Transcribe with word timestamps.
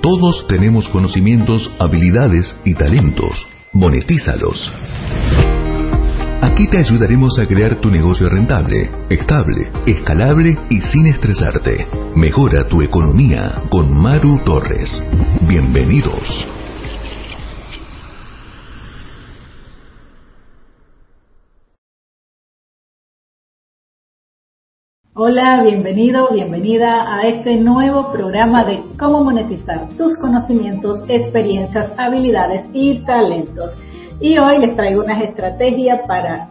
Todos 0.00 0.46
tenemos 0.46 0.88
conocimientos, 0.88 1.70
habilidades 1.78 2.58
y 2.64 2.72
talentos. 2.72 3.46
Monetízalos. 3.72 4.72
Aquí 6.40 6.68
te 6.68 6.78
ayudaremos 6.78 7.38
a 7.38 7.46
crear 7.46 7.76
tu 7.76 7.90
negocio 7.90 8.30
rentable, 8.30 8.90
estable, 9.10 9.70
escalable 9.86 10.58
y 10.70 10.80
sin 10.80 11.06
estresarte. 11.06 11.86
Mejora 12.14 12.66
tu 12.66 12.80
economía 12.80 13.62
con 13.68 13.94
Maru 13.94 14.38
Torres. 14.42 15.02
Bienvenidos. 15.46 16.46
Hola, 25.12 25.60
bienvenido, 25.64 26.28
bienvenida 26.32 27.04
a 27.04 27.26
este 27.26 27.56
nuevo 27.56 28.12
programa 28.12 28.62
de 28.62 28.80
cómo 28.96 29.24
monetizar 29.24 29.88
tus 29.98 30.16
conocimientos, 30.16 31.02
experiencias, 31.08 31.92
habilidades 31.96 32.62
y 32.72 33.00
talentos. 33.04 33.72
Y 34.20 34.38
hoy 34.38 34.60
les 34.60 34.76
traigo 34.76 35.02
unas 35.02 35.20
estrategias 35.24 36.02
para 36.06 36.46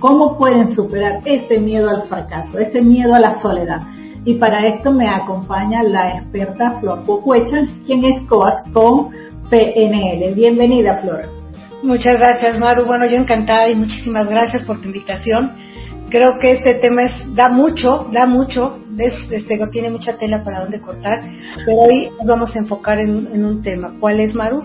cómo 0.00 0.36
pueden 0.36 0.74
superar 0.74 1.22
ese 1.24 1.58
miedo 1.58 1.88
al 1.88 2.02
fracaso, 2.02 2.58
ese 2.58 2.82
miedo 2.82 3.14
a 3.14 3.20
la 3.20 3.40
soledad. 3.40 3.80
Y 4.26 4.34
para 4.34 4.68
esto 4.68 4.92
me 4.92 5.08
acompaña 5.08 5.82
la 5.82 6.18
experta 6.18 6.78
Flor 6.80 7.06
Pocuecha, 7.06 7.56
quien 7.86 8.04
es 8.04 8.20
coach 8.28 8.70
con 8.74 9.12
PNL. 9.48 10.34
Bienvenida, 10.34 10.98
Flor. 10.98 11.22
Muchas 11.82 12.18
gracias, 12.18 12.58
Maru. 12.58 12.84
Bueno, 12.84 13.06
yo 13.06 13.16
encantada 13.16 13.70
y 13.70 13.76
muchísimas 13.76 14.28
gracias 14.28 14.62
por 14.64 14.78
tu 14.82 14.88
invitación 14.88 15.52
creo 16.10 16.38
que 16.38 16.52
este 16.52 16.74
tema 16.74 17.02
es, 17.02 17.34
da 17.34 17.48
mucho, 17.48 18.08
da 18.12 18.26
mucho, 18.26 18.78
este, 18.98 19.58
tiene 19.72 19.90
mucha 19.90 20.16
tela 20.16 20.44
para 20.44 20.60
donde 20.60 20.80
cortar, 20.80 21.22
pero 21.64 21.78
hoy 21.78 22.10
nos 22.18 22.26
vamos 22.26 22.54
a 22.54 22.58
enfocar 22.58 22.98
en, 23.00 23.44
un 23.44 23.62
tema. 23.62 23.94
¿Cuál 24.00 24.20
es, 24.20 24.34
Maru? 24.34 24.62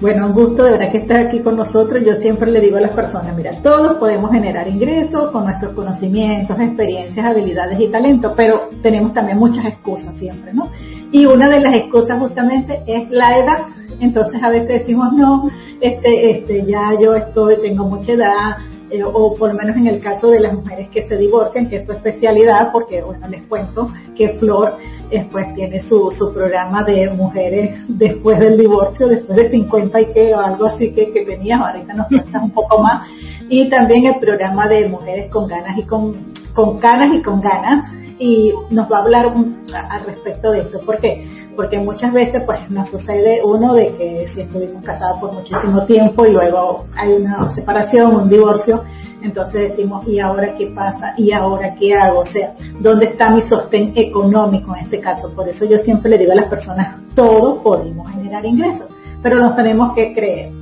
Bueno, 0.00 0.28
un 0.28 0.32
gusto 0.32 0.64
de 0.64 0.70
verdad 0.70 0.92
que 0.92 0.98
estás 0.98 1.26
aquí 1.26 1.40
con 1.40 1.58
nosotros. 1.58 2.02
Yo 2.06 2.14
siempre 2.14 2.50
le 2.50 2.60
digo 2.60 2.78
a 2.78 2.80
las 2.80 2.92
personas, 2.92 3.36
mira, 3.36 3.52
todos 3.62 3.98
podemos 3.98 4.30
generar 4.30 4.66
ingresos 4.66 5.30
con 5.30 5.44
nuestros 5.44 5.74
conocimientos, 5.74 6.58
experiencias, 6.58 7.26
habilidades 7.26 7.78
y 7.78 7.88
talentos, 7.88 8.32
pero 8.34 8.70
tenemos 8.82 9.12
también 9.12 9.36
muchas 9.36 9.66
excusas 9.66 10.14
siempre, 10.16 10.54
¿no? 10.54 10.70
Y 11.12 11.26
una 11.26 11.50
de 11.50 11.60
las 11.60 11.74
excusas 11.74 12.18
justamente 12.18 12.80
es 12.86 13.10
la 13.10 13.36
edad. 13.36 13.58
Entonces 14.00 14.42
a 14.42 14.48
veces 14.48 14.68
decimos, 14.68 15.12
no, 15.12 15.50
este, 15.82 16.30
este, 16.30 16.64
ya 16.64 16.92
yo 16.98 17.14
estoy, 17.14 17.56
tengo 17.60 17.84
mucha 17.84 18.12
edad, 18.12 18.56
eh, 18.90 19.04
o 19.04 19.34
por 19.34 19.52
lo 19.52 19.54
menos 19.54 19.76
en 19.76 19.86
el 19.86 20.00
caso 20.00 20.30
de 20.30 20.40
las 20.40 20.52
mujeres 20.52 20.88
que 20.90 21.06
se 21.06 21.16
divorcian, 21.16 21.68
que 21.68 21.76
es 21.76 21.86
su 21.86 21.92
especialidad, 21.92 22.70
porque 22.72 23.02
bueno, 23.02 23.28
les 23.28 23.46
cuento 23.46 23.88
que 24.16 24.30
Flor 24.30 24.74
eh, 25.10 25.26
tiene 25.54 25.80
su, 25.82 26.10
su 26.10 26.32
programa 26.32 26.82
de 26.84 27.10
mujeres 27.10 27.80
después 27.88 28.38
del 28.38 28.58
divorcio, 28.58 29.08
después 29.08 29.36
de 29.36 29.50
50 29.50 30.00
y 30.00 30.06
que 30.06 30.34
o 30.34 30.40
algo 30.40 30.66
así 30.66 30.92
que, 30.92 31.12
que 31.12 31.24
tenías, 31.24 31.60
ahorita 31.60 31.94
nos 31.94 32.06
cuentas 32.08 32.42
un 32.42 32.50
poco 32.50 32.82
más, 32.82 33.08
y 33.48 33.68
también 33.68 34.06
el 34.06 34.20
programa 34.20 34.68
de 34.68 34.88
mujeres 34.88 35.30
con 35.30 35.46
ganas 35.46 35.76
y 35.78 35.84
con, 35.84 36.32
con 36.54 36.78
canas 36.78 37.14
y 37.14 37.22
con 37.22 37.40
ganas, 37.40 37.92
y 38.18 38.52
nos 38.70 38.90
va 38.92 38.98
a 38.98 39.02
hablar 39.02 39.32
al 39.72 40.04
respecto 40.04 40.50
de 40.50 40.60
esto. 40.60 40.78
¿Por 40.84 40.98
qué? 40.98 41.26
Porque 41.56 41.78
muchas 41.78 42.12
veces 42.12 42.42
pues 42.44 42.70
nos 42.70 42.88
sucede 42.88 43.40
uno 43.44 43.74
de 43.74 43.94
que 43.96 44.26
si 44.28 44.42
estuvimos 44.42 44.84
casados 44.84 45.20
por 45.20 45.32
muchísimo 45.32 45.84
tiempo 45.84 46.26
y 46.26 46.32
luego 46.32 46.86
hay 46.96 47.12
una 47.12 47.48
separación, 47.50 48.14
un 48.16 48.28
divorcio, 48.28 48.82
entonces 49.22 49.70
decimos, 49.70 50.06
¿y 50.06 50.18
ahora 50.18 50.54
qué 50.56 50.68
pasa? 50.68 51.14
¿Y 51.16 51.32
ahora 51.32 51.74
qué 51.74 51.94
hago? 51.94 52.20
O 52.20 52.26
sea, 52.26 52.54
¿dónde 52.78 53.06
está 53.06 53.30
mi 53.30 53.42
sostén 53.42 53.92
económico 53.94 54.74
en 54.74 54.84
este 54.84 55.00
caso? 55.00 55.30
Por 55.30 55.48
eso 55.48 55.64
yo 55.64 55.78
siempre 55.78 56.10
le 56.10 56.18
digo 56.18 56.32
a 56.32 56.36
las 56.36 56.48
personas, 56.48 56.96
todos 57.14 57.62
podemos 57.62 58.10
generar 58.10 58.44
ingresos, 58.46 58.86
pero 59.22 59.36
nos 59.36 59.54
tenemos 59.56 59.92
que 59.94 60.14
creer. 60.14 60.52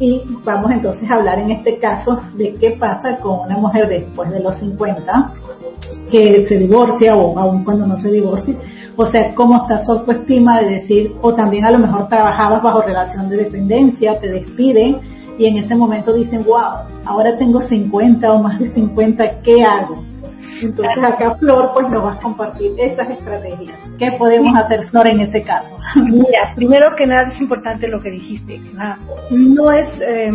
Y 0.00 0.22
vamos 0.44 0.70
entonces 0.70 1.10
a 1.10 1.14
hablar 1.14 1.38
en 1.40 1.50
este 1.50 1.78
caso 1.78 2.20
de 2.34 2.54
qué 2.54 2.72
pasa 2.72 3.18
con 3.18 3.40
una 3.40 3.56
mujer 3.56 3.88
después 3.88 4.30
de 4.30 4.40
los 4.40 4.56
50 4.56 5.32
que 6.10 6.46
se 6.46 6.58
divorcia 6.58 7.16
o 7.16 7.38
aún 7.38 7.64
cuando 7.64 7.86
no 7.86 7.96
se 7.98 8.10
divorcia, 8.10 8.54
o 8.96 9.06
sea, 9.06 9.34
cómo 9.34 9.62
está 9.62 9.84
su 9.84 9.92
autoestima 9.92 10.60
de 10.60 10.70
decir, 10.70 11.14
o 11.20 11.34
también 11.34 11.64
a 11.64 11.70
lo 11.70 11.78
mejor 11.78 12.08
trabajabas 12.08 12.62
bajo 12.62 12.82
relación 12.82 13.28
de 13.28 13.36
dependencia, 13.36 14.18
te 14.20 14.28
despiden 14.28 15.00
y 15.38 15.46
en 15.46 15.58
ese 15.58 15.76
momento 15.76 16.12
dicen, 16.12 16.44
wow, 16.44 16.84
ahora 17.04 17.36
tengo 17.36 17.60
50 17.60 18.32
o 18.32 18.42
más 18.42 18.58
de 18.58 18.68
50, 18.70 19.40
¿qué 19.42 19.62
hago? 19.62 20.04
Entonces 20.60 21.04
acá 21.04 21.36
Flor 21.36 21.70
pues 21.72 21.88
nos 21.88 22.04
va 22.04 22.14
a 22.14 22.18
compartir 22.18 22.72
esas 22.78 23.08
estrategias. 23.10 23.78
¿Qué 23.98 24.12
podemos 24.18 24.56
hacer 24.56 24.82
Flor 24.88 25.06
en 25.06 25.20
ese 25.20 25.42
caso? 25.42 25.76
Mira, 25.94 26.52
primero 26.54 26.96
que 26.96 27.06
nada 27.06 27.28
es 27.28 27.40
importante 27.40 27.88
lo 27.88 28.00
que 28.00 28.10
dijiste. 28.10 28.60
No 29.30 29.70
es... 29.70 29.86
Eh, 30.00 30.32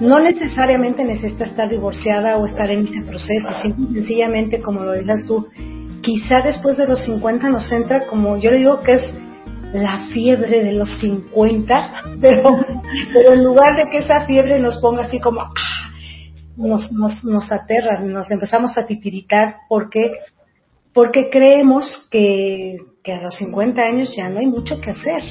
no 0.00 0.18
necesariamente 0.18 1.04
necesita 1.04 1.44
estar 1.44 1.68
divorciada 1.68 2.38
o 2.38 2.46
estar 2.46 2.70
en 2.70 2.84
ese 2.84 3.02
proceso, 3.02 3.48
sencillamente 3.62 4.60
como 4.60 4.80
lo 4.80 4.92
dices 4.92 5.26
tú, 5.26 5.48
quizá 6.02 6.42
después 6.42 6.76
de 6.76 6.86
los 6.86 7.04
50 7.04 7.48
nos 7.50 7.70
entra 7.72 8.06
como 8.06 8.36
yo 8.36 8.50
le 8.50 8.58
digo 8.58 8.80
que 8.82 8.94
es 8.94 9.14
la 9.72 10.06
fiebre 10.12 10.62
de 10.64 10.72
los 10.72 10.90
50, 11.00 11.90
pero, 12.20 12.64
pero 13.12 13.32
en 13.32 13.44
lugar 13.44 13.76
de 13.76 13.90
que 13.90 13.98
esa 13.98 14.24
fiebre 14.26 14.58
nos 14.60 14.76
ponga 14.78 15.04
así 15.04 15.20
como, 15.20 15.40
¡ah! 15.40 15.84
nos, 16.56 16.92
nos, 16.92 17.24
nos 17.24 17.50
aterra, 17.50 18.00
nos 18.00 18.30
empezamos 18.30 18.76
a 18.78 18.86
titiritar 18.86 19.58
porque, 19.68 20.12
porque 20.92 21.28
creemos 21.30 22.08
que, 22.10 22.78
que 23.02 23.12
a 23.12 23.22
los 23.22 23.34
50 23.36 23.82
años 23.82 24.14
ya 24.14 24.28
no 24.28 24.38
hay 24.38 24.46
mucho 24.46 24.80
que 24.80 24.90
hacer 24.90 25.22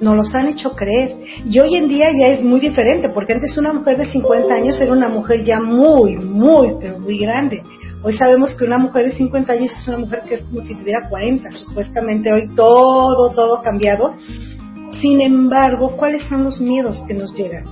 nos 0.00 0.16
los 0.16 0.34
han 0.34 0.48
hecho 0.48 0.74
creer. 0.74 1.16
Y 1.44 1.58
hoy 1.58 1.76
en 1.76 1.88
día 1.88 2.08
ya 2.16 2.28
es 2.28 2.42
muy 2.42 2.60
diferente, 2.60 3.08
porque 3.10 3.34
antes 3.34 3.56
una 3.58 3.72
mujer 3.72 3.98
de 3.98 4.04
50 4.04 4.54
años 4.54 4.80
era 4.80 4.92
una 4.92 5.08
mujer 5.08 5.44
ya 5.44 5.60
muy, 5.60 6.16
muy, 6.16 6.74
pero 6.80 6.98
muy 6.98 7.18
grande. 7.18 7.62
Hoy 8.02 8.12
sabemos 8.12 8.54
que 8.54 8.64
una 8.64 8.78
mujer 8.78 9.06
de 9.06 9.12
50 9.12 9.52
años 9.52 9.72
es 9.72 9.88
una 9.88 9.98
mujer 9.98 10.22
que 10.28 10.36
es 10.36 10.42
como 10.42 10.62
si 10.62 10.74
tuviera 10.74 11.08
40. 11.08 11.50
Supuestamente 11.52 12.32
hoy 12.32 12.48
todo, 12.54 13.30
todo 13.30 13.60
cambiado. 13.62 14.14
Sin 15.00 15.20
embargo, 15.20 15.96
¿cuáles 15.96 16.22
son 16.24 16.44
los 16.44 16.60
miedos 16.60 17.02
que 17.06 17.14
nos 17.14 17.34
llegan? 17.34 17.64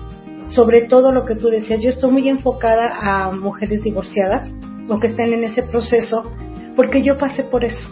Sobre 0.48 0.82
todo 0.82 1.12
lo 1.12 1.24
que 1.24 1.34
tú 1.34 1.48
decías, 1.48 1.80
yo 1.80 1.90
estoy 1.90 2.10
muy 2.10 2.28
enfocada 2.28 2.92
a 3.00 3.32
mujeres 3.32 3.82
divorciadas 3.82 4.50
o 4.88 4.98
que 5.00 5.08
están 5.08 5.32
en 5.32 5.42
ese 5.42 5.64
proceso, 5.64 6.30
porque 6.76 7.02
yo 7.02 7.18
pasé 7.18 7.42
por 7.42 7.64
eso. 7.64 7.88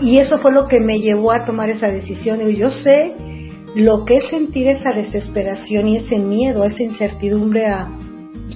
Y 0.00 0.18
eso 0.18 0.38
fue 0.38 0.52
lo 0.52 0.68
que 0.68 0.80
me 0.80 1.00
llevó 1.00 1.32
a 1.32 1.44
tomar 1.44 1.70
esa 1.70 1.88
decisión. 1.88 2.40
Y 2.48 2.56
yo 2.56 2.70
sé 2.70 3.14
lo 3.74 4.04
que 4.04 4.16
es 4.16 4.24
sentir 4.24 4.66
esa 4.66 4.92
desesperación 4.92 5.88
y 5.88 5.96
ese 5.96 6.18
miedo, 6.18 6.64
esa 6.64 6.82
incertidumbre 6.82 7.66
a 7.66 7.88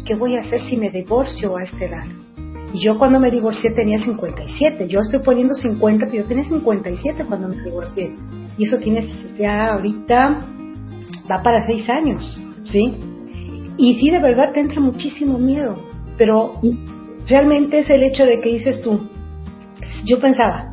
qué 0.05 0.15
voy 0.15 0.37
a 0.37 0.41
hacer 0.41 0.61
si 0.61 0.77
me 0.77 0.91
divorcio 0.91 1.57
a 1.57 1.63
este 1.63 1.87
edad? 1.87 2.07
Y 2.73 2.81
yo 2.81 2.99
cuando 2.99 3.21
me 3.21 3.31
divorcié 3.31 3.71
tenía 3.71 4.01
57, 4.01 4.89
yo 4.89 5.01
estoy 5.01 5.21
poniendo 5.21 5.55
50, 5.55 6.07
pero 6.07 6.23
yo 6.23 6.29
tenía 6.29 6.45
57 6.45 7.25
cuando 7.27 7.49
me 7.49 7.63
divorcié. 7.63 8.17
Y 8.59 8.65
eso 8.65 8.79
tiene 8.79 9.07
ya 9.39 9.75
ahorita, 9.75 10.47
va 11.31 11.43
para 11.43 11.65
6 11.65 11.89
años, 11.91 12.37
¿sí? 12.65 12.97
Y 13.77 13.95
sí, 14.01 14.11
de 14.11 14.19
verdad 14.19 14.53
te 14.53 14.61
entra 14.61 14.81
muchísimo 14.81 15.39
miedo, 15.39 15.77
pero 16.19 16.61
realmente 17.29 17.79
es 17.79 17.91
el 17.91 18.03
hecho 18.03 18.27
de 18.27 18.41
que 18.41 18.51
dices 18.51 18.81
tú, 18.83 19.01
yo 20.05 20.19
pensaba, 20.19 20.73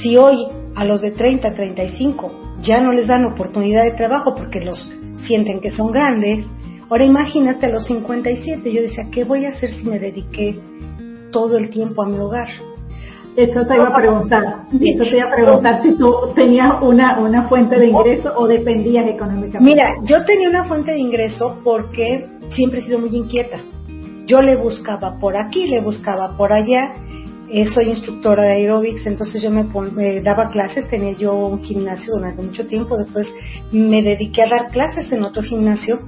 si 0.00 0.16
hoy 0.16 0.46
a 0.74 0.84
los 0.84 1.02
de 1.02 1.10
30, 1.10 1.54
35 1.54 2.41
ya 2.62 2.80
no 2.80 2.92
les 2.92 3.06
dan 3.06 3.24
oportunidad 3.24 3.84
de 3.84 3.92
trabajo 3.92 4.34
porque 4.34 4.60
los 4.60 4.90
sienten 5.18 5.60
que 5.60 5.70
son 5.70 5.92
grandes. 5.92 6.46
Ahora 6.88 7.04
imagínate 7.04 7.66
a 7.66 7.70
los 7.70 7.86
57, 7.86 8.72
yo 8.72 8.82
decía, 8.82 9.08
¿qué 9.10 9.24
voy 9.24 9.46
a 9.46 9.50
hacer 9.50 9.72
si 9.72 9.84
me 9.84 9.98
dediqué 9.98 10.58
todo 11.30 11.56
el 11.56 11.70
tiempo 11.70 12.02
a 12.02 12.06
mi 12.06 12.18
hogar? 12.18 12.48
Eso 13.34 13.64
te 13.66 13.76
iba 13.76 13.88
a 13.88 13.94
preguntar. 13.94 14.64
Eso 14.72 15.04
te 15.04 15.16
iba 15.16 15.26
a 15.26 15.34
preguntar 15.34 15.82
si 15.82 15.92
tú 15.92 16.14
tenías 16.34 16.82
una, 16.82 17.18
una 17.18 17.48
fuente 17.48 17.78
de 17.78 17.86
ingreso 17.86 18.30
o 18.36 18.46
dependías 18.46 19.06
económicamente. 19.06 19.60
Mira, 19.60 19.94
yo 20.04 20.24
tenía 20.24 20.50
una 20.50 20.64
fuente 20.64 20.92
de 20.92 20.98
ingreso 20.98 21.60
porque 21.64 22.26
siempre 22.50 22.80
he 22.80 22.82
sido 22.82 22.98
muy 22.98 23.16
inquieta. 23.16 23.58
Yo 24.26 24.42
le 24.42 24.56
buscaba 24.56 25.18
por 25.18 25.36
aquí, 25.36 25.66
le 25.66 25.80
buscaba 25.80 26.36
por 26.36 26.52
allá 26.52 26.92
eh, 27.52 27.66
soy 27.66 27.90
instructora 27.90 28.44
de 28.44 28.52
aerobics, 28.52 29.04
entonces 29.04 29.42
yo 29.42 29.50
me, 29.50 30.20
daba 30.22 30.48
clases, 30.48 30.88
tenía 30.88 31.12
yo 31.12 31.34
un 31.34 31.58
gimnasio 31.58 32.14
durante 32.14 32.40
mucho 32.40 32.66
tiempo, 32.66 32.96
después 32.96 33.28
me 33.70 34.02
dediqué 34.02 34.40
a 34.42 34.48
dar 34.48 34.70
clases 34.70 35.12
en 35.12 35.22
otro 35.22 35.42
gimnasio, 35.42 36.00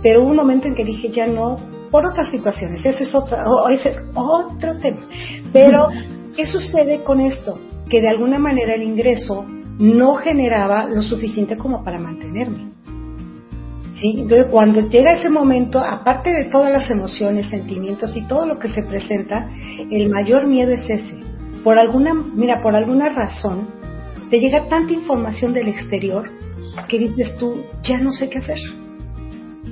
pero 0.00 0.22
hubo 0.22 0.30
un 0.30 0.36
momento 0.36 0.68
en 0.68 0.76
que 0.76 0.84
dije 0.84 1.10
ya 1.10 1.26
no, 1.26 1.56
por 1.90 2.06
otras 2.06 2.28
situaciones, 2.28 2.86
eso 2.86 3.02
es, 3.02 3.12
otra, 3.16 3.44
ese 3.72 3.90
es 3.90 4.02
otro 4.14 4.76
tema. 4.76 5.00
Pero, 5.52 5.88
¿qué 6.36 6.46
sucede 6.46 7.02
con 7.02 7.20
esto? 7.20 7.58
Que 7.90 8.00
de 8.00 8.08
alguna 8.08 8.38
manera 8.38 8.74
el 8.74 8.84
ingreso 8.84 9.44
no 9.80 10.14
generaba 10.14 10.86
lo 10.86 11.02
suficiente 11.02 11.56
como 11.56 11.82
para 11.82 11.98
mantenerme. 11.98 12.70
Entonces, 14.02 14.46
cuando 14.50 14.88
llega 14.88 15.12
ese 15.12 15.30
momento, 15.30 15.78
aparte 15.78 16.30
de 16.30 16.44
todas 16.44 16.70
las 16.70 16.90
emociones, 16.90 17.46
sentimientos 17.46 18.16
y 18.16 18.26
todo 18.26 18.46
lo 18.46 18.58
que 18.58 18.68
se 18.68 18.82
presenta, 18.82 19.48
el 19.90 20.10
mayor 20.10 20.46
miedo 20.46 20.72
es 20.72 20.88
ese. 20.88 21.20
Por 21.64 21.78
alguna, 21.78 22.14
mira, 22.14 22.60
por 22.60 22.74
alguna 22.74 23.08
razón, 23.08 23.68
te 24.30 24.38
llega 24.38 24.68
tanta 24.68 24.92
información 24.92 25.52
del 25.52 25.68
exterior 25.68 26.30
que 26.88 26.98
dices 26.98 27.36
tú, 27.38 27.62
ya 27.82 27.98
no 27.98 28.12
sé 28.12 28.28
qué 28.28 28.38
hacer. 28.38 28.58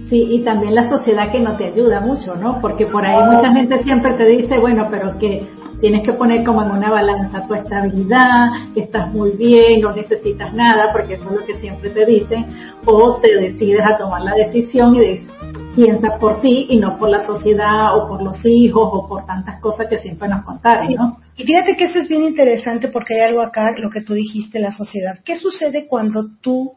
Sí, 0.08 0.26
y 0.30 0.42
también 0.42 0.74
la 0.74 0.88
sociedad 0.88 1.30
que 1.30 1.40
no 1.40 1.56
te 1.56 1.66
ayuda 1.66 2.00
mucho, 2.00 2.34
¿no? 2.34 2.60
Porque 2.60 2.86
por 2.86 3.04
ahí 3.06 3.22
mucha 3.30 3.52
gente 3.52 3.82
siempre 3.82 4.14
te 4.14 4.26
dice, 4.26 4.58
bueno, 4.58 4.88
pero 4.90 5.18
que 5.18 5.46
tienes 5.80 6.02
que 6.02 6.12
poner 6.12 6.44
como 6.44 6.62
en 6.62 6.70
una 6.70 6.90
balanza 6.90 7.46
tu 7.46 7.54
estabilidad, 7.54 8.50
que 8.74 8.80
estás 8.82 9.12
muy 9.12 9.32
bien, 9.32 9.80
no 9.80 9.92
necesitas 9.92 10.52
nada, 10.54 10.92
porque 10.92 11.14
eso 11.14 11.24
es 11.30 11.40
lo 11.40 11.46
que 11.46 11.54
siempre 11.56 11.90
te 11.90 12.04
dicen, 12.04 12.46
o 12.86 13.16
te 13.16 13.36
decides 13.36 13.82
a 13.84 13.98
tomar 13.98 14.22
la 14.22 14.34
decisión 14.34 14.94
y 14.94 15.00
dices, 15.00 15.28
piensa 15.74 16.18
por 16.18 16.40
ti 16.40 16.66
y 16.70 16.78
no 16.78 16.96
por 16.98 17.10
la 17.10 17.26
sociedad 17.26 17.96
o 17.96 18.08
por 18.08 18.22
los 18.22 18.44
hijos 18.44 18.88
o 18.92 19.08
por 19.08 19.26
tantas 19.26 19.60
cosas 19.60 19.88
que 19.88 19.98
siempre 19.98 20.28
nos 20.28 20.44
contaron, 20.44 20.94
¿no? 20.94 21.16
Y 21.36 21.44
fíjate 21.44 21.76
que 21.76 21.84
eso 21.84 21.98
es 21.98 22.08
bien 22.08 22.22
interesante 22.22 22.88
porque 22.88 23.14
hay 23.14 23.28
algo 23.28 23.42
acá, 23.42 23.74
lo 23.76 23.90
que 23.90 24.02
tú 24.02 24.14
dijiste, 24.14 24.60
la 24.60 24.72
sociedad. 24.72 25.18
¿Qué 25.24 25.36
sucede 25.36 25.86
cuando 25.88 26.28
tú 26.40 26.74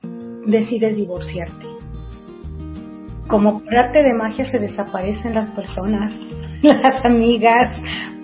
decides 0.48 0.96
divorciarte? 0.96 1.66
Como 3.28 3.60
por 3.60 3.76
arte 3.76 4.02
de 4.02 4.14
magia 4.14 4.46
se 4.46 4.58
desaparecen 4.58 5.36
las 5.36 5.50
personas, 5.50 6.14
las 6.64 7.06
amigas, 7.06 7.80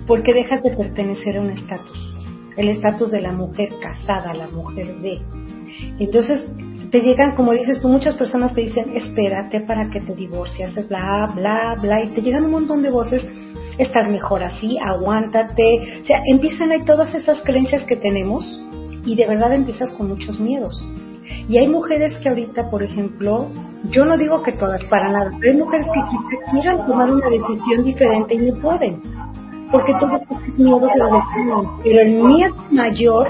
porque 0.07 0.33
dejas 0.33 0.63
de 0.63 0.75
pertenecer 0.75 1.37
a 1.37 1.41
un 1.41 1.49
estatus, 1.49 2.15
el 2.57 2.69
estatus 2.69 3.11
de 3.11 3.21
la 3.21 3.31
mujer 3.31 3.69
casada, 3.81 4.33
la 4.33 4.47
mujer 4.47 4.97
de. 4.99 5.21
Entonces, 5.99 6.45
te 6.91 7.01
llegan, 7.01 7.35
como 7.35 7.53
dices 7.53 7.81
tú, 7.81 7.87
muchas 7.87 8.15
personas 8.15 8.53
te 8.53 8.61
dicen, 8.61 8.91
espérate 8.93 9.61
para 9.61 9.89
que 9.89 9.99
te 10.01 10.13
divorcias, 10.13 10.75
bla, 10.87 11.31
bla, 11.35 11.75
bla, 11.81 12.03
y 12.03 12.09
te 12.09 12.21
llegan 12.21 12.45
un 12.45 12.51
montón 12.51 12.83
de 12.83 12.91
voces, 12.91 13.25
estás 13.79 14.09
mejor 14.09 14.43
así, 14.43 14.77
aguántate. 14.77 16.01
O 16.03 16.05
sea, 16.05 16.21
empiezan 16.27 16.71
ahí 16.71 16.83
todas 16.83 17.15
esas 17.15 17.41
creencias 17.41 17.83
que 17.85 17.95
tenemos 17.95 18.59
y 19.05 19.15
de 19.15 19.25
verdad 19.25 19.53
empiezas 19.53 19.91
con 19.93 20.09
muchos 20.09 20.39
miedos. 20.39 20.87
Y 21.47 21.57
hay 21.57 21.67
mujeres 21.67 22.17
que 22.19 22.29
ahorita, 22.29 22.69
por 22.69 22.83
ejemplo, 22.83 23.47
yo 23.89 24.05
no 24.05 24.15
digo 24.15 24.43
que 24.43 24.51
todas, 24.51 24.83
para 24.85 25.11
nada, 25.11 25.31
pero 25.39 25.53
hay 25.53 25.57
mujeres 25.57 25.87
que 25.87 26.51
quieran 26.51 26.85
tomar 26.85 27.09
una 27.09 27.27
decisión 27.27 27.83
diferente 27.83 28.35
y 28.35 28.37
no 28.37 28.61
pueden 28.61 29.01
porque 29.73 29.91
todos 29.99 30.21
estos 30.21 30.59
miedos 30.59 30.91
se 30.91 31.03
definen. 31.03 31.67
Pero 31.83 31.99
el 32.01 32.11
miedo 32.23 32.55
mayor, 32.69 33.27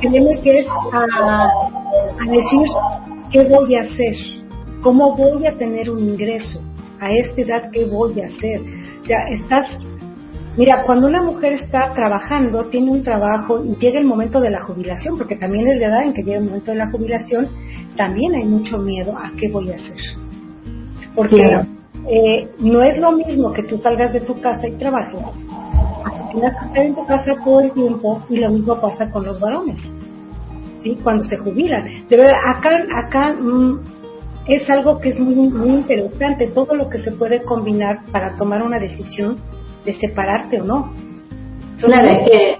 créeme 0.00 0.40
que 0.40 0.58
es 0.58 0.66
a, 0.92 1.48
decir 2.26 2.68
qué 3.30 3.48
voy 3.48 3.76
a 3.76 3.82
hacer, 3.82 4.16
cómo 4.82 5.16
voy 5.16 5.46
a 5.46 5.56
tener 5.56 5.88
un 5.90 6.00
ingreso, 6.00 6.60
a 7.00 7.10
esta 7.12 7.40
edad 7.40 7.70
qué 7.70 7.84
voy 7.84 8.20
a 8.20 8.26
hacer. 8.26 8.60
O 9.02 9.06
sea, 9.06 9.28
estás 9.28 9.78
Mira, 10.56 10.84
cuando 10.86 11.08
una 11.08 11.20
mujer 11.20 11.54
está 11.54 11.92
trabajando, 11.94 12.66
tiene 12.66 12.88
un 12.92 13.02
trabajo 13.02 13.64
llega 13.80 13.98
el 13.98 14.04
momento 14.04 14.40
de 14.40 14.50
la 14.50 14.62
jubilación, 14.62 15.18
porque 15.18 15.34
también 15.34 15.66
es 15.66 15.80
verdad 15.80 16.04
en 16.04 16.14
que 16.14 16.22
llega 16.22 16.38
el 16.38 16.44
momento 16.44 16.70
de 16.70 16.76
la 16.76 16.92
jubilación, 16.92 17.48
también 17.96 18.36
hay 18.36 18.44
mucho 18.44 18.78
miedo 18.78 19.18
a 19.18 19.32
qué 19.36 19.50
voy 19.50 19.72
a 19.72 19.74
hacer. 19.74 19.96
Porque 21.16 21.58
eh, 22.08 22.48
no 22.58 22.82
es 22.82 22.98
lo 22.98 23.12
mismo 23.12 23.52
que 23.52 23.62
tú 23.62 23.78
salgas 23.78 24.12
de 24.12 24.20
tu 24.20 24.40
casa 24.40 24.68
y 24.68 24.72
trabajes, 24.72 25.20
tengas 26.34 26.56
que 26.56 26.66
estar 26.66 26.84
en 26.84 26.94
tu 26.94 27.06
casa 27.06 27.36
todo 27.44 27.60
el 27.60 27.72
tiempo 27.72 28.22
y 28.28 28.38
lo 28.38 28.50
mismo 28.50 28.80
pasa 28.80 29.10
con 29.10 29.24
los 29.24 29.40
varones, 29.40 29.80
¿sí? 30.82 30.98
Cuando 31.02 31.24
se 31.24 31.36
jubilan. 31.36 32.08
De 32.08 32.16
verdad, 32.16 32.34
acá, 32.46 32.76
acá 32.96 33.32
mm, 33.34 33.80
es 34.46 34.68
algo 34.68 34.98
que 34.98 35.10
es 35.10 35.18
muy, 35.18 35.34
muy 35.34 35.70
interesante, 35.70 36.48
todo 36.48 36.74
lo 36.74 36.88
que 36.88 36.98
se 36.98 37.12
puede 37.12 37.42
combinar 37.44 38.04
para 38.12 38.36
tomar 38.36 38.62
una 38.62 38.78
decisión 38.78 39.38
de 39.84 39.94
separarte 39.94 40.60
o 40.60 40.64
no. 40.64 40.92
claro, 41.80 42.10
es 42.10 42.30
que... 42.30 42.56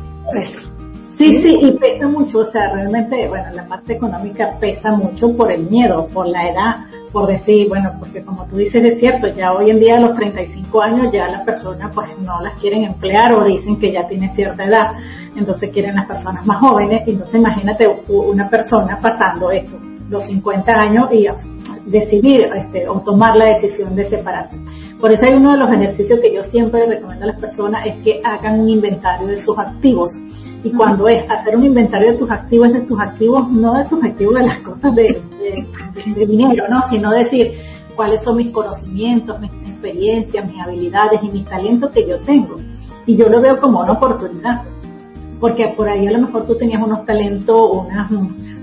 Sí, 1.19 1.41
sí, 1.43 1.59
y 1.61 1.79
pesa 1.79 2.09
mucho, 2.09 2.39
o 2.39 2.51
sea, 2.51 2.73
realmente, 2.73 3.29
bueno, 3.29 3.45
la 3.55 3.69
parte 3.69 3.93
económica 3.93 4.59
pesa 4.59 4.91
mucho 4.93 5.37
por 5.37 5.53
el 5.53 5.71
miedo, 5.71 6.09
por 6.09 6.27
la 6.27 6.49
edad, 6.49 6.77
por 7.15 7.29
decir, 7.29 7.69
bueno, 7.69 7.93
porque 8.01 8.25
como 8.25 8.45
tú 8.47 8.57
dices 8.57 8.83
es 8.85 8.99
cierto, 8.99 9.29
ya 9.29 9.53
hoy 9.55 9.71
en 9.71 9.79
día 9.79 9.99
a 9.99 10.01
los 10.01 10.17
35 10.17 10.83
años 10.83 11.13
ya 11.13 11.29
las 11.29 11.45
personas 11.45 11.93
pues 11.95 12.09
no 12.19 12.41
las 12.41 12.59
quieren 12.59 12.83
emplear 12.83 13.33
o 13.35 13.45
dicen 13.45 13.79
que 13.79 13.93
ya 13.93 14.09
tiene 14.09 14.35
cierta 14.35 14.65
edad, 14.65 14.95
entonces 15.37 15.71
quieren 15.71 15.95
las 15.95 16.07
personas 16.07 16.45
más 16.45 16.59
jóvenes, 16.59 17.03
entonces 17.07 17.37
imagínate 17.37 17.87
una 18.09 18.51
persona 18.51 18.99
pasando 19.01 19.53
esto, 19.53 19.79
los 20.11 20.27
50 20.27 20.73
años 20.73 21.09
y 21.13 21.29
decidir 21.87 22.49
este, 22.57 22.89
o 22.89 23.01
tomar 23.01 23.37
la 23.37 23.47
decisión 23.47 23.95
de 23.95 24.07
separarse. 24.07 24.57
Por 25.01 25.13
eso 25.13 25.25
hay 25.25 25.35
uno 25.35 25.53
de 25.53 25.59
los 25.59 25.73
ejercicios 25.73 26.19
que 26.19 26.35
yo 26.35 26.43
siempre 26.43 26.85
recomiendo 26.85 27.27
a 27.27 27.29
las 27.29 27.41
personas 27.41 27.87
es 27.87 27.95
que 28.03 28.21
hagan 28.25 28.59
un 28.59 28.69
inventario 28.69 29.29
de 29.29 29.37
sus 29.37 29.57
activos 29.57 30.11
y 30.65 30.71
cuando 30.73 31.07
es 31.09 31.31
hacer 31.31 31.57
un 31.57 31.65
inventario 31.65 32.13
de 32.13 32.19
tus 32.19 32.31
activos, 32.31 32.73
de 32.73 32.81
tus 32.81 32.99
activos, 32.99 33.51
no 33.51 33.75
de 33.75 33.85
tus 33.85 34.03
activos 34.03 34.35
de 34.37 34.47
las 34.47 34.61
cosas 34.61 34.95
de, 34.95 35.23
dinero, 36.27 36.65
¿no? 36.71 36.89
Sino 36.89 37.11
decir 37.11 37.53
cuáles 37.95 38.23
son 38.23 38.39
mis 38.39 38.51
conocimientos, 38.51 39.39
mis 39.41 39.53
experiencias, 39.53 40.51
mis 40.51 40.59
habilidades 40.59 41.23
y 41.23 41.29
mis 41.29 41.45
talentos 41.45 41.91
que 41.91 42.09
yo 42.09 42.19
tengo. 42.21 42.57
Y 43.05 43.15
yo 43.15 43.29
lo 43.29 43.43
veo 43.43 43.61
como 43.61 43.81
una 43.81 43.93
oportunidad. 43.93 44.63
Porque 45.39 45.69
por 45.77 45.87
ahí 45.87 46.07
a 46.07 46.13
lo 46.13 46.21
mejor 46.21 46.47
tú 46.47 46.57
tenías 46.57 46.83
unos 46.83 47.05
talentos, 47.05 47.85
unas 47.85 48.11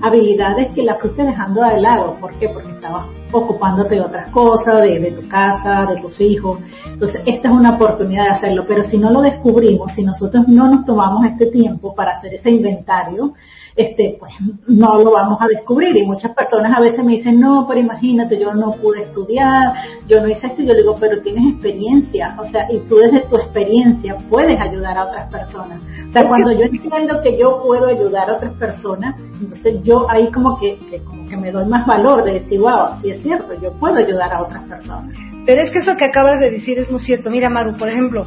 habilidades 0.01 0.73
que 0.73 0.81
las 0.81 0.99
fuiste 0.99 1.23
dejando 1.23 1.63
de 1.63 1.81
lado. 1.81 2.17
¿Por 2.19 2.33
qué? 2.39 2.49
Porque 2.49 2.71
estabas 2.71 3.05
ocupándote 3.31 3.95
de 3.95 4.01
otras 4.01 4.29
cosas, 4.31 4.81
de, 4.83 5.11
tu 5.11 5.27
casa, 5.27 5.85
de 5.85 6.01
tus 6.01 6.19
hijos. 6.21 6.59
Entonces, 6.85 7.21
esta 7.25 7.47
es 7.49 7.53
una 7.53 7.75
oportunidad 7.75 8.25
de 8.25 8.29
hacerlo, 8.31 8.65
pero 8.67 8.83
si 8.83 8.97
no 8.97 9.09
lo 9.09 9.21
descubrimos, 9.21 9.91
si 9.93 10.03
nosotros 10.03 10.47
no 10.47 10.67
nos 10.69 10.85
tomamos 10.85 11.25
este 11.25 11.47
tiempo 11.47 11.95
para 11.95 12.17
hacer 12.17 12.33
ese 12.33 12.49
inventario, 12.49 13.33
este, 13.75 14.17
pues 14.19 14.33
no 14.67 14.99
lo 14.99 15.11
vamos 15.11 15.37
a 15.41 15.47
descubrir. 15.47 15.95
Y 15.95 16.05
muchas 16.05 16.33
personas 16.33 16.77
a 16.77 16.81
veces 16.81 17.03
me 17.03 17.13
dicen, 17.13 17.39
no, 17.39 17.65
pero 17.67 17.79
imagínate, 17.79 18.39
yo 18.39 18.53
no 18.53 18.73
pude 18.73 19.01
estudiar, 19.01 19.73
yo 20.07 20.21
no 20.21 20.27
hice 20.27 20.47
esto, 20.47 20.61
y 20.61 20.67
yo 20.67 20.75
digo, 20.75 20.95
pero 20.99 21.21
tienes 21.21 21.53
experiencia, 21.53 22.35
o 22.39 22.45
sea, 22.47 22.67
y 22.71 22.79
tú 22.87 22.97
desde 22.97 23.21
tu 23.21 23.37
experiencia 23.37 24.17
puedes 24.29 24.59
ayudar 24.59 24.97
a 24.97 25.05
otras 25.05 25.31
personas. 25.31 25.81
O 26.09 26.11
sea, 26.11 26.27
cuando 26.27 26.51
yo 26.51 26.65
entiendo 26.65 27.21
que 27.21 27.37
yo 27.37 27.61
puedo 27.63 27.87
ayudar 27.87 28.29
a 28.29 28.33
otras 28.33 28.53
personas, 28.53 29.15
entonces 29.39 29.81
yo 29.83 30.09
ahí 30.09 30.29
como 30.31 30.59
que, 30.59 30.77
como 31.05 31.27
que 31.27 31.37
me 31.37 31.51
doy 31.51 31.65
más 31.65 31.85
valor 31.85 32.23
de 32.23 32.33
decir, 32.33 32.59
wow, 32.59 32.99
si 33.01 33.11
es 33.11 33.21
cierto, 33.21 33.53
yo 33.61 33.71
puedo 33.73 33.95
ayudar 33.95 34.33
a 34.33 34.41
otras 34.41 34.63
personas. 34.63 35.15
Pero 35.45 35.61
es 35.61 35.71
que 35.71 35.79
eso 35.79 35.97
que 35.97 36.05
acabas 36.05 36.39
de 36.39 36.51
decir 36.51 36.77
es 36.77 36.91
muy 36.91 36.99
cierto. 36.99 37.29
Mira, 37.29 37.49
Maru, 37.49 37.73
por 37.73 37.87
ejemplo, 37.87 38.25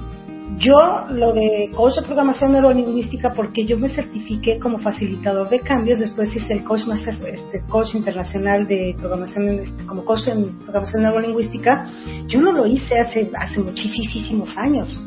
yo 0.58 1.06
lo 1.10 1.32
de 1.32 1.70
coach 1.74 1.96
de 1.96 2.02
programación 2.02 2.52
neurolingüística 2.52 3.32
porque 3.32 3.64
yo 3.64 3.78
me 3.78 3.88
certifiqué 3.88 4.58
como 4.58 4.78
facilitador 4.78 5.48
de 5.48 5.60
cambios, 5.60 5.98
después 5.98 6.34
hice 6.36 6.52
el 6.52 6.64
coach 6.64 6.86
más 6.86 7.00
este 7.06 7.62
coach 7.68 7.94
internacional 7.94 8.66
de 8.66 8.94
programación 8.98 9.60
este, 9.60 9.86
como 9.86 10.04
coach 10.04 10.28
en 10.28 10.58
programación 10.58 11.02
neurolingüística. 11.02 11.88
Yo 12.28 12.40
no 12.40 12.52
lo 12.52 12.66
hice 12.66 12.98
hace 12.98 13.30
hace 13.36 13.60
muchísimos 13.60 14.56
años. 14.56 15.02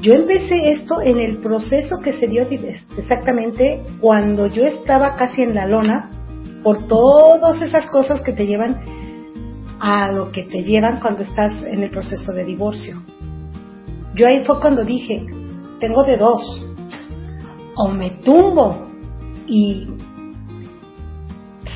Yo 0.00 0.14
empecé 0.14 0.70
esto 0.70 1.00
en 1.00 1.18
el 1.18 1.38
proceso 1.38 2.00
que 2.00 2.12
se 2.12 2.28
dio 2.28 2.42
este, 2.42 2.78
exactamente 2.96 3.82
cuando 4.00 4.46
yo 4.46 4.64
estaba 4.64 5.16
casi 5.16 5.42
en 5.42 5.54
la 5.54 5.66
lona 5.66 6.10
por 6.62 6.86
todas 6.86 7.60
esas 7.62 7.86
cosas 7.86 8.20
que 8.20 8.32
te 8.32 8.46
llevan 8.46 8.78
a 9.80 10.12
lo 10.12 10.30
que 10.30 10.44
te 10.44 10.62
llevan 10.62 11.00
cuando 11.00 11.22
estás 11.22 11.62
en 11.62 11.82
el 11.82 11.90
proceso 11.90 12.32
de 12.32 12.44
divorcio. 12.44 13.02
Yo 14.14 14.26
ahí 14.26 14.44
fue 14.44 14.60
cuando 14.60 14.84
dije, 14.84 15.26
tengo 15.80 16.04
de 16.04 16.16
dos, 16.16 16.64
o 17.76 17.88
me 17.88 18.10
tumbo 18.10 18.86
y 19.46 19.88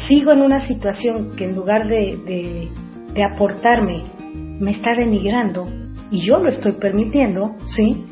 sigo 0.07 0.33
en 0.33 0.42
una 0.42 0.61
situación 0.61 1.33
que 1.37 1.45
en 1.45 1.54
lugar 1.54 1.88
de, 1.88 2.71
aportarme 3.25 4.04
me 4.61 4.71
está 4.71 4.95
denigrando 4.95 5.66
y 6.09 6.21
yo 6.21 6.38
lo 6.38 6.49
estoy 6.49 6.73
permitiendo, 6.73 7.57
¿sí? 7.66 8.07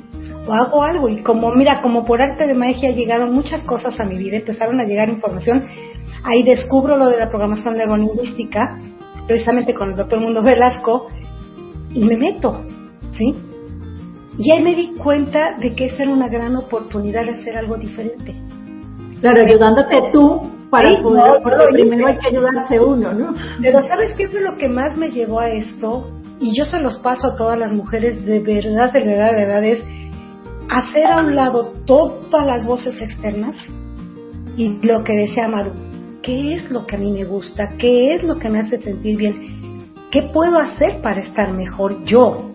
O 0.49 0.53
hago 0.53 0.83
algo 0.83 1.09
y 1.09 1.23
como, 1.23 1.53
mira, 1.55 1.81
como 1.81 2.05
por 2.05 2.21
arte 2.21 2.49
de 2.49 2.55
magia 2.55 2.91
llegaron 2.91 3.33
muchas 3.33 3.63
cosas 3.63 4.01
a 4.01 4.05
mi 4.05 4.17
vida, 4.17 4.37
empezaron 4.37 4.81
a 4.81 4.85
llegar 4.85 5.09
información, 5.09 5.65
ahí 6.25 6.43
descubro 6.43 6.97
lo 6.97 7.09
de 7.09 7.19
la 7.19 7.29
programación 7.29 7.77
neurolingüística 7.77 8.81
precisamente 9.29 9.75
con 9.75 9.91
el 9.91 9.97
doctor 9.97 10.21
Mundo 10.21 10.43
Velasco, 10.43 11.07
y 11.93 12.01
me 12.01 12.17
meto, 12.17 12.65
¿sí? 13.13 13.35
Y 14.39 14.51
ahí 14.51 14.63
me 14.63 14.75
di 14.75 14.95
cuenta 14.95 15.57
de 15.59 15.75
que 15.75 15.87
esa 15.87 16.03
era 16.03 16.13
una 16.13 16.29
gran 16.29 16.57
oportunidad 16.57 17.25
de 17.25 17.33
hacer 17.33 17.57
algo 17.57 17.77
diferente. 17.77 18.35
Claro, 19.21 19.41
ayudándote 19.47 20.11
tú 20.13 20.51
para 20.71 20.89
poder, 21.03 21.43
porque 21.43 21.73
primero 21.73 22.07
hay 22.07 22.19
que 22.19 22.29
ayudarse 22.29 22.79
uno, 22.79 23.13
¿no? 23.13 23.35
Pero 23.63 23.83
¿sabes 23.83 24.15
qué 24.15 24.29
fue 24.29 24.41
lo 24.43 24.57
que 24.59 24.69
más 24.69 24.97
me 24.97 25.11
llevó 25.11 25.41
a 25.41 25.49
esto? 25.49 26.11
Y 26.39 26.55
yo 26.55 26.65
se 26.65 26.81
los 26.81 26.99
paso 26.99 27.29
a 27.29 27.37
todas 27.37 27.59
las 27.59 27.73
mujeres 27.73 28.25
de 28.27 28.41
verdad, 28.41 28.93
de 28.93 29.05
verdad, 29.05 29.33
de 29.33 29.47
verdad, 29.47 29.65
es 29.65 29.85
hacer 30.69 31.07
a 31.07 31.21
un 31.21 31.35
lado 31.35 31.73
todas 31.87 32.47
las 32.47 32.67
voces 32.67 33.01
externas 33.01 33.57
y 34.57 34.79
lo 34.87 35.05
que 35.05 35.15
decía 35.15 35.49
Maru, 35.49 35.73
qué 36.23 36.55
es 36.55 36.71
lo 36.71 36.87
que 36.87 36.97
a 36.97 36.99
mí 36.99 37.13
me 37.13 37.25
gusta, 37.25 37.77
qué 37.79 38.15
es 38.15 38.25
lo 38.25 38.39
que 38.39 38.51
me 38.51 38.61
hace 38.61 38.81
sentir 38.81 39.17
bien, 39.17 39.93
qué 40.11 40.23
puedo 40.33 40.59
hacer 40.59 41.01
para 41.01 41.21
estar 41.21 41.53
mejor 41.53 42.05
yo. 42.05 42.51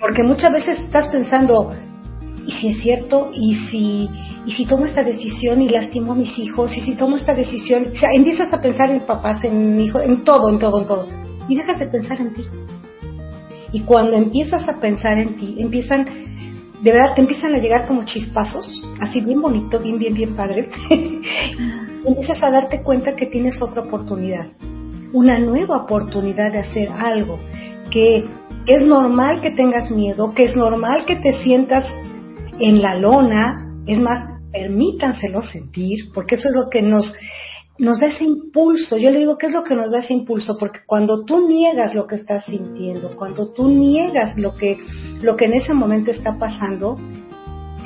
Porque 0.00 0.22
muchas 0.22 0.52
veces 0.52 0.78
estás 0.78 1.08
pensando, 1.08 1.72
¿y 2.46 2.52
si 2.52 2.68
es 2.68 2.78
cierto? 2.80 3.30
¿Y 3.34 3.54
si, 3.54 4.08
y 4.46 4.52
si 4.52 4.66
tomo 4.66 4.84
esta 4.84 5.02
decisión 5.02 5.60
y 5.60 5.68
lastimo 5.68 6.12
a 6.12 6.14
mis 6.14 6.38
hijos, 6.38 6.76
y 6.76 6.80
si 6.80 6.94
tomo 6.94 7.16
esta 7.16 7.34
decisión, 7.34 7.88
o 7.92 7.96
sea, 7.96 8.10
empiezas 8.12 8.52
a 8.52 8.60
pensar 8.60 8.90
en 8.90 9.00
papás, 9.00 9.44
en 9.44 9.78
hijos, 9.80 10.02
en 10.02 10.24
todo, 10.24 10.48
en 10.48 10.58
todo, 10.58 10.80
en 10.80 10.86
todo, 10.86 11.08
y 11.48 11.56
dejas 11.56 11.78
de 11.78 11.86
pensar 11.86 12.20
en 12.20 12.34
ti. 12.34 12.42
Y 13.72 13.80
cuando 13.80 14.16
empiezas 14.16 14.68
a 14.68 14.80
pensar 14.80 15.18
en 15.18 15.36
ti, 15.36 15.56
empiezan, 15.58 16.06
de 16.80 16.92
verdad, 16.92 17.14
te 17.14 17.20
empiezan 17.20 17.54
a 17.54 17.58
llegar 17.58 17.86
como 17.86 18.04
chispazos, 18.04 18.82
así 19.00 19.20
bien 19.20 19.42
bonito, 19.42 19.80
bien, 19.80 19.98
bien, 19.98 20.14
bien 20.14 20.34
padre. 20.34 20.70
empiezas 22.06 22.42
a 22.42 22.50
darte 22.50 22.82
cuenta 22.82 23.14
que 23.16 23.26
tienes 23.26 23.60
otra 23.60 23.82
oportunidad, 23.82 24.46
una 25.12 25.38
nueva 25.38 25.76
oportunidad 25.76 26.52
de 26.52 26.60
hacer 26.60 26.88
algo, 26.90 27.38
que 27.90 28.26
es 28.68 28.82
normal 28.82 29.40
que 29.40 29.50
tengas 29.50 29.90
miedo, 29.90 30.34
que 30.34 30.44
es 30.44 30.54
normal 30.54 31.06
que 31.06 31.16
te 31.16 31.32
sientas 31.42 31.86
en 32.60 32.82
la 32.82 32.96
lona, 32.96 33.66
es 33.86 33.98
más, 33.98 34.28
permítanselo 34.52 35.40
sentir, 35.40 36.12
porque 36.12 36.34
eso 36.34 36.50
es 36.50 36.54
lo 36.54 36.68
que 36.68 36.82
nos, 36.82 37.14
nos 37.78 38.00
da 38.00 38.08
ese 38.08 38.24
impulso. 38.24 38.98
Yo 38.98 39.10
le 39.10 39.20
digo, 39.20 39.38
¿qué 39.38 39.46
es 39.46 39.52
lo 39.52 39.64
que 39.64 39.74
nos 39.74 39.90
da 39.90 40.00
ese 40.00 40.12
impulso? 40.12 40.58
Porque 40.58 40.80
cuando 40.84 41.24
tú 41.24 41.48
niegas 41.48 41.94
lo 41.94 42.06
que 42.06 42.16
estás 42.16 42.44
sintiendo, 42.44 43.16
cuando 43.16 43.52
tú 43.52 43.68
niegas 43.68 44.36
lo 44.36 44.54
que, 44.54 44.78
lo 45.22 45.36
que 45.36 45.46
en 45.46 45.54
ese 45.54 45.72
momento 45.72 46.10
está 46.10 46.38
pasando, 46.38 46.98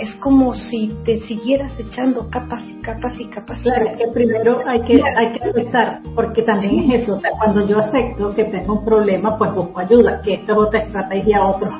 es 0.02 0.16
como 0.16 0.52
si 0.52 0.92
te 1.04 1.20
siguieras 1.20 1.78
echando 1.78 2.28
capas 2.28 2.64
y 2.68 2.74
capas 2.82 3.12
y 3.20 3.26
capas. 3.26 3.60
Claro, 3.62 3.86
que 3.96 4.08
primero 4.08 4.58
hay 4.66 4.80
que, 4.82 5.00
hay 5.16 5.32
que 5.32 5.48
aceptar, 5.48 6.00
porque 6.16 6.42
también 6.42 6.90
es 6.90 7.02
eso, 7.02 7.14
o 7.14 7.20
sea, 7.20 7.30
cuando 7.38 7.64
yo 7.68 7.78
acepto 7.78 8.34
que 8.34 8.44
tengo 8.46 8.80
un 8.80 8.84
problema, 8.84 9.38
pues 9.38 9.54
busco 9.54 9.78
ayuda, 9.78 10.20
que 10.22 10.34
esta 10.34 10.52
es 10.52 10.58
otra 10.58 10.80
estrategia, 10.80 11.44
otro, 11.44 11.70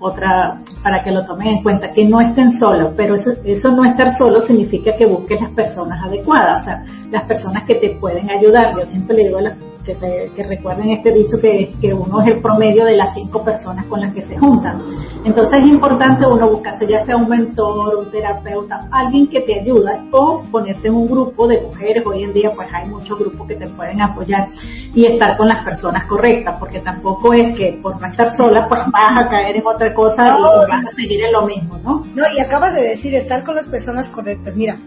otra, 0.00 0.60
para 0.82 1.04
que 1.04 1.12
lo 1.12 1.24
tomen 1.24 1.46
en 1.46 1.62
cuenta, 1.62 1.92
que 1.92 2.04
no 2.04 2.20
estén 2.20 2.58
solos, 2.58 2.94
pero 2.96 3.14
eso, 3.14 3.30
eso 3.44 3.70
no 3.70 3.84
estar 3.84 4.18
solo 4.18 4.42
significa 4.42 4.96
que 4.96 5.06
busques 5.06 5.40
las 5.40 5.52
personas 5.52 6.04
adecuadas, 6.04 6.62
o 6.62 6.64
sea, 6.64 6.84
las 7.12 7.22
personas 7.24 7.64
que 7.64 7.76
te 7.76 7.90
pueden 7.90 8.28
ayudar. 8.28 8.74
Yo 8.76 8.84
siempre 8.86 9.16
le 9.16 9.24
digo 9.28 9.38
a 9.38 9.42
las 9.42 9.54
que, 9.84 10.44
recuerden 10.48 10.90
este 10.90 11.12
dicho 11.12 11.40
que, 11.40 11.74
que 11.80 11.92
uno 11.92 12.20
es 12.22 12.28
el 12.28 12.40
promedio 12.40 12.84
de 12.84 12.96
las 12.96 13.14
cinco 13.14 13.44
personas 13.44 13.86
con 13.86 14.00
las 14.00 14.14
que 14.14 14.22
se 14.22 14.38
juntan. 14.38 14.80
Entonces 15.24 15.60
es 15.60 15.72
importante 15.72 16.26
uno 16.26 16.50
buscarse 16.50 16.86
ya 16.86 17.04
sea 17.04 17.16
un 17.16 17.28
mentor, 17.28 17.96
un 17.96 18.10
terapeuta, 18.10 18.88
alguien 18.90 19.26
que 19.26 19.40
te 19.40 19.60
ayude 19.60 19.92
o 20.10 20.42
ponerte 20.50 20.88
en 20.88 20.94
un 20.94 21.08
grupo 21.08 21.46
de 21.46 21.60
mujeres. 21.60 22.04
Hoy 22.06 22.22
en 22.22 22.32
día 22.32 22.52
pues 22.54 22.68
hay 22.72 22.88
muchos 22.88 23.18
grupos 23.18 23.46
que 23.46 23.56
te 23.56 23.66
pueden 23.68 24.00
apoyar 24.00 24.48
y 24.94 25.06
estar 25.06 25.36
con 25.36 25.48
las 25.48 25.64
personas 25.64 26.06
correctas, 26.06 26.56
porque 26.58 26.80
tampoco 26.80 27.32
es 27.32 27.56
que 27.56 27.78
por 27.82 28.00
no 28.00 28.06
estar 28.08 28.36
sola 28.36 28.66
pues 28.68 28.80
vas 28.92 29.26
a 29.26 29.28
caer 29.28 29.56
en 29.56 29.66
otra 29.66 29.92
cosa 29.92 30.26
y 30.26 30.70
vas 30.70 30.84
a 30.84 30.96
seguir 30.96 31.24
en 31.24 31.32
lo 31.32 31.46
mismo, 31.46 31.78
¿no? 31.78 32.04
No, 32.14 32.22
y 32.36 32.40
acabas 32.40 32.74
de 32.74 32.82
decir 32.82 33.14
estar 33.14 33.44
con 33.44 33.56
las 33.56 33.68
personas 33.68 34.08
correctas. 34.08 34.54
Mira, 34.56 34.78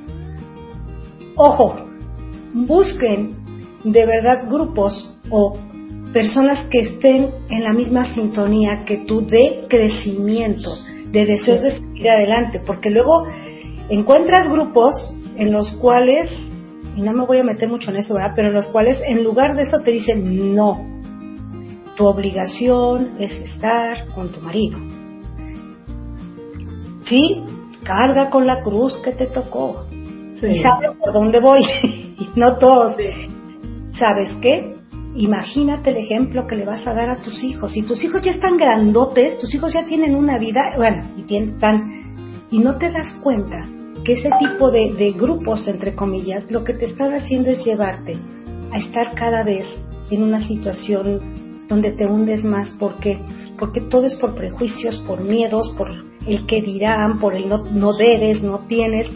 ojo, 1.35 1.75
busquen 2.53 3.44
de 3.85 4.05
verdad 4.05 4.49
grupos 4.49 5.15
o 5.29 5.57
personas 6.11 6.65
que 6.69 6.79
estén 6.79 7.29
en 7.49 7.63
la 7.63 7.71
misma 7.71 8.05
sintonía 8.05 8.83
que 8.83 8.97
tú 9.05 9.25
de 9.25 9.61
crecimiento, 9.69 10.75
de 11.11 11.25
deseos 11.25 11.61
de 11.61 11.71
seguir 11.71 12.09
adelante, 12.09 12.61
porque 12.65 12.89
luego 12.89 13.27
encuentras 13.89 14.49
grupos 14.49 15.13
en 15.37 15.51
los 15.51 15.71
cuales, 15.73 16.31
y 16.95 17.01
no 17.01 17.13
me 17.13 17.25
voy 17.25 17.37
a 17.37 17.43
meter 17.43 17.69
mucho 17.69 17.91
en 17.91 17.97
eso, 17.97 18.15
¿verdad? 18.15 18.33
Pero 18.35 18.47
en 18.47 18.55
los 18.55 18.67
cuales 18.67 18.99
en 19.07 19.23
lugar 19.23 19.55
de 19.55 19.63
eso 19.63 19.81
te 19.81 19.91
dicen, 19.91 20.55
no, 20.55 21.01
tu 21.95 22.07
obligación 22.07 23.15
es 23.19 23.33
estar 23.33 24.07
con 24.07 24.31
tu 24.31 24.41
marido. 24.41 24.79
Sí, 27.03 27.43
carga 27.83 28.31
con 28.31 28.47
la 28.47 28.63
cruz 28.63 28.97
que 28.97 29.11
te 29.11 29.27
tocó. 29.27 29.85
Y 30.41 30.57
sabes 30.59 30.89
por 30.99 31.13
dónde 31.13 31.39
voy. 31.39 31.61
y 31.83 32.29
no 32.35 32.57
todos. 32.57 32.95
¿Sabes 33.97 34.33
qué? 34.41 34.75
Imagínate 35.15 35.91
el 35.91 35.97
ejemplo 35.97 36.45
que 36.45 36.55
le 36.55 36.65
vas 36.65 36.85
a 36.85 36.93
dar 36.93 37.09
a 37.09 37.21
tus 37.21 37.43
hijos. 37.43 37.71
Si 37.71 37.83
tus 37.83 38.03
hijos 38.03 38.21
ya 38.21 38.31
están 38.31 38.57
grandotes, 38.57 39.39
tus 39.39 39.53
hijos 39.55 39.73
ya 39.73 39.85
tienen 39.85 40.15
una 40.15 40.37
vida, 40.37 40.73
bueno, 40.75 41.09
y 41.17 41.23
tienen, 41.23 41.57
y 42.51 42.59
no 42.59 42.77
te 42.77 42.91
das 42.91 43.13
cuenta 43.23 43.67
que 44.03 44.13
ese 44.13 44.29
tipo 44.39 44.69
de, 44.71 44.93
de 44.93 45.11
grupos, 45.13 45.67
entre 45.67 45.95
comillas, 45.95 46.51
lo 46.51 46.63
que 46.63 46.73
te 46.73 46.85
están 46.85 47.13
haciendo 47.13 47.49
es 47.49 47.63
llevarte 47.63 48.17
a 48.71 48.77
estar 48.77 49.15
cada 49.15 49.43
vez 49.43 49.65
en 50.11 50.21
una 50.21 50.45
situación 50.45 51.65
donde 51.67 51.91
te 51.93 52.05
hundes 52.05 52.43
más. 52.43 52.71
¿Por 52.71 52.95
qué? 52.95 53.17
Porque 53.57 53.81
todo 53.81 54.05
es 54.05 54.15
por 54.15 54.35
prejuicios, 54.35 54.97
por 55.07 55.21
miedos, 55.21 55.73
por 55.77 55.89
el 56.27 56.45
que 56.45 56.61
dirán, 56.61 57.19
por 57.19 57.35
el 57.35 57.47
no, 57.47 57.63
no 57.71 57.93
debes, 57.93 58.43
no 58.43 58.59
tienes. 58.67 59.09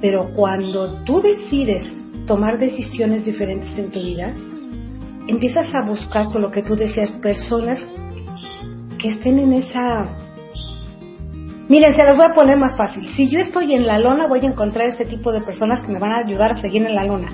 Pero 0.00 0.30
cuando 0.34 1.04
tú 1.04 1.20
decides 1.20 1.97
tomar 2.28 2.58
decisiones 2.58 3.24
diferentes 3.24 3.76
en 3.76 3.90
tu 3.90 4.00
vida, 4.00 4.32
empiezas 5.26 5.74
a 5.74 5.82
buscar, 5.82 6.26
con 6.26 6.42
lo 6.42 6.50
que 6.52 6.62
tú 6.62 6.76
decías, 6.76 7.10
personas 7.10 7.84
que 8.98 9.08
estén 9.08 9.38
en 9.40 9.54
esa... 9.54 10.06
Miren, 11.68 11.94
se 11.94 12.04
las 12.04 12.16
voy 12.16 12.26
a 12.26 12.34
poner 12.34 12.56
más 12.56 12.76
fácil. 12.76 13.06
Si 13.08 13.28
yo 13.28 13.40
estoy 13.40 13.74
en 13.74 13.86
la 13.86 13.98
lona, 13.98 14.26
voy 14.26 14.40
a 14.40 14.48
encontrar 14.48 14.86
ese 14.86 15.04
tipo 15.04 15.32
de 15.32 15.40
personas 15.40 15.82
que 15.82 15.92
me 15.92 15.98
van 15.98 16.12
a 16.12 16.18
ayudar 16.18 16.52
a 16.52 16.54
seguir 16.54 16.86
en 16.86 16.94
la 16.94 17.04
lona. 17.04 17.28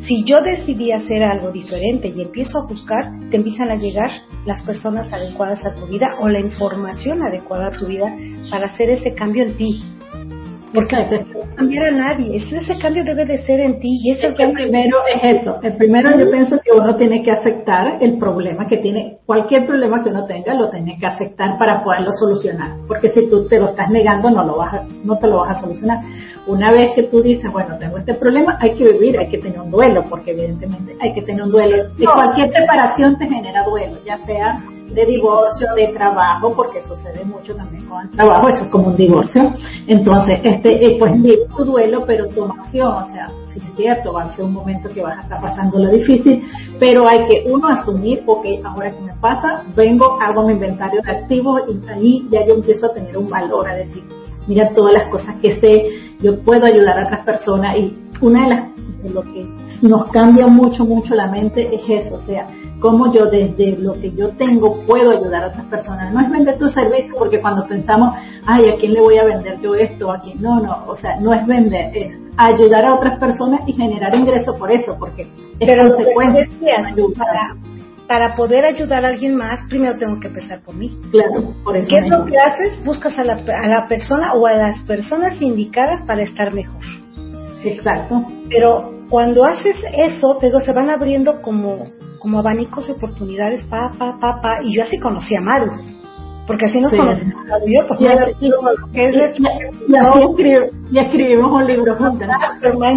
Si 0.00 0.24
yo 0.24 0.42
decidí 0.42 0.92
hacer 0.92 1.22
algo 1.22 1.50
diferente 1.50 2.08
y 2.08 2.22
empiezo 2.22 2.58
a 2.58 2.66
buscar, 2.66 3.12
te 3.30 3.36
empiezan 3.36 3.70
a 3.70 3.76
llegar 3.76 4.10
las 4.44 4.62
personas 4.62 5.12
adecuadas 5.12 5.64
a 5.64 5.74
tu 5.74 5.86
vida 5.86 6.16
o 6.20 6.28
la 6.28 6.40
información 6.40 7.22
adecuada 7.22 7.68
a 7.68 7.78
tu 7.78 7.86
vida 7.86 8.14
para 8.50 8.66
hacer 8.66 8.90
ese 8.90 9.14
cambio 9.14 9.44
en 9.44 9.56
ti. 9.56 9.95
Porque 10.76 10.94
no 10.94 11.56
cambiar 11.56 11.86
a 11.86 11.90
nadie, 11.90 12.36
ese, 12.36 12.78
cambio 12.78 13.02
debe 13.02 13.24
de 13.24 13.38
ser 13.38 13.60
en 13.60 13.80
ti 13.80 13.98
y 14.04 14.10
ese 14.10 14.26
es 14.26 14.38
el 14.38 14.52
primero 14.52 14.98
es 15.06 15.40
eso. 15.40 15.58
El 15.62 15.72
primero 15.72 16.10
yo 16.18 16.30
pienso 16.30 16.58
que 16.62 16.70
uno 16.70 16.96
tiene 16.96 17.22
que 17.22 17.30
aceptar 17.30 17.96
el 17.98 18.18
problema 18.18 18.66
que 18.66 18.76
tiene, 18.76 19.16
cualquier 19.24 19.66
problema 19.66 20.02
que 20.02 20.10
uno 20.10 20.26
tenga 20.26 20.52
lo 20.52 20.68
tiene 20.68 20.98
que 20.98 21.06
aceptar 21.06 21.56
para 21.58 21.82
poderlo 21.82 22.12
solucionar, 22.12 22.76
porque 22.86 23.08
si 23.08 23.26
tú 23.26 23.48
te 23.48 23.58
lo 23.58 23.70
estás 23.70 23.88
negando 23.90 24.30
no 24.30 24.44
lo 24.44 24.58
vas 24.58 24.82
no 25.02 25.18
te 25.18 25.28
lo 25.28 25.38
vas 25.38 25.56
a 25.56 25.60
solucionar. 25.62 26.00
Una 26.46 26.70
vez 26.70 26.94
que 26.94 27.04
tú 27.04 27.22
dices, 27.22 27.50
bueno, 27.50 27.76
tengo 27.78 27.96
este 27.96 28.14
problema, 28.14 28.56
hay 28.60 28.74
que 28.74 28.84
vivir, 28.84 29.18
hay 29.18 29.28
que 29.28 29.38
tener 29.38 29.58
un 29.58 29.70
duelo, 29.70 30.04
porque 30.08 30.30
evidentemente 30.30 30.94
hay 31.00 31.12
que 31.12 31.22
tener 31.22 31.42
un 31.42 31.50
duelo. 31.50 31.88
Y 31.98 32.04
cualquier 32.04 32.52
separación 32.52 33.18
te 33.18 33.26
genera 33.26 33.64
duelo, 33.64 33.96
ya 34.04 34.18
sea 34.18 34.62
de 34.94 35.04
divorcio, 35.04 35.68
de 35.74 35.88
trabajo, 35.88 36.54
porque 36.54 36.82
sucede 36.82 37.24
mucho 37.24 37.54
también 37.54 37.84
con 37.86 38.02
el 38.02 38.10
trabajo, 38.10 38.48
eso 38.48 38.64
es 38.64 38.70
como 38.70 38.88
un 38.88 38.96
divorcio. 38.96 39.52
Entonces, 39.86 40.40
este, 40.42 40.65
eh, 40.68 40.96
pues 40.98 41.12
tu 41.56 41.64
duelo, 41.64 42.04
pero 42.06 42.28
toma 42.28 42.62
acción, 42.62 42.88
o 42.88 43.10
sea, 43.10 43.28
sí 43.48 43.60
es 43.64 43.76
cierto, 43.76 44.12
va 44.12 44.24
a 44.24 44.36
ser 44.36 44.44
un 44.44 44.52
momento 44.52 44.88
que 44.88 45.02
vas 45.02 45.18
a 45.18 45.22
estar 45.22 45.40
pasando 45.40 45.78
lo 45.78 45.90
difícil, 45.90 46.44
pero 46.78 47.08
hay 47.08 47.26
que 47.26 47.50
uno 47.50 47.68
asumir, 47.68 48.22
ok, 48.26 48.44
ahora 48.64 48.90
que 48.90 49.00
me 49.00 49.12
pasa, 49.14 49.64
vengo, 49.74 50.18
hago 50.20 50.46
mi 50.46 50.54
inventario 50.54 51.00
de 51.02 51.10
activos 51.10 51.62
y 51.68 51.88
ahí 51.88 52.28
ya 52.30 52.46
yo 52.46 52.54
empiezo 52.54 52.86
a 52.86 52.94
tener 52.94 53.16
un 53.16 53.28
valor, 53.28 53.68
a 53.68 53.74
decir, 53.74 54.02
mira 54.46 54.70
todas 54.74 54.92
las 54.92 55.06
cosas 55.08 55.36
que 55.42 55.58
sé, 55.60 55.84
yo 56.20 56.40
puedo 56.40 56.66
ayudar 56.66 56.98
a 56.98 57.04
otras 57.04 57.24
personas 57.24 57.76
y 57.78 57.96
una 58.20 58.44
de 58.44 58.54
las 58.54 58.75
lo 59.12 59.22
que 59.22 59.46
nos 59.82 60.10
cambia 60.10 60.46
mucho, 60.46 60.84
mucho 60.84 61.14
la 61.14 61.28
mente 61.28 61.68
es 61.74 62.04
eso, 62.04 62.16
o 62.16 62.26
sea, 62.26 62.48
cómo 62.80 63.12
yo 63.12 63.26
desde 63.26 63.76
lo 63.76 63.94
que 63.94 64.12
yo 64.12 64.30
tengo 64.30 64.82
puedo 64.86 65.10
ayudar 65.10 65.44
a 65.44 65.48
otras 65.48 65.66
personas. 65.66 66.12
No 66.12 66.20
es 66.20 66.30
vender 66.30 66.58
tu 66.58 66.68
servicio 66.68 67.14
porque 67.18 67.40
cuando 67.40 67.66
pensamos, 67.66 68.14
ay, 68.44 68.68
¿a 68.70 68.76
quién 68.76 68.92
le 68.92 69.00
voy 69.00 69.18
a 69.18 69.24
vender 69.24 69.60
yo 69.60 69.74
esto? 69.74 70.10
¿A 70.10 70.20
quién? 70.20 70.40
No, 70.40 70.60
no, 70.60 70.84
o 70.86 70.96
sea, 70.96 71.18
no 71.20 71.32
es 71.32 71.46
vender, 71.46 71.96
es 71.96 72.18
ayudar 72.36 72.84
a 72.84 72.94
otras 72.94 73.18
personas 73.18 73.60
y 73.66 73.72
generar 73.72 74.14
ingresos 74.14 74.56
por 74.56 74.70
eso, 74.70 74.96
porque 74.98 75.22
es 75.22 75.28
Pero 75.58 75.88
consecuencia. 75.88 76.48
Para, 77.16 77.56
para 78.06 78.36
poder 78.36 78.64
ayudar 78.64 79.04
a 79.04 79.08
alguien 79.08 79.34
más, 79.34 79.60
primero 79.68 79.98
tengo 79.98 80.20
que 80.20 80.28
empezar 80.28 80.60
por 80.60 80.74
mí. 80.74 80.96
Claro, 81.10 81.54
por 81.64 81.76
eso. 81.76 81.88
¿Qué 81.88 81.96
es 81.96 82.08
lo 82.08 82.24
que 82.26 82.38
haces? 82.38 82.84
Buscas 82.84 83.18
a 83.18 83.24
la, 83.24 83.34
a 83.34 83.66
la 83.66 83.88
persona 83.88 84.34
o 84.34 84.46
a 84.46 84.52
las 84.52 84.80
personas 84.82 85.40
indicadas 85.40 86.02
para 86.06 86.22
estar 86.22 86.52
mejor. 86.52 86.82
Exacto. 87.64 88.24
Pero 88.48 88.95
cuando 89.08 89.44
haces 89.44 89.76
eso, 89.96 90.36
te 90.38 90.46
digo, 90.46 90.60
se 90.60 90.72
van 90.72 90.90
abriendo 90.90 91.40
como 91.42 91.84
como 92.26 92.40
abanicos 92.40 92.88
de 92.88 92.94
oportunidades, 92.94 93.64
pa, 93.66 93.92
pa, 93.96 94.18
pa, 94.18 94.40
pa, 94.40 94.58
y 94.64 94.74
yo 94.74 94.82
así 94.82 94.98
conocí 94.98 95.36
a 95.36 95.40
Maru, 95.40 95.70
porque 96.44 96.66
así 96.66 96.80
nos 96.80 96.92
conocimos, 96.92 97.44
yo, 97.66 97.86
pues, 97.86 98.00
y, 100.90 100.98
escribimos 100.98 101.52
un 101.52 101.66
libro 101.66 101.94
juntas. 101.94 102.28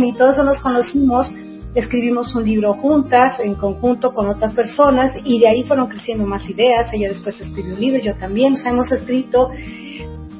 Y 0.01 0.13
todos 0.13 0.43
nos 0.43 0.59
conocimos, 0.59 1.31
escribimos 1.75 2.33
un 2.33 2.43
libro 2.43 2.73
juntas, 2.73 3.39
en 3.39 3.53
conjunto 3.53 4.15
con 4.15 4.29
otras 4.29 4.53
personas, 4.53 5.13
y 5.23 5.39
de 5.39 5.47
ahí 5.47 5.63
fueron 5.63 5.87
creciendo 5.89 6.25
más 6.25 6.49
ideas, 6.49 6.91
ella 6.91 7.09
después 7.09 7.39
escribió 7.39 7.75
un 7.75 7.81
libro, 7.81 8.01
yo 8.03 8.15
también, 8.15 8.55
o 8.55 8.67
hemos 8.67 8.91
escrito, 8.91 9.51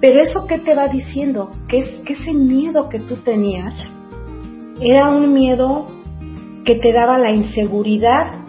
pero 0.02 0.20
eso 0.20 0.48
qué 0.48 0.58
te 0.58 0.74
va 0.74 0.88
diciendo, 0.88 1.52
que 1.68 1.78
es 1.78 1.88
que 2.06 2.14
ese 2.14 2.34
miedo 2.34 2.90
que 2.90 3.00
tú 3.02 3.18
tenías 3.18 3.76
era 4.82 5.10
un 5.10 5.34
miedo 5.34 5.88
que 6.66 6.76
te 6.76 6.94
daba 6.94 7.18
la 7.18 7.32
inseguridad 7.32 8.40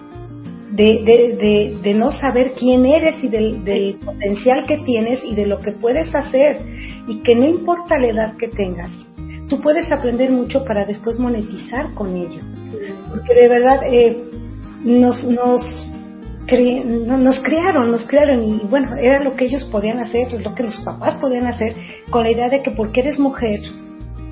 de, 0.70 1.80
de, 1.82 1.94
no 1.94 2.12
saber 2.12 2.52
quién 2.52 2.86
eres 2.86 3.22
y 3.22 3.28
del, 3.28 3.64
del, 3.64 3.96
potencial 3.96 4.66
que 4.66 4.78
tienes 4.78 5.20
y 5.24 5.34
de 5.34 5.46
lo 5.46 5.60
que 5.60 5.72
puedes 5.72 6.14
hacer. 6.14 6.60
Y 7.06 7.22
que 7.22 7.34
no 7.34 7.44
importa 7.44 7.98
la 7.98 8.08
edad 8.08 8.36
que 8.36 8.48
tengas, 8.48 8.90
tú 9.48 9.60
puedes 9.60 9.90
aprender 9.90 10.30
mucho 10.30 10.64
para 10.64 10.84
después 10.84 11.18
monetizar 11.18 11.94
con 11.94 12.16
ello. 12.16 12.40
Porque 13.10 13.34
de 13.34 13.48
verdad 13.48 13.80
eh, 13.84 14.16
nos, 14.84 15.24
nos, 15.24 15.92
nos 16.48 17.40
crearon, 17.40 17.90
nos 17.90 18.06
crearon. 18.06 18.44
Y 18.44 18.60
bueno, 18.68 18.94
era 18.96 19.22
lo 19.22 19.34
que 19.34 19.46
ellos 19.46 19.64
podían 19.64 19.98
hacer, 19.98 20.28
es 20.28 20.44
lo 20.44 20.54
que 20.54 20.62
los 20.62 20.78
papás 20.78 21.16
podían 21.16 21.46
hacer, 21.46 21.74
con 22.10 22.24
la 22.24 22.30
idea 22.30 22.48
de 22.48 22.62
que 22.62 22.70
porque 22.70 23.00
eres 23.00 23.18
mujer, 23.18 23.60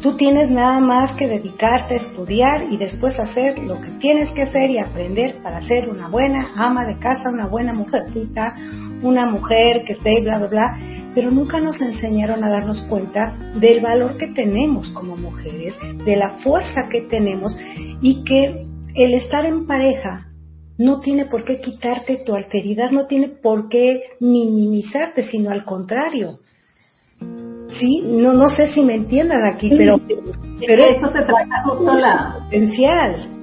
tú 0.03 0.17
tienes 0.17 0.51
nada 0.51 0.81
más 0.81 1.13
que 1.13 1.29
dedicarte 1.29 1.95
a 1.95 1.97
estudiar 1.99 2.65
y 2.71 2.77
después 2.77 3.19
hacer 3.19 3.59
lo 3.59 3.81
que 3.81 3.91
tienes 4.01 4.31
que 4.33 4.43
hacer 4.43 4.71
y 4.71 4.79
aprender 4.79 5.43
para 5.43 5.63
ser 5.63 5.89
una 5.89 6.09
buena 6.09 6.53
ama 6.57 6.85
de 6.85 6.99
casa, 6.99 7.31
una 7.31 7.47
buena 7.47 7.73
mujercita, 7.73 8.55
una 9.03 9.27
mujer 9.27 9.85
que 9.85 9.95
esté 9.95 10.23
bla, 10.23 10.39
bla, 10.39 10.49
bla 10.49 10.79
pero 11.15 11.33
nunca 11.33 11.59
nos 11.59 11.81
enseñaron 11.81 12.45
a 12.45 12.49
darnos 12.49 12.83
cuenta 12.83 13.37
del 13.57 13.81
valor 13.81 14.17
que 14.19 14.29
tenemos 14.29 14.89
como 14.91 15.17
mujeres, 15.17 15.75
de 16.05 16.17
la 16.17 16.39
fuerza 16.39 16.89
que 16.89 17.03
tenemos 17.03 17.57
y 18.01 18.23
que 18.23 18.67
el 18.95 19.15
estar 19.15 19.45
en 19.45 19.67
pareja 19.67 20.29
no 20.77 21.01
tiene 21.01 21.25
por 21.25 21.45
qué 21.45 21.61
quitarte 21.61 22.19
tu 22.25 22.35
alteridad, 22.35 22.93
no 22.93 23.07
tiene 23.07 23.29
por 23.29 23.69
qué 23.69 24.03
minimizarte, 24.21 25.25
sino 25.25 25.51
al 25.51 25.65
contrario. 25.65 26.39
Sí, 27.71 28.03
no, 28.07 28.33
no 28.33 28.49
sé 28.49 28.69
si 28.69 28.83
me 28.83 28.95
entiendan 28.95 29.45
aquí, 29.45 29.71
pero, 29.77 30.01
pero 30.67 30.85
eso 30.85 31.09
se 31.09 31.23
trata 31.23 31.63
justo 31.65 31.95
la 31.95 32.37
potencial 32.45 33.39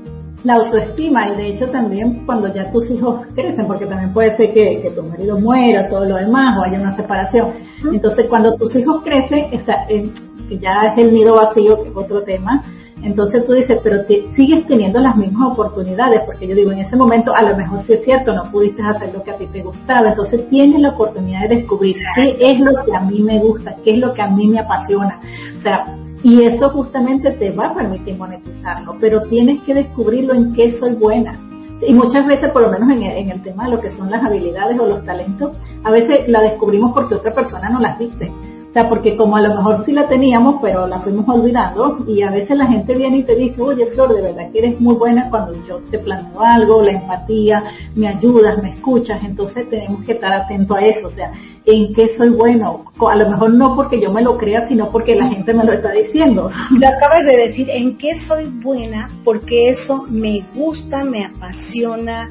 la 0.45 0.53
autoestima 0.53 1.27
y 1.27 1.37
de 1.37 1.47
hecho 1.47 1.69
también 1.71 2.23
cuando 2.25 2.53
ya 2.53 2.69
tus 2.71 2.89
hijos 2.91 3.25
crecen, 3.35 3.67
porque 3.67 3.87
también 3.87 4.13
puede 4.13 4.37
ser 4.37 4.53
que, 4.53 4.91
tu 4.95 5.03
marido 5.03 5.39
muera, 5.39 5.89
todo 5.89 6.05
lo 6.05 6.15
demás, 6.15 6.57
o 6.57 6.63
haya 6.63 6.79
una 6.79 6.95
separación. 6.95 7.53
Entonces 7.91 8.27
cuando 8.29 8.55
tus 8.55 8.75
hijos 8.75 9.03
crecen, 9.03 9.49
esa, 9.51 9.85
eh, 9.89 10.09
que 10.47 10.59
ya 10.59 10.83
es 10.91 10.97
el 10.97 11.11
nido 11.11 11.35
vacío, 11.35 11.81
que 11.81 11.89
es 11.89 11.95
otro 11.95 12.21
tema, 12.21 12.63
entonces 13.05 13.45
tú 13.45 13.53
dices, 13.53 13.79
pero 13.83 14.03
sigues 14.33 14.65
teniendo 14.65 14.99
las 14.99 15.15
mismas 15.15 15.51
oportunidades, 15.51 16.21
porque 16.25 16.47
yo 16.47 16.55
digo, 16.55 16.71
en 16.71 16.79
ese 16.79 16.95
momento 16.95 17.35
a 17.35 17.43
lo 17.43 17.55
mejor 17.55 17.83
sí 17.85 17.93
es 17.93 18.03
cierto, 18.03 18.33
no 18.33 18.51
pudiste 18.51 18.81
hacer 18.81 19.13
lo 19.13 19.21
que 19.21 19.29
a 19.29 19.37
ti 19.37 19.45
te 19.45 19.61
gustaba, 19.61 20.09
entonces 20.09 20.49
tienes 20.49 20.81
la 20.81 20.89
oportunidad 20.89 21.47
de 21.47 21.57
descubrir 21.57 21.95
qué 22.15 22.35
es 22.39 22.59
lo 22.59 22.83
que 22.83 22.95
a 22.95 23.01
mí 23.01 23.21
me 23.21 23.37
gusta, 23.37 23.75
qué 23.83 23.91
es 23.91 23.99
lo 23.99 24.11
que 24.11 24.23
a 24.23 24.27
mí 24.27 24.47
me 24.47 24.59
apasiona. 24.59 25.19
O 25.55 25.61
sea, 25.61 25.95
y 26.23 26.43
eso 26.45 26.69
justamente 26.71 27.29
te 27.29 27.51
va 27.51 27.67
a 27.67 27.75
permitir 27.75 28.17
monetizarlo, 28.17 28.95
pero 28.99 29.21
tienes 29.21 29.61
que 29.61 29.75
descubrirlo 29.75 30.33
en 30.33 30.53
qué 30.53 30.71
soy 30.71 30.93
buena. 30.93 31.39
Y 31.87 31.93
muchas 31.93 32.25
veces, 32.25 32.51
por 32.51 32.63
lo 32.63 32.71
menos 32.71 32.89
en 32.89 33.03
el, 33.03 33.17
en 33.17 33.29
el 33.29 33.43
tema 33.43 33.65
de 33.65 33.75
lo 33.75 33.81
que 33.81 33.91
son 33.91 34.09
las 34.09 34.25
habilidades 34.25 34.79
o 34.79 34.87
los 34.87 35.05
talentos, 35.05 35.55
a 35.83 35.91
veces 35.91 36.27
la 36.27 36.41
descubrimos 36.41 36.91
porque 36.93 37.13
otra 37.13 37.31
persona 37.31 37.69
nos 37.69 37.81
las 37.81 37.99
dice 37.99 38.31
sea, 38.75 38.89
porque 38.89 39.15
como 39.15 39.37
a 39.37 39.41
lo 39.41 39.55
mejor 39.55 39.85
sí 39.85 39.93
la 39.93 40.09
teníamos, 40.09 40.55
pero 40.61 40.85
la 40.85 40.99
fuimos 40.99 41.25
olvidando 41.29 42.03
y 42.09 42.21
a 42.23 42.29
veces 42.29 42.57
la 42.57 42.67
gente 42.67 42.93
viene 42.93 43.19
y 43.19 43.23
te 43.23 43.33
dice, 43.33 43.61
oye 43.61 43.85
Flor, 43.87 44.13
de 44.13 44.21
verdad 44.21 44.51
que 44.51 44.59
eres 44.59 44.81
muy 44.81 44.95
buena 44.95 45.29
cuando 45.29 45.53
yo 45.65 45.77
te 45.89 45.97
planteo 45.97 46.41
algo, 46.41 46.81
la 46.81 46.91
empatía, 46.91 47.63
me 47.95 48.09
ayudas, 48.09 48.61
me 48.61 48.71
escuchas, 48.71 49.23
entonces 49.23 49.69
tenemos 49.69 50.03
que 50.03 50.11
estar 50.11 50.33
atentos 50.33 50.75
a 50.75 50.81
eso, 50.81 51.07
o 51.07 51.11
sea, 51.11 51.31
en 51.65 51.93
qué 51.93 52.09
soy 52.17 52.31
bueno, 52.31 52.83
a 52.99 53.15
lo 53.15 53.29
mejor 53.29 53.53
no 53.53 53.77
porque 53.77 54.01
yo 54.01 54.11
me 54.11 54.21
lo 54.21 54.37
crea, 54.37 54.67
sino 54.67 54.91
porque 54.91 55.15
la 55.15 55.29
gente 55.29 55.53
me 55.53 55.63
lo 55.63 55.71
está 55.71 55.91
diciendo. 55.91 56.51
Lo 56.77 56.87
acabas 56.87 57.25
de 57.25 57.47
decir, 57.47 57.69
en 57.69 57.97
qué 57.97 58.19
soy 58.27 58.47
buena, 58.61 59.09
porque 59.23 59.69
eso 59.69 60.05
me 60.09 60.45
gusta, 60.53 61.05
me 61.05 61.25
apasiona. 61.25 62.29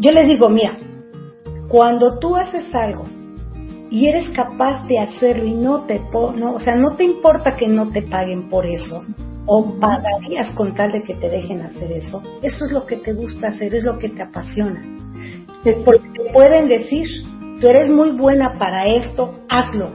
Yo 0.00 0.10
les 0.10 0.26
digo, 0.26 0.48
mira, 0.48 0.76
cuando 1.68 2.18
tú 2.18 2.34
haces 2.34 2.74
algo 2.74 3.06
y 3.92 4.08
eres 4.08 4.30
capaz 4.30 4.86
de 4.86 4.98
hacerlo 4.98 5.44
y 5.44 5.52
no 5.52 5.82
te, 5.82 6.00
no, 6.34 6.54
o 6.54 6.60
sea, 6.60 6.76
no 6.76 6.96
te 6.96 7.04
importa 7.04 7.56
que 7.56 7.68
no 7.68 7.90
te 7.90 8.00
paguen 8.00 8.48
por 8.48 8.64
eso, 8.64 9.04
o 9.44 9.78
pagarías 9.78 10.50
con 10.54 10.74
tal 10.74 10.92
de 10.92 11.02
que 11.02 11.14
te 11.14 11.28
dejen 11.28 11.60
hacer 11.60 11.92
eso, 11.92 12.22
eso 12.40 12.64
es 12.64 12.72
lo 12.72 12.86
que 12.86 12.96
te 12.96 13.12
gusta 13.12 13.48
hacer, 13.48 13.74
es 13.74 13.84
lo 13.84 13.98
que 13.98 14.08
te 14.08 14.22
apasiona. 14.22 14.80
Porque 15.84 16.08
te 16.08 16.32
pueden 16.32 16.68
decir, 16.68 17.06
tú 17.60 17.68
eres 17.68 17.90
muy 17.90 18.12
buena 18.12 18.58
para 18.58 18.86
esto, 18.86 19.34
hazlo. 19.50 19.90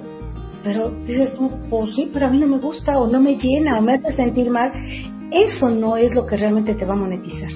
Pero 0.63 0.91
dices 1.03 1.33
tú, 1.33 1.49
pues 1.67 1.95
sí, 1.95 2.11
pero 2.13 2.27
a 2.27 2.29
mí 2.29 2.37
no 2.37 2.47
me 2.47 2.59
gusta, 2.59 2.99
o 2.99 3.07
no 3.07 3.19
me 3.19 3.35
llena, 3.35 3.79
o 3.79 3.81
me 3.81 3.95
hace 3.95 4.13
sentir 4.13 4.51
mal. 4.51 4.73
Eso 5.31 5.69
no 5.71 5.97
es 5.97 6.13
lo 6.13 6.27
que 6.27 6.37
realmente 6.37 6.75
te 6.75 6.85
va 6.85 6.93
a 6.93 6.97
monetizar. 6.97 7.49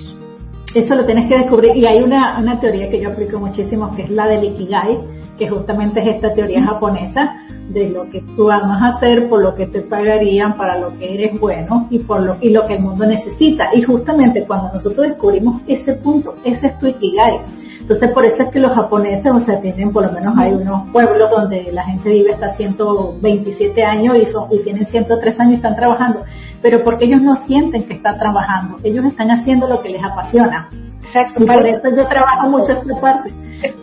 Eso 0.74 0.96
lo 0.96 1.06
tienes 1.06 1.30
que 1.30 1.38
descubrir. 1.38 1.76
Y 1.76 1.86
hay 1.86 2.02
una, 2.02 2.40
una 2.40 2.60
teoría 2.60 2.90
que 2.90 3.00
yo 3.00 3.10
aplico 3.10 3.40
muchísimo, 3.40 3.96
que 3.96 4.04
es 4.04 4.10
la 4.10 4.28
del 4.28 4.44
Ikigai, 4.44 4.98
que 5.42 5.50
justamente 5.50 6.00
es 6.02 6.18
esta 6.18 6.36
teoría 6.36 6.64
japonesa 6.64 7.36
de 7.70 7.90
lo 7.90 8.08
que 8.12 8.22
tú 8.36 8.46
vas 8.46 8.62
a 8.62 8.90
hacer 8.90 9.28
por 9.28 9.42
lo 9.42 9.56
que 9.56 9.66
te 9.66 9.82
pagarían 9.82 10.54
para 10.54 10.78
lo 10.78 10.96
que 11.00 11.16
eres 11.16 11.40
bueno 11.40 11.88
y 11.90 11.98
por 11.98 12.22
lo 12.22 12.38
y 12.40 12.52
lo 12.52 12.68
que 12.68 12.76
el 12.76 12.84
mundo 12.84 13.08
necesita. 13.08 13.70
Y 13.74 13.82
justamente 13.82 14.44
cuando 14.46 14.72
nosotros 14.72 15.08
descubrimos 15.08 15.64
ese 15.66 15.94
punto 15.94 16.36
ese 16.46 16.68
es 16.68 16.78
tu 16.78 16.86
ikigai. 16.86 17.40
Entonces 17.80 18.12
por 18.12 18.24
eso 18.24 18.44
es 18.44 18.50
que 18.50 18.60
los 18.60 18.72
japoneses 18.76 19.32
o 19.34 19.40
sea 19.40 19.60
tienen 19.62 19.92
por 19.92 20.06
lo 20.06 20.12
menos 20.12 20.38
hay 20.38 20.54
unos 20.54 20.92
pueblos 20.92 21.32
donde 21.32 21.72
la 21.72 21.86
gente 21.86 22.08
vive 22.10 22.34
hasta 22.36 22.54
127 22.54 23.84
años 23.84 24.18
y 24.22 24.28
son 24.28 24.46
y 24.52 24.60
tienen 24.60 24.86
103 24.86 25.40
años 25.40 25.54
y 25.54 25.56
están 25.56 25.76
trabajando. 25.76 26.24
Pero 26.62 26.84
porque 26.84 27.06
ellos 27.06 27.24
no 27.24 27.34
sienten 27.48 27.86
que 27.86 27.96
están 27.96 28.20
trabajando 28.20 28.78
ellos 28.84 29.06
están 29.06 29.32
haciendo 29.32 29.68
lo 29.68 29.82
que 29.82 29.90
les 29.90 30.04
apasiona. 30.04 30.70
Exacto. 31.04 31.42
Y 31.42 31.48
por 31.48 31.68
eso 31.68 31.90
yo 31.90 32.06
trabajo 32.06 32.48
mucho 32.48 32.74
esta 32.74 33.02
parte 33.02 33.34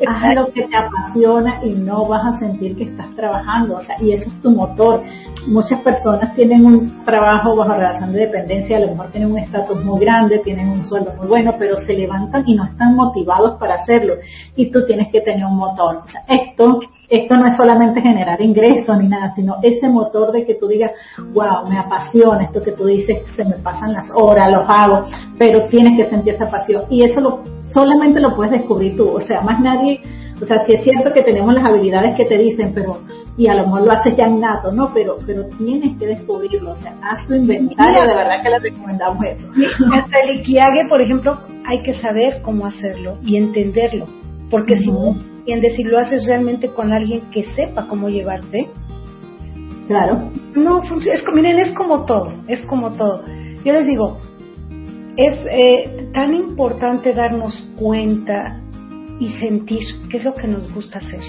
haz 0.07 0.35
lo 0.35 0.53
que 0.53 0.63
te 0.67 0.77
apasiona 0.77 1.65
y 1.65 1.71
no 1.71 2.07
vas 2.07 2.35
a 2.35 2.39
sentir 2.39 2.77
que 2.77 2.85
estás 2.85 3.15
trabajando, 3.15 3.77
o 3.77 3.83
sea, 3.83 3.97
y 4.01 4.13
eso 4.13 4.29
es 4.29 4.41
tu 4.41 4.51
motor. 4.51 5.03
Muchas 5.47 5.81
personas 5.81 6.35
tienen 6.35 6.65
un 6.65 7.05
trabajo 7.05 7.57
bajo 7.57 7.75
relación 7.75 8.13
de 8.13 8.21
dependencia, 8.21 8.77
a 8.77 8.81
lo 8.81 8.89
mejor 8.89 9.11
tienen 9.11 9.33
un 9.33 9.39
estatus 9.39 9.83
muy 9.85 10.01
grande, 10.01 10.41
tienen 10.41 10.69
un 10.69 10.85
sueldo 10.85 11.13
muy 11.17 11.27
bueno, 11.27 11.55
pero 11.59 11.77
se 11.77 11.95
levantan 11.95 12.45
y 12.47 12.55
no 12.55 12.65
están 12.65 12.97
motivados 12.97 13.59
para 13.59 13.77
hacerlo. 13.77 14.15
Y 14.57 14.71
tú 14.71 14.85
tienes 14.85 15.09
que 15.11 15.21
tener 15.21 15.45
un 15.45 15.57
motor. 15.57 16.03
O 16.05 16.09
sea, 16.09 16.23
esto, 16.29 16.81
esto 17.09 17.37
no 17.37 17.47
es 17.47 17.57
solamente 17.57 18.01
generar 18.01 18.41
ingresos 18.43 18.99
ni 18.99 19.09
nada, 19.09 19.33
sino 19.35 19.57
ese 19.63 19.89
motor 19.89 20.33
de 20.33 20.45
que 20.45 20.55
tú 20.55 20.67
digas, 20.67 20.93
wow, 21.33 21.69
me 21.69 21.79
apasiona 21.79 22.45
esto 22.45 22.63
que 22.63 22.73
tú 22.73 22.87
dices, 22.87 23.23
se 23.35 23.45
me 23.45 23.57
pasan 23.57 23.93
las 23.93 24.11
horas, 24.11 24.51
los 24.51 24.65
hago, 24.69 25.05
pero 25.39 25.67
tienes 25.67 25.97
que 25.97 26.11
sentir 26.11 26.35
esa 26.35 26.51
pasión. 26.51 26.85
Y 26.91 27.03
eso 27.03 27.21
lo 27.21 27.58
solamente 27.73 28.21
lo 28.21 28.35
puedes 28.35 28.53
descubrir 28.53 28.97
tú, 28.97 29.09
o 29.09 29.21
sea, 29.21 29.41
más 29.43 29.61
nadie, 29.61 30.01
o 30.41 30.47
sea, 30.47 30.65
sí 30.65 30.75
es 30.75 30.85
cierto 30.85 31.13
que 31.13 31.23
tenemos 31.23 31.53
las 31.53 31.65
habilidades 31.65 32.17
que 32.17 32.25
te 32.25 32.39
dicen, 32.39 32.73
pero, 32.75 33.01
y 33.37 33.49
a 33.49 33.55
lo 33.55 33.65
mejor 33.65 33.83
lo 33.83 33.93
haces 33.93 34.17
ya 34.17 34.29
nato, 34.29 34.73
¿no? 34.73 34.93
Pero, 34.95 35.19
pero 35.27 35.47
tienes 35.59 35.99
que 35.99 36.07
descubrirlo, 36.07 36.73
o 36.73 36.77
sea, 36.77 36.95
haz 37.03 37.27
tu 37.27 37.35
inventario, 37.35 38.03
de 38.03 38.15
verdad 38.15 38.43
que 38.43 38.51
le 38.51 38.59
recomendamos 38.59 39.25
eso. 39.25 39.49
Hasta 39.93 40.21
el 40.21 40.41
Ikiage, 40.41 40.89
por 40.89 41.01
ejemplo, 41.01 41.39
hay 41.67 41.83
que 41.83 41.95
saber 41.95 42.41
cómo 42.43 42.67
hacerlo 42.67 43.15
y 43.25 43.37
entenderlo, 43.37 44.07
porque 44.51 44.77
si 44.77 44.91
no 44.91 45.17
entiendes 45.39 45.77
si 45.77 45.85
lo 45.85 45.99
haces 45.99 46.27
realmente 46.27 46.69
con 46.69 46.93
alguien 46.93 47.23
que 47.31 47.45
sepa 47.45 47.87
cómo 47.89 48.09
llevarte, 48.09 48.69
Claro. 49.89 50.31
No 50.55 50.83
funciona. 50.83 51.19
Es, 51.19 51.25
miren, 51.35 51.59
es 51.59 51.71
como 51.73 52.05
todo, 52.05 52.35
es 52.47 52.61
como 52.67 52.93
todo. 52.93 53.25
Yo 53.65 53.73
les 53.73 53.87
digo, 53.87 54.21
es 55.19 55.37
eh, 55.51 56.11
tan 56.15 56.33
importante 56.33 57.13
darnos 57.13 57.61
cuenta 57.77 58.61
y 59.19 59.29
sentir 59.31 59.81
qué 60.09 60.19
es 60.19 60.25
lo 60.25 60.33
que 60.37 60.47
nos 60.47 60.73
gusta 60.73 60.99
hacer. 60.99 61.21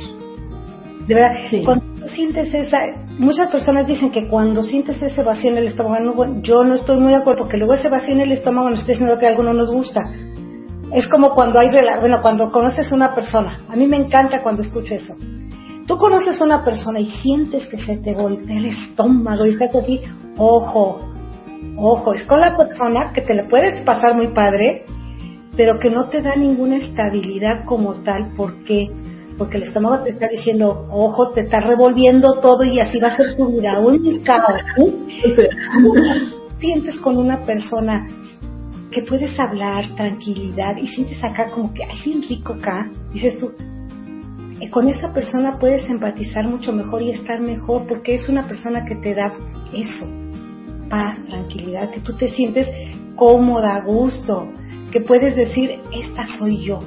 De 1.07 1.15
verdad, 1.15 1.31
cuando 1.65 2.07
sientes 2.07 2.53
esa, 2.53 2.81
muchas 3.17 3.47
personas 3.47 3.87
dicen 3.87 4.11
que 4.11 4.27
cuando 4.27 4.61
sientes 4.61 5.01
ese 5.01 5.23
vacío 5.23 5.49
en 5.49 5.57
el 5.57 5.65
estómago, 5.65 6.39
yo 6.43 6.63
no 6.63 6.75
estoy 6.75 6.99
muy 6.99 7.13
de 7.13 7.17
acuerdo 7.17 7.41
porque 7.41 7.57
luego 7.57 7.73
ese 7.73 7.89
vacío 7.89 8.13
en 8.13 8.21
el 8.21 8.31
estómago 8.31 8.69
nos 8.69 8.81
está 8.81 8.91
diciendo 8.91 9.17
que 9.17 9.25
algo 9.25 9.41
no 9.41 9.55
nos 9.55 9.71
gusta. 9.71 10.07
Es 10.93 11.07
como 11.07 11.33
cuando 11.33 11.57
hay, 11.57 11.69
bueno, 11.99 12.21
cuando 12.21 12.51
conoces 12.51 12.91
a 12.91 12.95
una 12.95 13.15
persona. 13.15 13.61
A 13.69 13.75
mí 13.75 13.87
me 13.87 13.97
encanta 13.97 14.43
cuando 14.43 14.61
escucho 14.61 14.93
eso. 14.93 15.15
Tú 15.87 15.97
conoces 15.97 16.39
a 16.39 16.43
una 16.43 16.63
persona 16.63 16.99
y 16.99 17.09
sientes 17.09 17.65
que 17.65 17.79
se 17.79 17.97
te 17.97 18.13
golpea 18.13 18.57
el 18.57 18.65
estómago 18.67 19.47
y 19.47 19.49
estás 19.49 19.73
así, 19.73 20.01
ojo, 20.37 21.08
Ojo, 21.75 22.13
es 22.13 22.23
con 22.23 22.39
la 22.39 22.57
persona 22.57 23.11
que 23.13 23.21
te 23.21 23.33
le 23.33 23.43
puedes 23.43 23.81
pasar 23.81 24.15
muy 24.15 24.27
padre, 24.29 24.85
pero 25.55 25.79
que 25.79 25.89
no 25.89 26.09
te 26.09 26.21
da 26.21 26.35
ninguna 26.35 26.77
estabilidad 26.77 27.65
como 27.65 27.95
tal. 27.95 28.33
¿Por 28.35 28.63
qué? 28.63 28.89
Porque 29.37 29.57
el 29.57 29.63
estómago 29.63 30.03
te 30.03 30.11
está 30.11 30.27
diciendo, 30.27 30.87
ojo, 30.91 31.31
te 31.31 31.41
está 31.41 31.61
revolviendo 31.61 32.39
todo 32.39 32.63
y 32.63 32.79
así 32.79 32.99
va 32.99 33.09
a 33.09 33.15
ser 33.15 33.37
tu 33.37 33.47
vida, 33.51 33.79
un 33.79 34.21
caos. 34.23 34.61
Sientes 36.59 36.99
con 36.99 37.17
una 37.17 37.45
persona 37.45 38.07
que 38.91 39.03
puedes 39.03 39.39
hablar, 39.39 39.95
tranquilidad, 39.95 40.75
y 40.77 40.87
sientes 40.87 41.23
acá 41.23 41.49
como 41.51 41.73
que 41.73 41.83
hay 41.83 41.99
bien 42.03 42.21
rico 42.21 42.53
acá, 42.53 42.89
dices 43.13 43.37
tú, 43.37 43.51
con 44.71 44.87
esa 44.87 45.13
persona 45.13 45.57
puedes 45.57 45.89
empatizar 45.89 46.47
mucho 46.47 46.73
mejor 46.73 47.01
y 47.01 47.11
estar 47.11 47.39
mejor 47.39 47.87
porque 47.87 48.15
es 48.15 48.29
una 48.29 48.47
persona 48.47 48.85
que 48.85 48.95
te 48.95 49.15
da 49.15 49.31
eso, 49.73 50.05
paz, 50.89 51.17
tranquilidad, 51.25 51.91
que 51.91 52.01
tú 52.01 52.13
te 52.13 52.29
sientes 52.29 52.67
cómoda, 53.15 53.75
a 53.75 53.81
gusto, 53.81 54.47
que 54.91 55.01
puedes 55.01 55.35
decir, 55.35 55.79
esta 55.93 56.25
soy 56.25 56.61
yo. 56.61 56.79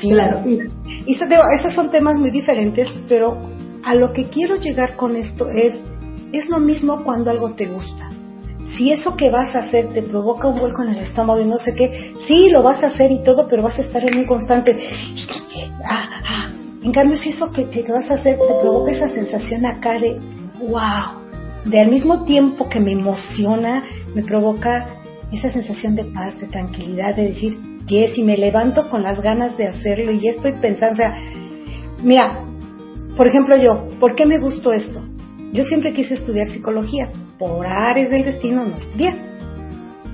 Claro. 0.00 0.42
Y 0.46 1.12
esos 1.12 1.72
son 1.72 1.90
temas 1.90 2.18
muy 2.18 2.30
diferentes, 2.30 2.98
pero 3.08 3.38
a 3.84 3.94
lo 3.94 4.12
que 4.12 4.28
quiero 4.28 4.56
llegar 4.56 4.96
con 4.96 5.16
esto 5.16 5.48
es, 5.48 5.74
es 6.32 6.48
lo 6.48 6.58
mismo 6.58 7.02
cuando 7.04 7.30
algo 7.30 7.54
te 7.54 7.66
gusta. 7.66 8.10
si 8.66 8.90
eso 8.90 9.16
que 9.16 9.30
vas 9.30 9.54
a 9.54 9.60
hacer 9.60 9.92
te 9.94 10.02
provoca 10.02 10.48
un 10.48 10.58
vuelco 10.58 10.82
en 10.82 10.88
el 10.88 10.98
estómago 10.98 11.40
y 11.40 11.44
no 11.44 11.56
sé 11.56 11.72
qué, 11.74 12.14
sí, 12.26 12.50
lo 12.50 12.64
vas 12.64 12.82
a 12.82 12.88
hacer 12.88 13.12
y 13.12 13.22
todo, 13.22 13.46
pero 13.48 13.62
vas 13.62 13.78
a 13.78 13.82
estar 13.82 14.04
en 14.04 14.18
un 14.18 14.24
constante. 14.26 14.76
Ah, 15.84 16.10
ah. 16.24 16.52
En 16.82 16.92
cambio, 16.92 17.16
si 17.16 17.28
eso 17.30 17.52
que 17.52 17.64
te 17.64 17.90
vas 17.90 18.10
a 18.10 18.14
hacer 18.14 18.38
te 18.38 18.54
provoca 18.60 18.90
esa 18.90 19.08
sensación 19.08 19.64
acá 19.66 20.00
de 20.00 20.18
wow, 20.60 21.25
de 21.66 21.80
al 21.80 21.90
mismo 21.90 22.24
tiempo 22.24 22.68
que 22.68 22.80
me 22.80 22.92
emociona, 22.92 23.84
me 24.14 24.22
provoca 24.22 24.88
esa 25.32 25.50
sensación 25.50 25.96
de 25.96 26.04
paz, 26.04 26.40
de 26.40 26.46
tranquilidad, 26.46 27.16
de 27.16 27.28
decir, 27.28 27.58
yes, 27.86 28.16
y 28.16 28.22
me 28.22 28.36
levanto 28.36 28.88
con 28.88 29.02
las 29.02 29.20
ganas 29.20 29.56
de 29.56 29.66
hacerlo 29.66 30.12
y 30.12 30.28
estoy 30.28 30.52
pensando, 30.52 30.92
o 30.92 30.96
sea, 30.96 31.18
mira, 32.02 32.38
por 33.16 33.26
ejemplo 33.26 33.56
yo, 33.56 33.88
¿por 33.98 34.14
qué 34.14 34.26
me 34.26 34.38
gustó 34.38 34.72
esto? 34.72 35.02
Yo 35.52 35.64
siempre 35.64 35.92
quise 35.92 36.14
estudiar 36.14 36.46
psicología, 36.46 37.10
por 37.38 37.66
áreas 37.66 38.10
del 38.10 38.24
destino 38.24 38.64
no 38.64 38.76
estudié, 38.76 39.14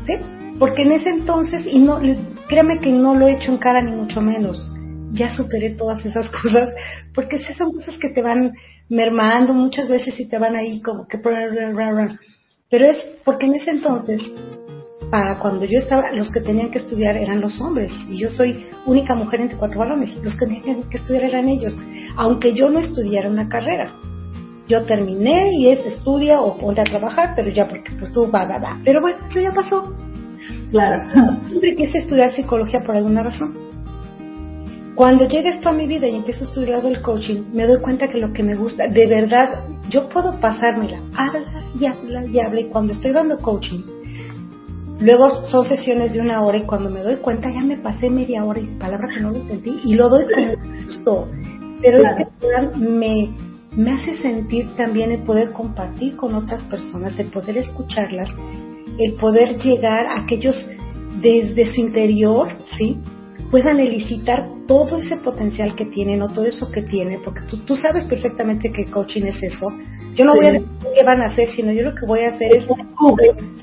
¿sí? 0.06 0.14
Porque 0.58 0.82
en 0.82 0.92
ese 0.92 1.10
entonces, 1.10 1.66
y 1.66 1.78
no, 1.80 2.00
créame 2.48 2.78
que 2.78 2.92
no 2.92 3.14
lo 3.14 3.28
he 3.28 3.32
hecho 3.32 3.52
en 3.52 3.58
cara 3.58 3.82
ni 3.82 3.92
mucho 3.92 4.22
menos, 4.22 4.71
ya 5.12 5.30
superé 5.30 5.70
todas 5.70 6.04
esas 6.04 6.28
cosas, 6.42 6.74
porque 7.14 7.36
esas 7.36 7.56
son 7.56 7.72
cosas 7.72 7.96
que 7.98 8.10
te 8.10 8.22
van 8.22 8.52
mermando 8.88 9.54
muchas 9.54 9.88
veces 9.88 10.18
y 10.20 10.26
te 10.26 10.38
van 10.38 10.56
ahí 10.56 10.80
como 10.80 11.06
que... 11.06 11.18
Pero 11.18 12.86
es 12.86 13.12
porque 13.24 13.46
en 13.46 13.54
ese 13.54 13.70
entonces, 13.70 14.22
para 15.10 15.38
cuando 15.38 15.64
yo 15.66 15.78
estaba, 15.78 16.10
los 16.12 16.30
que 16.32 16.40
tenían 16.40 16.70
que 16.70 16.78
estudiar 16.78 17.16
eran 17.16 17.40
los 17.40 17.60
hombres, 17.60 17.92
y 18.08 18.18
yo 18.18 18.30
soy 18.30 18.66
única 18.86 19.14
mujer 19.14 19.42
entre 19.42 19.58
cuatro 19.58 19.78
varones, 19.78 20.16
los 20.22 20.34
que 20.36 20.46
tenían 20.46 20.88
que 20.88 20.96
estudiar 20.96 21.24
eran 21.24 21.48
ellos, 21.48 21.78
aunque 22.16 22.54
yo 22.54 22.70
no 22.70 22.78
estudiara 22.78 23.28
una 23.28 23.48
carrera. 23.48 23.92
Yo 24.68 24.84
terminé 24.84 25.50
y 25.54 25.68
es 25.68 25.80
estudia 25.84 26.40
o 26.40 26.56
ponte 26.56 26.80
a 26.80 26.84
trabajar, 26.84 27.34
pero 27.36 27.50
ya 27.50 27.68
porque 27.68 27.92
pues 27.98 28.12
tú 28.12 28.30
va, 28.30 28.46
va, 28.46 28.58
va. 28.58 28.80
Pero 28.84 29.00
bueno, 29.00 29.18
eso 29.28 29.40
ya 29.40 29.52
pasó. 29.52 29.94
Claro. 30.70 31.02
Siempre 31.48 31.76
quise 31.76 31.98
estudiar 31.98 32.30
psicología 32.30 32.82
por 32.82 32.96
alguna 32.96 33.22
razón. 33.22 33.61
Cuando 35.02 35.26
llega 35.26 35.50
esto 35.50 35.68
a 35.68 35.72
mi 35.72 35.88
vida 35.88 36.06
y 36.06 36.14
empiezo 36.14 36.44
a 36.44 36.46
estudiar 36.46 36.86
el 36.86 37.02
coaching, 37.02 37.46
me 37.52 37.66
doy 37.66 37.80
cuenta 37.80 38.06
que 38.06 38.18
lo 38.18 38.32
que 38.32 38.44
me 38.44 38.54
gusta, 38.54 38.86
de 38.86 39.08
verdad, 39.08 39.64
yo 39.90 40.08
puedo 40.08 40.38
pasármela, 40.38 41.02
habla 41.16 41.44
y 41.76 41.86
habla 41.86 42.24
y 42.24 42.38
habla, 42.38 42.60
y 42.60 42.68
cuando 42.68 42.92
estoy 42.92 43.10
dando 43.10 43.40
coaching, 43.40 43.80
luego 45.00 45.44
son 45.46 45.64
sesiones 45.66 46.12
de 46.12 46.20
una 46.20 46.44
hora 46.44 46.58
y 46.58 46.66
cuando 46.66 46.88
me 46.88 47.00
doy 47.00 47.16
cuenta 47.16 47.50
ya 47.50 47.64
me 47.64 47.78
pasé 47.78 48.10
media 48.10 48.44
hora 48.44 48.60
y 48.60 48.66
palabra 48.78 49.08
que 49.12 49.18
no 49.18 49.32
lo 49.32 49.44
sentí 49.44 49.80
y 49.84 49.94
lo 49.94 50.08
doy 50.08 50.24
como 50.32 50.84
gusto. 50.86 51.28
Pero 51.82 51.98
es 51.98 52.08
que 52.14 52.78
me, 52.78 53.34
me 53.76 53.90
hace 53.90 54.14
sentir 54.18 54.68
también 54.76 55.10
el 55.10 55.24
poder 55.24 55.50
compartir 55.50 56.14
con 56.14 56.36
otras 56.36 56.62
personas, 56.62 57.18
el 57.18 57.26
poder 57.26 57.58
escucharlas, 57.58 58.28
el 59.00 59.14
poder 59.14 59.56
llegar 59.56 60.06
a 60.06 60.20
aquellos 60.20 60.70
desde 61.20 61.66
su 61.66 61.80
interior, 61.80 62.56
¿sí? 62.78 62.98
Puedan 63.52 63.78
elicitar 63.78 64.48
todo 64.66 64.96
ese 64.96 65.18
potencial 65.18 65.76
que 65.76 65.84
tienen 65.84 66.22
o 66.22 66.28
todo 66.30 66.46
eso 66.46 66.70
que 66.70 66.80
tienen, 66.80 67.20
porque 67.22 67.42
tú, 67.42 67.58
tú 67.58 67.76
sabes 67.76 68.04
perfectamente 68.06 68.72
que 68.72 68.90
coaching 68.90 69.24
es 69.24 69.42
eso. 69.42 69.68
Yo 70.14 70.24
no 70.24 70.34
voy 70.34 70.46
a 70.46 70.52
decir 70.52 70.68
qué 70.94 71.04
van 71.04 71.20
a 71.20 71.26
hacer, 71.26 71.48
sino 71.50 71.70
yo 71.70 71.82
lo 71.82 71.94
que 71.94 72.06
voy 72.06 72.20
a 72.20 72.30
hacer 72.30 72.56
es... 72.56 72.66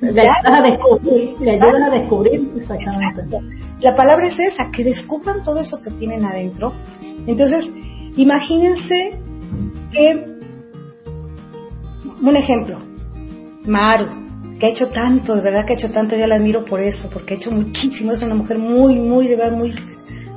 Le 0.02 0.22
ayudan 0.22 0.54
a 0.54 0.62
descubrir, 0.62 1.36
le 1.40 1.52
ayudan 1.52 1.84
a 1.84 1.90
descubrir, 1.90 2.52
exactamente. 2.56 3.40
La 3.82 3.96
palabra 3.96 4.28
es 4.28 4.38
esa, 4.38 4.70
que 4.70 4.84
descubran 4.84 5.44
todo 5.44 5.60
eso 5.60 5.82
que 5.82 5.90
tienen 5.92 6.24
adentro. 6.24 6.72
Entonces, 7.26 7.68
imagínense 8.16 9.18
que, 9.92 10.26
un 12.22 12.36
ejemplo, 12.36 12.78
Maru, 13.66 14.29
que 14.60 14.66
ha 14.66 14.70
hecho 14.70 14.90
tanto, 14.90 15.36
de 15.36 15.42
verdad 15.42 15.66
que 15.66 15.74
ha 15.74 15.76
hecho 15.78 15.92
tanto, 15.92 16.18
yo 16.18 16.28
la 16.28 16.36
admiro 16.36 16.66
por 16.66 16.82
eso, 16.82 17.10
porque 17.12 17.34
ha 17.34 17.38
hecho 17.38 17.52
muchísimo, 17.52 18.12
es 18.12 18.22
una 18.22 18.36
mujer 18.36 18.60
muy, 18.60 18.96
muy, 18.98 19.28
de 19.28 19.38
verdad, 19.38 19.58
muy, 19.58 19.74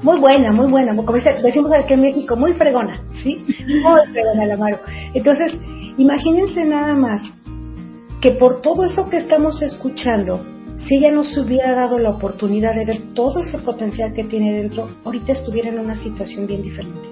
muy 0.03 0.19
buena, 0.21 0.53
muy 0.53 0.69
buena, 0.69 0.95
como 0.95 1.13
decimos 1.13 1.73
aquí 1.75 1.95
en 1.95 2.03
México, 2.03 2.37
muy 2.37 2.53
fregona, 2.53 3.05
¿sí? 3.23 3.45
Muy 3.67 4.01
fregona 4.13 4.47
la 4.47 4.57
Maru. 4.57 4.77
Entonces, 5.13 5.59
imagínense 5.99 6.65
nada 6.65 6.95
más 6.95 7.21
que 8.21 8.31
por 8.31 8.61
todo 8.61 8.85
eso 8.85 9.11
que 9.11 9.17
estamos 9.17 9.61
escuchando, 9.61 10.47
si 10.79 10.97
ella 10.97 11.11
nos 11.11 11.37
hubiera 11.37 11.75
dado 11.75 11.99
la 11.99 12.11
oportunidad 12.11 12.75
de 12.75 12.85
ver 12.85 13.01
todo 13.15 13.41
ese 13.41 13.59
potencial 13.59 14.15
que 14.15 14.25
tiene 14.25 14.55
dentro, 14.55 14.89
ahorita 15.05 15.33
estuviera 15.33 15.69
en 15.69 15.81
una 15.81 15.97
situación 15.97 16.47
bien 16.47 16.63
diferente. 16.63 17.11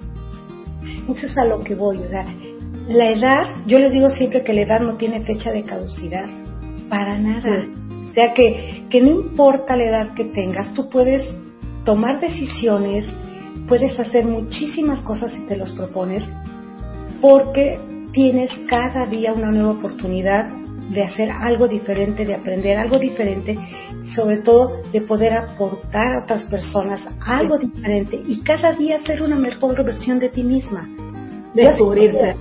Eso 1.13 1.27
es 1.27 1.37
a 1.37 1.45
lo 1.45 1.65
que 1.65 1.75
voy, 1.75 1.99
o 1.99 2.09
sea, 2.09 2.27
la 2.89 3.11
edad, 3.11 3.43
yo 3.67 3.81
les 3.81 3.91
digo 3.91 4.11
siempre 4.11 4.45
que 4.45 4.53
la 4.53 4.63
edad 4.63 4.81
no 4.81 4.97
tiene 4.97 5.25
fecha 5.25 5.51
de 5.51 5.65
caducidad 5.65 6.40
para 6.91 7.17
nada. 7.19 7.65
O 8.11 8.13
sea 8.13 8.35
que, 8.35 8.85
que 8.91 9.01
no 9.01 9.11
importa 9.11 9.77
la 9.77 9.85
edad 9.85 10.15
que 10.15 10.25
tengas, 10.25 10.75
tú 10.75 10.91
puedes 10.91 11.35
tomar 11.85 12.21
decisiones, 12.21 13.07
puedes 13.69 13.99
hacer 13.99 14.27
muchísimas 14.27 15.01
cosas 15.01 15.33
si 15.33 15.41
te 15.47 15.57
los 15.57 15.73
propones, 15.73 16.25
porque 17.21 17.79
tienes 18.13 18.51
cada 18.69 19.07
día 19.07 19.33
una 19.33 19.51
nueva 19.51 19.71
oportunidad 19.71 20.51
de 20.91 21.05
hacer 21.05 21.31
algo 21.31 21.69
diferente, 21.69 22.25
de 22.25 22.35
aprender 22.35 22.77
algo 22.77 22.99
diferente, 22.99 23.57
sobre 24.15 24.39
todo 24.39 24.83
de 24.93 25.01
poder 25.03 25.35
aportar 25.35 26.15
a 26.15 26.25
otras 26.25 26.45
personas 26.45 27.07
algo 27.25 27.59
diferente 27.59 28.21
y 28.27 28.41
cada 28.41 28.73
día 28.73 28.99
ser 29.01 29.23
una 29.23 29.37
mejor 29.37 29.85
versión 29.85 30.19
de 30.19 30.31
ti 30.31 30.43
misma. 30.43 30.89
Descubrirse. 31.55 32.35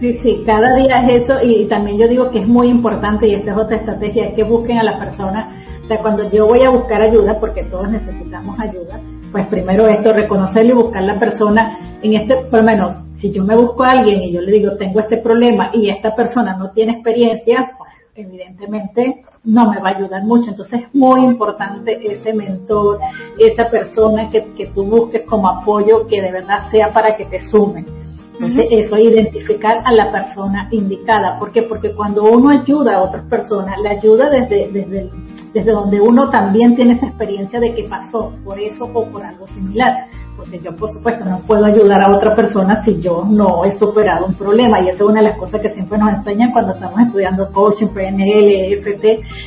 Sí, 0.00 0.12
sí, 0.22 0.42
cada 0.44 0.74
día 0.74 1.00
es 1.06 1.22
eso 1.22 1.38
y 1.42 1.64
también 1.68 1.96
yo 1.96 2.06
digo 2.06 2.30
que 2.30 2.40
es 2.40 2.48
muy 2.48 2.68
importante 2.68 3.26
y 3.26 3.34
esta 3.34 3.52
es 3.52 3.56
otra 3.56 3.76
estrategia, 3.78 4.26
es 4.26 4.34
que 4.34 4.44
busquen 4.44 4.78
a 4.78 4.82
las 4.82 5.02
personas, 5.02 5.48
o 5.82 5.86
sea, 5.86 5.98
cuando 5.98 6.30
yo 6.30 6.46
voy 6.46 6.64
a 6.64 6.70
buscar 6.70 7.00
ayuda, 7.00 7.40
porque 7.40 7.64
todos 7.64 7.90
necesitamos 7.90 8.60
ayuda, 8.60 9.00
pues 9.32 9.46
primero 9.46 9.88
esto, 9.88 10.12
reconocerlo 10.12 10.72
y 10.72 10.82
buscar 10.82 11.02
la 11.02 11.18
persona 11.18 11.78
en 12.02 12.12
este, 12.12 12.36
por 12.50 12.58
lo 12.60 12.66
menos, 12.66 12.94
si 13.18 13.32
yo 13.32 13.42
me 13.42 13.56
busco 13.56 13.84
a 13.84 13.92
alguien 13.92 14.20
y 14.20 14.32
yo 14.32 14.42
le 14.42 14.52
digo, 14.52 14.76
tengo 14.76 15.00
este 15.00 15.16
problema 15.16 15.70
y 15.72 15.88
esta 15.88 16.14
persona 16.14 16.58
no 16.58 16.72
tiene 16.72 16.92
experiencia, 16.92 17.72
pues 17.78 17.90
evidentemente 18.16 19.24
no 19.44 19.70
me 19.70 19.78
va 19.78 19.88
a 19.88 19.96
ayudar 19.96 20.24
mucho. 20.24 20.50
Entonces 20.50 20.82
es 20.82 20.94
muy 20.94 21.24
importante 21.24 21.98
ese 22.02 22.34
mentor, 22.34 22.98
esa 23.38 23.70
persona 23.70 24.28
que, 24.28 24.52
que 24.54 24.66
tú 24.66 24.84
busques 24.84 25.22
como 25.22 25.48
apoyo 25.48 26.06
que 26.06 26.20
de 26.20 26.32
verdad 26.32 26.70
sea 26.70 26.92
para 26.92 27.16
que 27.16 27.24
te 27.24 27.40
sumen 27.40 28.05
entonces, 28.38 28.66
eso, 28.70 28.98
identificar 28.98 29.80
a 29.82 29.92
la 29.92 30.12
persona 30.12 30.68
indicada. 30.70 31.38
¿Por 31.38 31.52
qué? 31.52 31.62
Porque 31.62 31.92
cuando 31.92 32.24
uno 32.24 32.50
ayuda 32.50 32.96
a 32.96 33.02
otras 33.02 33.24
personas, 33.24 33.78
le 33.82 33.88
ayuda 33.88 34.28
desde, 34.28 34.70
desde, 34.70 35.10
desde 35.54 35.72
donde 35.72 35.98
uno 36.02 36.28
también 36.28 36.76
tiene 36.76 36.92
esa 36.92 37.06
experiencia 37.06 37.58
de 37.60 37.74
que 37.74 37.84
pasó 37.84 38.34
por 38.44 38.60
eso 38.60 38.90
o 38.92 39.06
por 39.06 39.24
algo 39.24 39.46
similar. 39.46 40.08
Porque 40.36 40.60
yo, 40.60 40.76
por 40.76 40.90
supuesto, 40.90 41.24
no 41.24 41.40
puedo 41.46 41.64
ayudar 41.64 42.02
a 42.02 42.14
otra 42.14 42.36
persona 42.36 42.84
si 42.84 43.00
yo 43.00 43.24
no 43.26 43.64
he 43.64 43.70
superado 43.70 44.26
un 44.26 44.34
problema. 44.34 44.82
Y 44.82 44.88
esa 44.88 44.96
es 44.96 45.08
una 45.08 45.20
de 45.22 45.28
las 45.28 45.38
cosas 45.38 45.62
que 45.62 45.70
siempre 45.70 45.96
nos 45.96 46.12
enseñan 46.12 46.52
cuando 46.52 46.74
estamos 46.74 47.00
estudiando 47.00 47.50
coaching, 47.50 47.86
PNL, 47.86 48.74
EFT, 48.74 49.04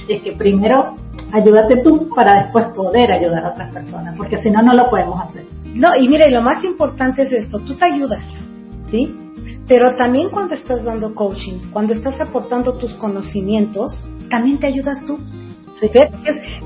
es 0.08 0.22
que 0.24 0.32
primero 0.32 0.96
ayúdate 1.32 1.84
tú 1.84 2.10
para 2.16 2.42
después 2.42 2.66
poder 2.76 3.12
ayudar 3.12 3.46
a 3.46 3.50
otras 3.50 3.72
personas, 3.72 4.16
porque 4.18 4.38
si 4.38 4.50
no, 4.50 4.64
no 4.64 4.74
lo 4.74 4.90
podemos 4.90 5.22
hacer. 5.22 5.44
No, 5.76 5.90
y 5.96 6.08
mire, 6.08 6.32
lo 6.32 6.42
más 6.42 6.64
importante 6.64 7.22
es 7.22 7.32
esto, 7.32 7.60
tú 7.60 7.76
te 7.76 7.86
ayudas, 7.86 8.24
¿sí? 8.92 9.16
Pero 9.68 9.96
también 9.96 10.30
cuando 10.30 10.56
estás 10.56 10.84
dando 10.84 11.14
coaching, 11.14 11.60
cuando 11.72 11.94
estás 11.94 12.20
aportando 12.20 12.74
tus 12.74 12.94
conocimientos, 12.94 14.06
también 14.30 14.60
te 14.60 14.68
ayudas 14.68 15.06
tú. 15.06 15.20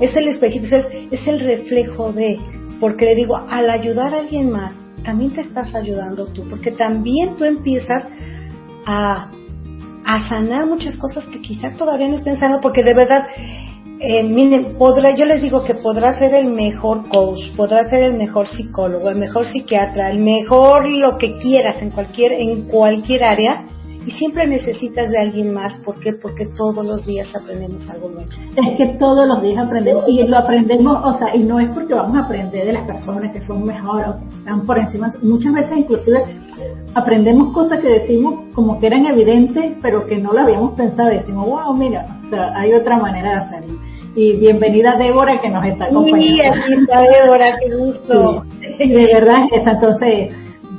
Es, 0.00 0.16
el 0.16 0.28
espejito, 0.28 0.74
es, 0.74 0.86
es 1.10 1.26
el 1.28 1.38
reflejo 1.38 2.12
de, 2.12 2.40
porque 2.80 3.04
le 3.04 3.14
digo, 3.14 3.36
al 3.36 3.70
ayudar 3.70 4.12
a 4.14 4.20
alguien 4.20 4.50
más, 4.50 4.74
también 5.04 5.32
te 5.32 5.42
estás 5.42 5.74
ayudando 5.74 6.26
tú, 6.26 6.42
porque 6.48 6.72
también 6.72 7.36
tú 7.36 7.44
empiezas 7.44 8.04
a, 8.86 9.30
a 10.04 10.28
sanar 10.28 10.66
muchas 10.66 10.96
cosas 10.96 11.24
que 11.26 11.40
quizá 11.40 11.70
todavía 11.74 12.08
no 12.08 12.16
estén 12.16 12.38
sanadas, 12.38 12.62
porque 12.62 12.82
de 12.82 12.94
verdad 12.94 13.26
eh, 14.00 14.22
miren, 14.24 14.76
podrá, 14.76 15.14
yo 15.14 15.24
les 15.24 15.40
digo 15.40 15.64
que 15.64 15.74
podrá 15.74 16.18
ser 16.18 16.34
el 16.34 16.46
mejor 16.46 17.08
coach, 17.08 17.54
podrá 17.56 17.88
ser 17.88 18.02
el 18.02 18.14
mejor 18.14 18.46
psicólogo, 18.46 19.08
el 19.08 19.16
mejor 19.16 19.46
psiquiatra, 19.46 20.10
el 20.10 20.18
mejor 20.18 20.88
lo 20.88 21.16
que 21.16 21.38
quieras 21.38 21.80
en 21.80 21.90
cualquier, 21.90 22.32
en 22.32 22.68
cualquier 22.68 23.24
área, 23.24 23.66
y 24.06 24.10
siempre 24.10 24.46
necesitas 24.46 25.10
de 25.10 25.18
alguien 25.18 25.54
más. 25.54 25.80
¿Por 25.80 25.98
qué? 25.98 26.12
Porque 26.12 26.46
todos 26.56 26.84
los 26.84 27.06
días 27.06 27.34
aprendemos 27.34 27.88
algo 27.88 28.10
nuevo. 28.10 28.28
Es 28.56 28.76
que 28.76 28.86
todos 28.98 29.26
los 29.26 29.42
días 29.42 29.64
aprendemos 29.64 30.04
y 30.08 30.22
lo 30.24 30.38
aprendemos, 30.38 30.98
o 31.04 31.18
sea, 31.18 31.34
y 31.34 31.42
no 31.42 31.58
es 31.60 31.72
porque 31.72 31.94
vamos 31.94 32.18
a 32.18 32.24
aprender 32.24 32.66
de 32.66 32.72
las 32.72 32.86
personas 32.86 33.32
que 33.32 33.40
son 33.40 33.64
mejores 33.64 34.08
o 34.08 34.18
que 34.18 34.36
están 34.36 34.66
por 34.66 34.78
encima. 34.78 35.08
Muchas 35.22 35.54
veces 35.54 35.78
inclusive 35.78 36.22
aprendemos 36.94 37.52
cosas 37.54 37.80
que 37.80 37.88
decimos 37.88 38.52
como 38.54 38.78
que 38.78 38.86
eran 38.86 39.06
evidentes, 39.06 39.76
pero 39.80 40.06
que 40.06 40.18
no 40.18 40.32
lo 40.32 40.40
habíamos 40.40 40.72
pensado. 40.72 41.10
Decimos, 41.10 41.46
wow, 41.46 41.74
mira, 41.74 42.20
sea, 42.34 42.56
hay 42.56 42.72
otra 42.72 42.98
manera 42.98 43.30
de 43.30 43.36
hacerlo 43.36 43.78
y 44.16 44.36
bienvenida 44.36 44.96
Débora 44.96 45.40
que 45.40 45.48
nos 45.48 45.64
está 45.66 45.86
acompañando. 45.86 46.22
Sí, 46.22 46.40
aquí 46.40 46.72
está 46.74 47.00
Débora, 47.00 47.56
qué 47.58 47.74
gusto. 47.74 48.44
de 48.78 49.10
verdad 49.12 49.42
es 49.50 49.66
entonces 49.66 50.34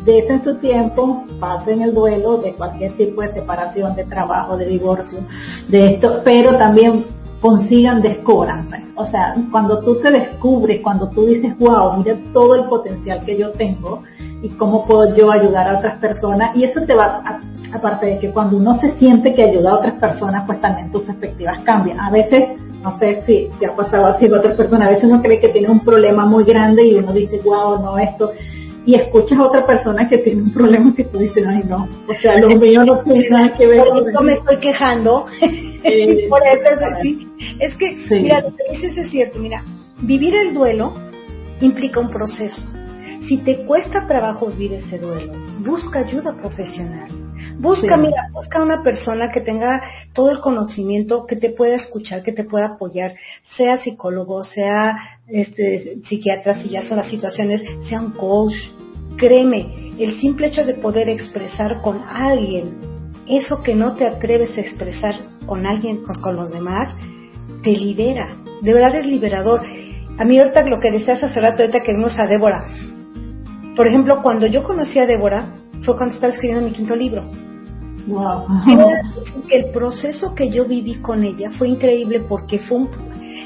desen 0.05 0.43
su 0.43 0.55
tiempo, 0.55 1.25
pasen 1.39 1.81
el 1.81 1.93
duelo 1.93 2.37
de 2.37 2.53
cualquier 2.53 2.93
tipo 2.93 3.21
de 3.21 3.33
separación, 3.33 3.95
de 3.95 4.05
trabajo, 4.05 4.55
de 4.55 4.67
divorcio, 4.67 5.19
de 5.67 5.95
esto, 5.95 6.21
pero 6.23 6.57
también 6.57 7.05
consigan, 7.41 8.01
descóbranse. 8.01 8.85
O 8.95 9.05
sea, 9.05 9.35
cuando 9.51 9.79
tú 9.79 9.99
te 9.99 10.11
descubres, 10.11 10.81
cuando 10.81 11.09
tú 11.09 11.25
dices, 11.25 11.57
wow, 11.57 11.97
mira 11.97 12.15
todo 12.31 12.55
el 12.55 12.65
potencial 12.65 13.25
que 13.25 13.37
yo 13.37 13.51
tengo 13.51 14.03
y 14.41 14.49
cómo 14.49 14.85
puedo 14.85 15.15
yo 15.15 15.31
ayudar 15.31 15.67
a 15.67 15.79
otras 15.79 15.97
personas. 15.99 16.55
Y 16.55 16.63
eso 16.63 16.81
te 16.85 16.95
va, 16.95 17.41
aparte 17.75 18.05
de 18.07 18.19
que 18.19 18.31
cuando 18.31 18.57
uno 18.57 18.79
se 18.79 18.97
siente 18.97 19.33
que 19.33 19.43
ayuda 19.43 19.71
a 19.71 19.75
otras 19.75 19.95
personas, 19.95 20.43
pues 20.45 20.59
también 20.61 20.91
tus 20.91 21.03
perspectivas 21.03 21.59
cambian. 21.61 21.99
A 21.99 22.09
veces, 22.09 22.49
no 22.81 22.97
sé 22.97 23.23
si 23.25 23.49
te 23.59 23.67
ha 23.67 23.75
pasado 23.75 24.05
así 24.07 24.25
a 24.25 24.37
otras 24.37 24.55
personas, 24.55 24.87
a 24.87 24.91
veces 24.91 25.05
uno 25.05 25.21
cree 25.21 25.39
que 25.39 25.49
tiene 25.49 25.69
un 25.69 25.81
problema 25.81 26.25
muy 26.25 26.43
grande 26.43 26.85
y 26.85 26.95
uno 26.95 27.13
dice, 27.13 27.39
wow, 27.43 27.81
no, 27.81 27.97
esto 27.97 28.31
y 28.87 28.93
escuchas 28.93 29.39
a 29.39 29.47
otra 29.47 29.65
persona 29.65 30.07
que 30.07 30.19
tiene 30.19 30.43
un 30.43 30.53
problema 30.53 30.93
que 30.95 31.05
tú 31.05 31.17
dices, 31.17 31.43
ay 31.47 31.63
no, 31.67 31.87
o 32.07 32.13
sea, 32.13 32.37
lo 32.39 32.49
mío 32.59 32.85
no 32.85 32.99
tiene 32.99 33.27
nada 33.29 33.51
que 33.57 33.65
ver 33.65 33.79
con 33.87 34.07
eso. 34.09 34.21
me 34.21 34.33
estoy 34.33 34.57
quejando. 34.59 35.25
Por 36.29 36.41
eso, 36.41 37.19
Es 37.59 37.75
que, 37.75 37.95
mira, 38.09 38.41
lo 38.41 38.55
que 38.55 38.63
dices 38.71 38.97
es 38.97 39.11
cierto, 39.11 39.39
mira, 39.39 39.63
vivir 40.01 40.35
el 40.35 40.53
duelo 40.53 40.93
implica 41.61 41.99
un 41.99 42.09
proceso. 42.09 42.63
Si 43.27 43.37
te 43.37 43.65
cuesta 43.65 44.07
trabajo 44.07 44.47
vivir 44.47 44.73
ese 44.73 44.97
duelo, 44.97 45.33
busca 45.59 45.99
ayuda 45.99 46.35
profesional. 46.35 47.09
Busca, 47.57 47.97
mira, 47.97 48.29
busca 48.33 48.61
una 48.61 48.83
persona 48.83 49.31
que 49.31 49.41
tenga 49.41 49.81
todo 50.13 50.31
el 50.31 50.39
conocimiento, 50.39 51.25
que 51.25 51.35
te 51.35 51.51
pueda 51.51 51.75
escuchar, 51.75 52.21
que 52.21 52.31
te 52.31 52.43
pueda 52.43 52.65
apoyar, 52.67 53.15
sea 53.55 53.77
psicólogo, 53.77 54.43
sea 54.43 55.19
este, 55.27 56.01
psiquiatra, 56.05 56.61
si 56.61 56.69
ya 56.69 56.81
son 56.83 56.97
las 56.97 57.07
situaciones, 57.07 57.61
sea 57.81 58.01
un 58.01 58.11
coach. 58.11 58.55
Créeme, 59.17 59.93
el 59.97 60.19
simple 60.19 60.47
hecho 60.47 60.65
de 60.65 60.73
poder 60.73 61.07
expresar 61.07 61.81
con 61.81 62.01
alguien 62.03 62.95
eso 63.27 63.63
que 63.63 63.73
no 63.73 63.95
te 63.95 64.05
atreves 64.05 64.57
a 64.57 64.61
expresar 64.61 65.15
con 65.45 65.65
alguien, 65.65 66.03
con, 66.03 66.35
los 66.35 66.51
demás, 66.51 66.93
te 67.63 67.71
libera. 67.71 68.37
De 68.61 68.73
verdad 68.73 68.95
es 68.95 69.05
liberador. 69.05 69.61
A 70.17 70.23
mí 70.23 70.39
ahorita 70.39 70.67
lo 70.67 70.79
que 70.79 70.91
decías 70.91 71.23
hace 71.23 71.39
rato, 71.39 71.63
ahorita 71.63 71.81
que 71.81 71.93
vimos 71.93 72.17
a 72.19 72.27
Débora. 72.27 72.65
Por 73.75 73.87
ejemplo, 73.87 74.21
cuando 74.21 74.47
yo 74.47 74.63
conocí 74.63 74.99
a 74.99 75.05
Débora, 75.05 75.55
fue 75.81 75.97
cuando 75.97 76.15
estaba 76.15 76.33
escribiendo 76.33 76.67
mi 76.67 76.73
quinto 76.73 76.95
libro. 76.95 77.29
Wow. 78.07 78.47
el 79.49 79.71
proceso 79.71 80.35
que 80.35 80.49
yo 80.49 80.65
viví 80.65 80.95
con 80.95 81.23
ella 81.23 81.51
fue 81.51 81.69
increíble 81.69 82.21
porque 82.27 82.59
fue 82.59 82.77
un, 82.77 82.89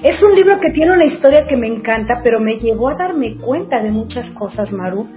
es 0.04 0.24
un 0.24 0.36
libro 0.36 0.60
que 0.60 0.72
tiene 0.72 0.93
una 0.93 1.06
historia 1.06 1.45
que 1.45 1.58
me 1.58 1.67
encanta, 1.67 2.22
pero 2.24 2.39
me 2.39 2.58
llevó 2.58 2.89
a 2.89 2.95
darme 2.95 3.36
cuenta 3.36 3.82
de 3.82 3.91
muchas 3.91 4.30
cosas, 4.32 4.72
Maru, 4.72 5.08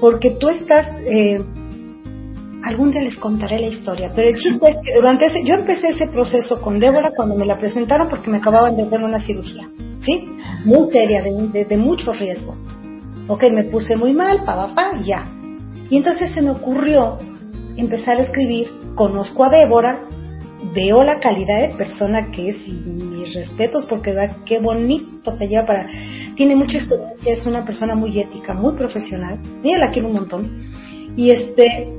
porque 0.00 0.32
tú 0.32 0.50
estás, 0.50 0.86
eh, 1.06 1.42
algún 2.62 2.90
día 2.90 3.02
les 3.02 3.16
contaré 3.16 3.58
la 3.58 3.68
historia, 3.68 4.12
pero 4.14 4.28
el 4.28 4.36
chiste 4.36 4.68
es 4.68 4.76
que 4.84 4.94
durante 4.94 5.26
ese, 5.26 5.44
yo 5.44 5.54
empecé 5.54 5.88
ese 5.88 6.08
proceso 6.08 6.60
con 6.60 6.78
Débora 6.78 7.12
cuando 7.16 7.36
me 7.36 7.46
la 7.46 7.58
presentaron 7.58 8.08
porque 8.08 8.30
me 8.30 8.36
acababan 8.36 8.76
de 8.76 8.82
hacer 8.82 9.02
una 9.02 9.18
cirugía, 9.18 9.70
¿sí? 10.00 10.28
Muy 10.64 10.90
seria, 10.90 11.22
de, 11.22 11.64
de, 11.64 11.76
mucho 11.76 12.12
riesgo. 12.12 12.54
Ok, 13.28 13.44
me 13.50 13.64
puse 13.64 13.96
muy 13.96 14.12
mal, 14.12 14.44
pa, 14.44 14.56
pa, 14.56 14.74
pa, 14.74 14.98
y 15.00 15.06
ya. 15.06 15.26
Y 15.88 15.96
entonces 15.96 16.32
se 16.32 16.42
me 16.42 16.50
ocurrió 16.50 17.18
empezar 17.80 18.18
a 18.18 18.22
escribir, 18.22 18.68
conozco 18.94 19.44
a 19.44 19.50
Débora, 19.50 20.00
veo 20.74 21.02
la 21.02 21.20
calidad 21.20 21.60
de 21.60 21.74
persona 21.76 22.30
que 22.30 22.50
es 22.50 22.66
y 22.66 22.72
mis 22.72 23.34
respetos 23.34 23.84
porque 23.84 24.14
qué 24.44 24.58
bonito 24.58 25.34
te 25.34 25.48
lleva 25.48 25.66
para... 25.66 25.88
Tiene 26.34 26.54
mucha 26.54 26.78
experiencia, 26.78 27.34
es 27.34 27.46
una 27.46 27.64
persona 27.64 27.94
muy 27.94 28.18
ética, 28.18 28.54
muy 28.54 28.74
profesional, 28.74 29.40
y 29.62 29.76
la 29.76 29.90
quiero 29.90 30.08
un 30.08 30.14
montón. 30.14 30.72
Y 31.16 31.30
este... 31.30 31.94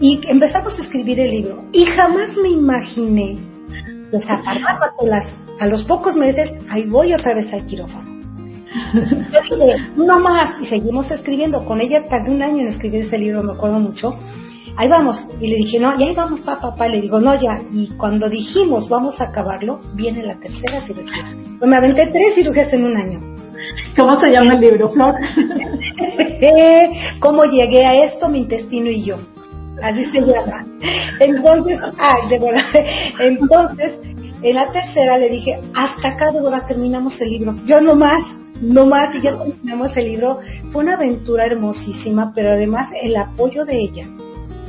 Y 0.00 0.20
empezamos 0.28 0.78
a 0.78 0.82
escribir 0.82 1.20
el 1.20 1.30
libro 1.30 1.64
y 1.72 1.84
jamás 1.84 2.34
me 2.42 2.48
imaginé, 2.48 3.36
o 4.12 4.18
sea, 4.18 4.42
a 5.60 5.66
los 5.66 5.84
pocos 5.84 6.16
meses, 6.16 6.52
ahí 6.70 6.86
voy 6.86 7.12
otra 7.12 7.34
vez 7.34 7.52
al 7.52 7.66
quirófano. 7.66 8.08
Yo 9.50 9.56
dije, 9.56 9.90
no 9.96 10.18
más, 10.20 10.58
y 10.62 10.66
seguimos 10.66 11.10
escribiendo. 11.10 11.66
Con 11.66 11.82
ella 11.82 12.08
tardé 12.08 12.30
un 12.30 12.40
año 12.40 12.60
en 12.60 12.68
escribir 12.68 13.02
ese 13.02 13.18
libro, 13.18 13.42
me 13.42 13.52
acuerdo 13.52 13.78
mucho 13.78 14.18
ahí 14.80 14.88
vamos. 14.88 15.28
Y 15.40 15.46
le 15.46 15.56
dije, 15.56 15.78
no, 15.78 15.98
y 15.98 16.04
ahí 16.04 16.14
vamos, 16.14 16.40
papá, 16.40 16.70
papá. 16.70 16.88
Le 16.88 17.02
digo, 17.02 17.20
no, 17.20 17.38
ya. 17.38 17.60
Y 17.70 17.88
cuando 17.98 18.30
dijimos, 18.30 18.88
vamos 18.88 19.20
a 19.20 19.24
acabarlo, 19.24 19.80
viene 19.94 20.22
la 20.22 20.36
tercera 20.36 20.80
cirugía. 20.86 21.36
Pues 21.58 21.70
me 21.70 21.76
aventé 21.76 22.06
tres 22.06 22.34
cirugías 22.34 22.72
en 22.72 22.84
un 22.84 22.96
año. 22.96 23.20
¿Cómo 23.94 24.18
se 24.18 24.30
llama 24.30 24.54
el 24.54 24.60
libro, 24.60 24.88
Flor? 24.88 25.16
¿Cómo 27.20 27.44
llegué 27.44 27.84
a 27.84 28.06
esto, 28.06 28.30
mi 28.30 28.38
intestino 28.38 28.88
y 28.88 29.04
yo? 29.04 29.16
Así 29.82 30.04
se 30.04 30.22
llama. 30.22 30.64
Entonces, 31.18 31.78
ay, 31.98 32.28
de 32.30 32.38
verdad. 32.38 32.62
Entonces, 33.18 33.98
en 34.42 34.54
la 34.54 34.72
tercera 34.72 35.18
le 35.18 35.28
dije, 35.28 35.60
hasta 35.74 36.08
acá 36.08 36.32
de 36.32 36.40
verdad 36.40 36.66
terminamos 36.66 37.20
el 37.20 37.28
libro. 37.28 37.54
Yo 37.66 37.82
no 37.82 37.96
más, 37.96 38.22
no 38.62 38.86
más, 38.86 39.14
y 39.14 39.20
ya 39.20 39.36
terminamos 39.36 39.94
el 39.94 40.04
libro. 40.06 40.38
Fue 40.72 40.82
una 40.82 40.94
aventura 40.94 41.44
hermosísima, 41.44 42.32
pero 42.34 42.52
además 42.52 42.88
el 43.02 43.14
apoyo 43.16 43.66
de 43.66 43.76
ella 43.76 44.08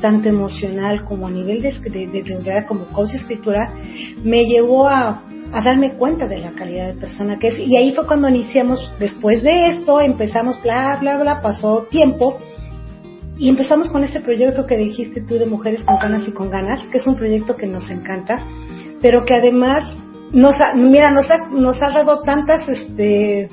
tanto 0.01 0.27
emocional 0.27 1.05
como 1.05 1.27
a 1.27 1.31
nivel 1.31 1.61
de, 1.61 1.71
de, 1.71 2.65
como 2.67 2.85
coach 2.85 3.11
de 3.11 3.17
escritura, 3.17 3.73
me 4.23 4.45
llevó 4.45 4.87
a, 4.87 5.23
a, 5.53 5.61
darme 5.61 5.93
cuenta 5.93 6.27
de 6.27 6.39
la 6.39 6.51
calidad 6.51 6.87
de 6.87 6.99
persona 6.99 7.39
que 7.39 7.49
es. 7.49 7.59
Y 7.59 7.77
ahí 7.77 7.93
fue 7.93 8.05
cuando 8.05 8.27
iniciamos, 8.27 8.91
después 8.99 9.43
de 9.43 9.69
esto, 9.69 10.01
empezamos, 10.01 10.61
bla, 10.61 10.97
bla, 10.99 11.17
bla, 11.17 11.41
pasó 11.41 11.83
tiempo. 11.89 12.39
Y 13.37 13.49
empezamos 13.49 13.89
con 13.89 14.03
este 14.03 14.19
proyecto 14.19 14.65
que 14.65 14.77
dijiste 14.77 15.21
tú 15.21 15.35
de 15.35 15.45
Mujeres 15.45 15.83
con 15.83 15.97
ganas 15.97 16.27
y 16.27 16.33
con 16.33 16.49
ganas, 16.49 16.85
que 16.87 16.97
es 16.97 17.07
un 17.07 17.15
proyecto 17.15 17.55
que 17.55 17.65
nos 17.65 17.89
encanta, 17.89 18.45
pero 19.01 19.25
que 19.25 19.33
además 19.33 19.83
nos 20.31 20.59
ha, 20.61 20.73
mira, 20.75 21.11
nos 21.11 21.29
ha, 21.31 21.47
nos 21.49 21.81
ha 21.81 21.91
dado 21.91 22.21
tantas 22.21 22.67
este, 22.69 23.49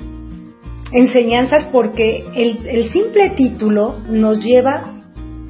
enseñanzas 0.91 1.65
porque 1.71 2.23
el, 2.35 2.67
el 2.67 2.89
simple 2.89 3.31
título 3.31 3.99
nos 4.07 4.43
lleva 4.43 4.98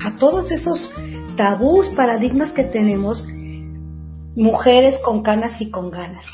a 0.03 0.17
todos 0.17 0.51
esos 0.51 0.91
tabús, 1.35 1.88
paradigmas 1.95 2.51
que 2.51 2.63
tenemos, 2.63 3.25
mujeres 4.35 4.97
con 5.03 5.21
canas 5.23 5.59
y 5.62 5.69
con 5.69 5.91
ganas. 5.91 6.25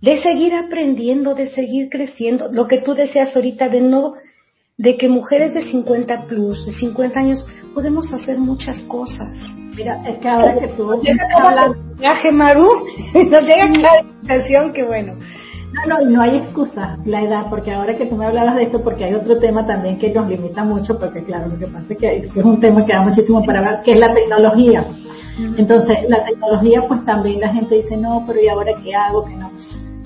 De 0.00 0.20
seguir 0.20 0.54
aprendiendo, 0.54 1.34
de 1.34 1.48
seguir 1.48 1.88
creciendo. 1.88 2.48
Lo 2.50 2.66
que 2.66 2.78
tú 2.78 2.94
deseas 2.94 3.34
ahorita 3.36 3.68
de 3.68 3.80
no, 3.80 4.14
de 4.76 4.96
que 4.96 5.08
mujeres 5.08 5.54
de 5.54 5.62
50 5.62 6.26
plus, 6.26 6.66
de 6.66 6.72
50 6.72 7.20
años, 7.20 7.46
podemos 7.74 8.12
hacer 8.12 8.38
muchas 8.38 8.80
cosas. 8.82 9.36
Mira, 9.76 10.02
es 10.08 10.18
que 10.18 10.28
ahora 10.28 10.58
que 10.58 10.68
tú. 10.68 10.90
Viaje, 11.98 12.32
Maru, 12.32 12.68
nos 13.30 13.44
llega 13.44 13.72
clarificación 13.72 14.72
que 14.72 14.84
bueno. 14.84 15.14
No, 15.72 15.86
no, 15.86 16.02
y 16.02 16.12
no 16.12 16.20
hay 16.20 16.36
excusa 16.36 16.98
la 17.04 17.22
edad, 17.22 17.46
porque 17.48 17.72
ahora 17.72 17.96
que 17.96 18.06
tú 18.06 18.16
me 18.16 18.26
hablabas 18.26 18.56
de 18.56 18.64
esto, 18.64 18.82
porque 18.82 19.04
hay 19.04 19.14
otro 19.14 19.38
tema 19.38 19.66
también 19.66 19.98
que 19.98 20.12
nos 20.12 20.28
limita 20.28 20.62
mucho, 20.64 20.98
porque 20.98 21.24
claro, 21.24 21.48
lo 21.48 21.58
que 21.58 21.66
pasa 21.66 21.86
es 21.88 21.98
que 21.98 22.16
es 22.34 22.44
un 22.44 22.60
tema 22.60 22.84
que 22.84 22.92
da 22.92 23.02
muchísimo 23.02 23.42
para 23.44 23.60
ver, 23.62 23.82
que 23.82 23.92
es 23.92 23.98
la 23.98 24.12
tecnología. 24.12 24.84
Entonces, 25.56 25.96
la 26.08 26.24
tecnología, 26.24 26.82
pues 26.86 27.04
también 27.06 27.40
la 27.40 27.48
gente 27.48 27.76
dice, 27.76 27.96
no, 27.96 28.22
pero 28.26 28.40
¿y 28.40 28.48
ahora 28.48 28.72
qué 28.82 28.94
hago? 28.94 29.24
Que 29.24 29.34
no. 29.34 29.50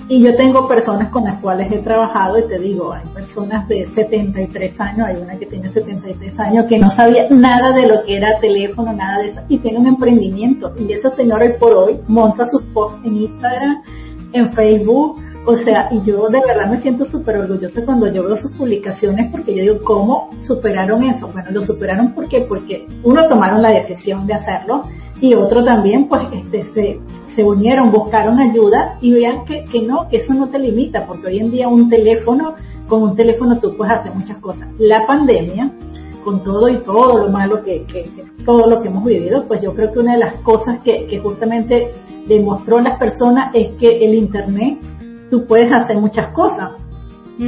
Y 0.09 0.21
yo 0.21 0.33
tengo 0.37 0.69
personas 0.69 1.09
con 1.09 1.25
las 1.25 1.37
cuales 1.41 1.69
he 1.69 1.79
trabajado 1.79 2.39
y 2.39 2.47
te 2.47 2.57
digo, 2.59 2.93
hay 2.93 3.05
personas 3.13 3.67
de 3.67 3.87
73 3.87 4.79
años, 4.79 5.05
hay 5.05 5.17
una 5.17 5.37
que 5.37 5.45
tiene 5.47 5.69
73 5.69 6.39
años 6.39 6.65
que 6.69 6.79
no 6.79 6.89
sabía 6.91 7.27
nada 7.29 7.73
de 7.73 7.87
lo 7.87 8.01
que 8.03 8.15
era 8.15 8.39
teléfono, 8.39 8.93
nada 8.93 9.19
de 9.19 9.27
eso, 9.27 9.41
y 9.49 9.57
tiene 9.57 9.79
un 9.79 9.87
emprendimiento. 9.87 10.73
Y 10.79 10.93
esa 10.93 11.11
señora 11.11 11.43
hoy 11.43 11.53
por 11.59 11.73
hoy 11.73 11.99
monta 12.07 12.47
sus 12.47 12.61
posts 12.73 12.99
en 13.03 13.17
Instagram, 13.17 13.81
en 14.31 14.53
Facebook, 14.53 15.19
o 15.49 15.55
sea, 15.55 15.87
y 15.91 16.01
yo 16.01 16.27
de 16.27 16.41
verdad 16.41 16.69
me 16.69 16.81
siento 16.81 17.05
súper 17.05 17.37
orgullosa 17.37 17.85
cuando 17.85 18.11
yo 18.11 18.21
veo 18.21 18.35
sus 18.35 18.51
publicaciones 18.51 19.31
porque 19.31 19.55
yo 19.55 19.61
digo, 19.61 19.85
¿cómo 19.85 20.29
superaron 20.41 21.03
eso? 21.03 21.29
Bueno, 21.29 21.49
lo 21.51 21.61
superaron 21.61 22.13
porque 22.13 22.41
porque 22.41 22.85
uno 23.03 23.25
tomaron 23.29 23.61
la 23.61 23.69
decisión 23.69 24.27
de 24.27 24.33
hacerlo 24.33 24.83
y 25.21 25.35
otro 25.35 25.63
también 25.63 26.09
pues 26.09 26.27
este 26.33 26.65
se, 26.73 26.99
se 27.33 27.43
unieron, 27.45 27.93
buscaron 27.93 28.39
ayuda 28.39 28.97
y 28.99 29.13
vean 29.13 29.45
que, 29.45 29.63
que 29.71 29.83
no, 29.83 30.09
que 30.09 30.17
eso 30.17 30.33
no 30.33 30.49
te 30.49 30.59
limita, 30.59 31.07
porque 31.07 31.27
hoy 31.27 31.39
en 31.39 31.49
día 31.49 31.69
un 31.69 31.89
teléfono, 31.89 32.55
con 32.89 33.03
un 33.03 33.15
teléfono 33.15 33.57
tú 33.59 33.73
puedes 33.77 33.93
hacer 33.93 34.13
muchas 34.13 34.39
cosas. 34.39 34.67
La 34.77 35.07
pandemia, 35.07 35.71
con 36.25 36.43
todo 36.43 36.67
y 36.67 36.79
todo 36.79 37.19
lo 37.19 37.31
malo 37.31 37.63
que, 37.63 37.85
que, 37.85 38.11
todo 38.43 38.67
lo 38.67 38.81
que 38.81 38.89
hemos 38.89 39.05
vivido, 39.05 39.45
pues 39.47 39.61
yo 39.61 39.73
creo 39.73 39.93
que 39.93 39.99
una 39.99 40.11
de 40.13 40.19
las 40.19 40.33
cosas 40.41 40.79
que, 40.83 41.05
que 41.05 41.19
justamente 41.19 41.93
demostró 42.27 42.81
las 42.81 42.99
personas 42.99 43.51
es 43.53 43.69
que 43.79 44.05
el 44.05 44.13
internet 44.13 44.77
tú 45.29 45.45
puedes 45.45 45.71
hacer 45.71 45.97
muchas 45.97 46.27
cosas, 46.29 46.71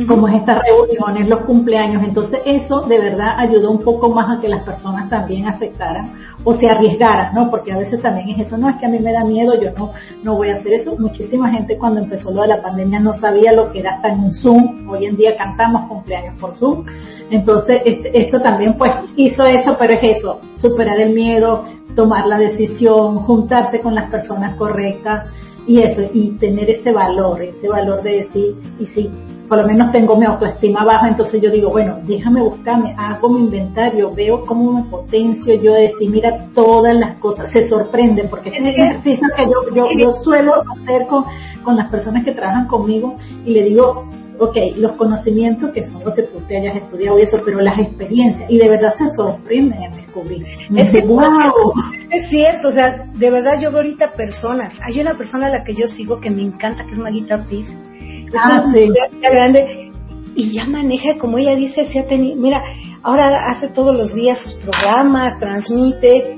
como 0.08 0.28
es 0.28 0.36
estas 0.36 0.62
reuniones, 0.64 1.28
los 1.28 1.42
cumpleaños. 1.42 2.04
Entonces 2.04 2.42
eso 2.46 2.82
de 2.82 3.00
verdad 3.00 3.34
ayudó 3.38 3.72
un 3.72 3.84
poco 3.84 4.10
más 4.10 4.38
a 4.38 4.42
que 4.42 4.48
las 4.48 4.64
personas 4.64 5.10
también 5.10 5.48
aceptaran 5.48 6.14
o 6.44 6.54
se 6.54 6.68
arriesgaran, 6.68 7.34
¿no? 7.34 7.50
Porque 7.50 7.72
a 7.72 7.78
veces 7.78 8.02
también 8.02 8.30
es 8.30 8.48
eso, 8.48 8.58
no 8.58 8.70
es 8.70 8.76
que 8.78 8.86
a 8.86 8.90
mí 8.90 9.00
me 9.00 9.12
da 9.12 9.24
miedo, 9.24 9.60
yo 9.60 9.72
no, 9.72 9.92
no 10.24 10.36
voy 10.36 10.50
a 10.50 10.56
hacer 10.56 10.74
eso. 10.74 10.96
Muchísima 10.98 11.50
gente 11.52 11.78
cuando 11.78 12.02
empezó 12.02 12.32
lo 12.32 12.44
de 12.44 12.50
la 12.50 12.62
pandemia 12.62 13.00
no 13.00 13.14
sabía 13.20 13.52
lo 13.52 13.72
que 13.72 13.80
era 13.80 13.96
estar 13.96 14.12
en 14.12 14.20
un 14.20 14.32
Zoom. 14.32 14.88
Hoy 14.90 15.06
en 15.06 15.18
día 15.18 15.36
cantamos 15.36 15.90
cumpleaños 15.90 16.36
por 16.40 16.56
Zoom. 16.56 16.86
Entonces 17.32 17.82
este, 17.84 18.26
esto 18.26 18.40
también 18.42 18.76
pues 18.76 18.92
hizo 19.16 19.44
eso, 19.46 19.76
pero 19.80 19.94
es 19.94 20.18
eso, 20.18 20.40
superar 20.58 21.00
el 21.00 21.14
miedo, 21.14 21.64
tomar 21.96 22.28
la 22.28 22.38
decisión, 22.38 23.20
juntarse 23.20 23.80
con 23.80 23.96
las 23.96 24.10
personas 24.10 24.56
correctas 24.56 25.30
y 25.68 25.82
eso, 25.82 26.02
y 26.14 26.32
tener 26.32 26.70
ese 26.70 26.92
valor, 26.92 27.42
ese 27.42 27.68
valor 27.68 28.02
de 28.02 28.24
decir, 28.24 28.56
y 28.80 28.86
si 28.88 29.10
por 29.50 29.58
lo 29.58 29.68
menos 29.68 29.92
tengo 29.92 30.16
mi 30.16 30.26
autoestima 30.26 30.86
baja, 30.86 31.08
entonces 31.08 31.42
yo 31.42 31.50
digo, 31.50 31.72
bueno, 31.72 31.98
déjame 32.06 32.40
buscarme, 32.40 32.94
hago 32.96 33.30
mi 33.30 33.40
inventario, 33.40 34.14
veo 34.14 34.46
cómo 34.46 34.74
me 34.74 34.84
potencio 34.84 35.56
yo 35.56 35.74
decir, 35.74 36.10
mira 36.10 36.46
todas 36.54 36.96
las 36.96 37.18
cosas, 37.18 37.52
se 37.52 37.68
sorprende 37.68 38.26
porque 38.26 38.50
es 38.50 38.60
un 38.60 38.68
ejercicio 38.68 39.28
que 39.36 39.46
yo, 39.46 39.76
yo, 39.76 39.88
yo 39.98 40.12
suelo 40.24 40.54
hacer 40.72 41.08
con, 41.08 41.26
con 41.64 41.76
las 41.76 41.90
personas 41.90 42.24
que 42.24 42.32
trabajan 42.32 42.68
conmigo 42.68 43.16
y 43.44 43.54
le 43.54 43.64
digo, 43.64 44.06
ok, 44.40 44.58
los 44.78 44.94
conocimientos 44.94 45.72
que 45.72 45.88
son 45.88 46.04
los 46.04 46.16
que 46.16 46.24
tú 46.24 46.40
te 46.48 46.58
hayas 46.58 46.78
estudiado 46.78 47.20
y 47.20 47.24
eso, 47.24 47.42
pero 47.44 47.60
las 47.60 47.78
experiencias, 47.78 48.50
y 48.50 48.58
de 48.58 48.70
verdad 48.70 48.94
se 48.98 49.14
sorprenden 49.14 49.84
en 49.84 49.96
descubrir. 49.96 50.46
Es, 50.76 51.06
wow. 51.06 51.74
es 52.10 52.30
cierto, 52.30 52.70
o 52.70 52.72
sea, 52.72 53.06
de 53.14 53.30
verdad 53.30 53.60
yo 53.62 53.70
veo 53.70 53.80
ahorita 53.82 54.14
personas, 54.14 54.74
hay 54.82 55.00
una 55.02 55.16
persona 55.16 55.48
a 55.48 55.50
la 55.50 55.64
que 55.64 55.76
yo 55.76 55.88
sigo 55.88 56.20
que 56.20 56.30
me 56.30 56.42
encanta, 56.42 56.86
que 56.86 56.94
es 56.94 56.98
Maguita 56.98 57.36
Ortiz, 57.36 57.68
es 57.70 58.34
ah, 58.36 58.64
una 58.66 58.74
sí. 58.74 58.88
grande, 59.22 59.92
y 60.36 60.54
ya 60.54 60.66
maneja, 60.66 61.18
como 61.18 61.38
ella 61.38 61.56
dice, 61.56 61.86
se 61.86 62.00
ha 62.00 62.06
tenido, 62.06 62.38
mira, 62.38 62.64
ahora 63.04 63.52
hace 63.52 63.68
todos 63.68 63.94
los 63.94 64.14
días 64.14 64.40
sus 64.40 64.54
programas, 64.56 65.38
transmite, 65.40 66.38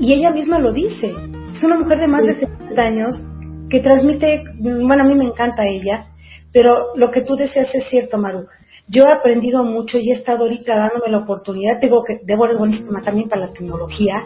y 0.00 0.12
ella 0.12 0.32
misma 0.32 0.58
lo 0.58 0.72
dice, 0.72 1.14
es 1.52 1.62
una 1.62 1.78
mujer 1.78 2.00
de 2.00 2.08
más 2.08 2.24
de 2.24 2.34
70 2.34 2.82
años 2.82 3.22
que 3.68 3.80
transmite, 3.80 4.42
bueno, 4.58 5.04
a 5.04 5.06
mí 5.06 5.14
me 5.14 5.24
encanta 5.24 5.66
ella, 5.66 6.06
pero 6.52 6.88
lo 6.96 7.10
que 7.10 7.22
tú 7.22 7.34
decías 7.34 7.74
es 7.74 7.84
cierto, 7.88 8.18
Maru. 8.18 8.46
Yo 8.88 9.06
he 9.06 9.12
aprendido 9.12 9.64
mucho 9.64 9.98
y 9.98 10.10
he 10.10 10.12
estado 10.12 10.44
ahorita 10.44 10.76
dándome 10.76 11.08
la 11.10 11.18
oportunidad. 11.18 11.80
Tengo 11.80 12.02
que, 12.04 12.20
Debo 12.24 12.46
es 12.46 12.58
buenísima 12.58 13.02
también 13.02 13.28
para 13.28 13.46
la 13.46 13.52
tecnología. 13.52 14.24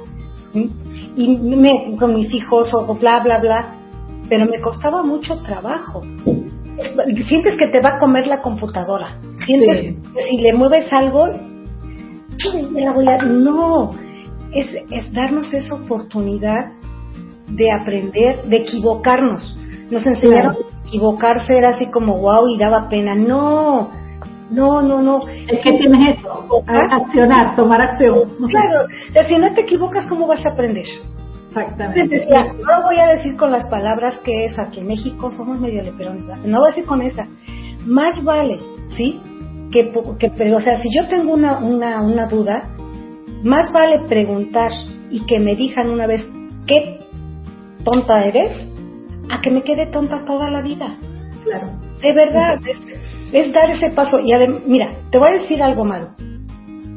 Y 1.17 1.37
me, 1.39 1.97
con 1.99 2.15
mis 2.15 2.33
hijos 2.33 2.73
o 2.75 2.95
bla, 2.97 3.21
bla, 3.21 3.39
bla. 3.39 3.75
Pero 4.29 4.47
me 4.47 4.61
costaba 4.61 5.03
mucho 5.03 5.41
trabajo. 5.43 6.03
Sientes 7.29 7.57
que 7.57 7.69
te 7.69 7.81
va 7.81 7.97
a 7.97 7.99
comer 7.99 8.27
la 8.27 8.43
computadora. 8.43 9.19
Sientes 9.39 9.81
que 9.81 9.97
si 10.29 10.39
le 10.39 10.53
mueves 10.55 10.93
algo, 10.93 11.27
la 12.73 12.93
voy 12.93 13.07
a... 13.07 13.19
No, 13.19 13.93
es, 14.53 14.75
es 14.91 15.13
darnos 15.13 15.53
esa 15.55 15.75
oportunidad 15.75 16.73
de 17.47 17.71
aprender, 17.71 18.43
de 18.45 18.57
equivocarnos. 18.57 19.57
Nos 19.91 20.05
enseñaron 20.07 20.57
equivocarse 20.87 21.59
era 21.59 21.71
así 21.71 21.91
como 21.91 22.19
wow 22.19 22.49
y 22.49 22.59
daba 22.59 22.89
pena. 22.89 23.15
No, 23.15 23.91
no, 24.51 24.83
no, 24.83 25.03
no. 25.03 25.27
Es 25.29 25.63
que 25.63 25.73
tienes 25.73 26.19
eso, 26.19 26.63
accionar, 26.67 27.57
tomar 27.57 27.81
acción. 27.81 28.31
Claro, 28.49 28.87
si 29.27 29.37
no 29.37 29.53
te 29.53 29.63
equivocas, 29.63 30.07
¿cómo 30.07 30.27
vas 30.27 30.45
a 30.47 30.51
aprender? 30.51 30.87
Exactamente. 31.49 32.27
no 32.29 32.83
voy 32.83 32.97
a 32.99 33.15
decir 33.15 33.37
con 33.37 33.51
las 33.51 33.67
palabras 33.69 34.19
que 34.19 34.45
es 34.45 34.59
aquí 34.59 34.81
en 34.81 34.89
México 34.89 35.31
somos 35.31 35.59
medio 35.59 35.83
leperones, 35.83 36.25
no 36.45 36.59
voy 36.59 36.69
a 36.69 36.71
decir 36.71 36.85
con 36.85 37.01
esa. 37.01 37.29
Más 37.87 38.23
vale, 38.23 38.61
¿sí? 38.91 39.21
Que, 39.73 39.93
que, 40.19 40.31
pero, 40.31 40.57
o 40.57 40.61
sea, 40.61 40.77
si 40.79 40.95
yo 40.95 41.07
tengo 41.07 41.33
una, 41.33 41.59
una, 41.59 42.03
una 42.03 42.27
duda, 42.27 42.69
más 43.43 43.73
vale 43.73 44.01
preguntar 44.09 44.73
y 45.11 45.25
que 45.25 45.39
me 45.39 45.57
digan 45.57 45.91
una 45.91 46.07
vez 46.07 46.27
qué 46.67 47.01
tonta 47.85 48.25
eres 48.25 48.53
a 49.31 49.41
que 49.41 49.51
me 49.51 49.63
quede 49.63 49.87
tonta 49.87 50.25
toda 50.25 50.51
la 50.51 50.63
vida. 50.63 50.97
Claro. 51.45 51.71
De 52.03 52.13
verdad, 52.13 52.61
es, 53.33 53.53
dar 53.53 53.71
ese 53.71 53.91
paso. 53.91 54.21
Y 54.21 54.33
mira, 54.67 54.91
te 55.11 55.19
voy 55.19 55.29
a 55.29 55.33
decir 55.33 55.63
algo 55.63 55.85
malo, 55.85 56.11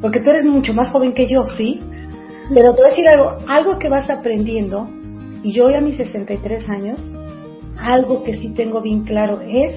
porque 0.00 0.20
tú 0.20 0.30
eres 0.30 0.44
mucho 0.44 0.74
más 0.74 0.90
joven 0.90 1.12
que 1.12 1.26
yo, 1.26 1.46
¿sí? 1.48 1.80
Pero 2.52 2.74
te 2.74 2.80
voy 2.80 2.86
a 2.86 2.90
decir 2.90 3.08
algo, 3.08 3.38
algo 3.46 3.78
que 3.78 3.88
vas 3.88 4.10
aprendiendo, 4.10 4.88
y 5.42 5.52
yo 5.52 5.70
ya 5.70 5.78
a 5.78 5.80
mis 5.80 5.96
63 5.96 6.68
años, 6.68 7.14
algo 7.78 8.22
que 8.24 8.34
sí 8.34 8.48
tengo 8.50 8.82
bien 8.82 9.04
claro 9.04 9.40
es 9.40 9.74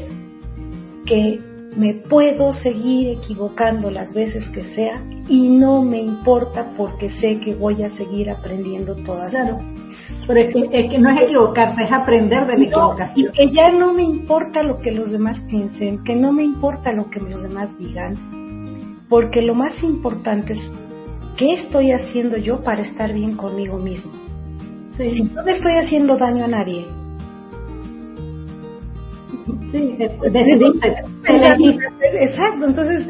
que 1.06 1.40
me 1.76 1.96
puedo 1.96 2.54
seguir 2.54 3.18
equivocando 3.18 3.90
las 3.90 4.14
veces 4.14 4.48
que 4.50 4.64
sea 4.64 5.04
y 5.28 5.48
no 5.48 5.82
me 5.82 6.00
importa 6.00 6.74
porque 6.78 7.10
sé 7.10 7.40
que 7.40 7.56
voy 7.56 7.84
a 7.84 7.90
seguir 7.90 8.30
aprendiendo 8.30 8.96
todas 8.96 9.32
claro. 9.32 9.58
Pero 10.28 10.40
es 10.40 10.90
que, 10.90 10.98
no 10.98 11.10
es 11.10 11.22
equivocarse, 11.22 11.84
es 11.84 11.92
aprender 11.92 12.48
de 12.48 12.58
la 12.58 12.64
equivocación. 12.66 13.32
Y 13.32 13.32
que 13.32 13.54
ya 13.54 13.72
no 13.72 13.94
me 13.94 14.04
importa 14.04 14.64
lo 14.64 14.78
que 14.80 14.92
los 14.92 15.12
demás 15.12 15.42
piensen, 15.50 16.04
que 16.04 16.16
no 16.16 16.32
me 16.32 16.44
importa 16.44 16.94
lo 16.94 17.10
que 17.10 17.20
los 17.20 17.44
demás 17.44 17.70
digan, 17.78 18.16
porque 19.10 19.42
lo 19.42 19.56
más 19.56 19.84
importante 19.84 20.54
es 20.54 20.72
qué 21.38 21.54
estoy 21.56 21.92
haciendo 21.92 22.38
yo 22.38 22.64
para 22.64 22.82
estar 22.82 23.14
bien 23.14 23.36
conmigo 23.36 23.78
mismo. 23.78 24.12
Si 24.98 25.24
no 25.24 25.42
le 25.42 25.52
estoy 25.54 25.74
haciendo 25.74 26.18
daño 26.18 26.46
a 26.46 26.48
nadie. 26.48 26.86
Sí, 29.72 29.98
Exacto, 32.14 32.66
entonces 32.66 33.08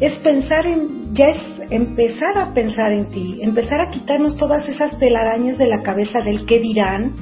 es 0.00 0.14
pensar 0.16 0.66
en, 0.66 1.14
ya 1.14 1.26
es 1.26 1.55
empezar 1.70 2.38
a 2.38 2.54
pensar 2.54 2.92
en 2.92 3.06
ti, 3.10 3.38
empezar 3.42 3.80
a 3.80 3.90
quitarnos 3.90 4.36
todas 4.36 4.68
esas 4.68 4.98
telarañas 4.98 5.58
de 5.58 5.66
la 5.66 5.82
cabeza 5.82 6.20
del 6.20 6.46
qué 6.46 6.60
dirán, 6.60 7.14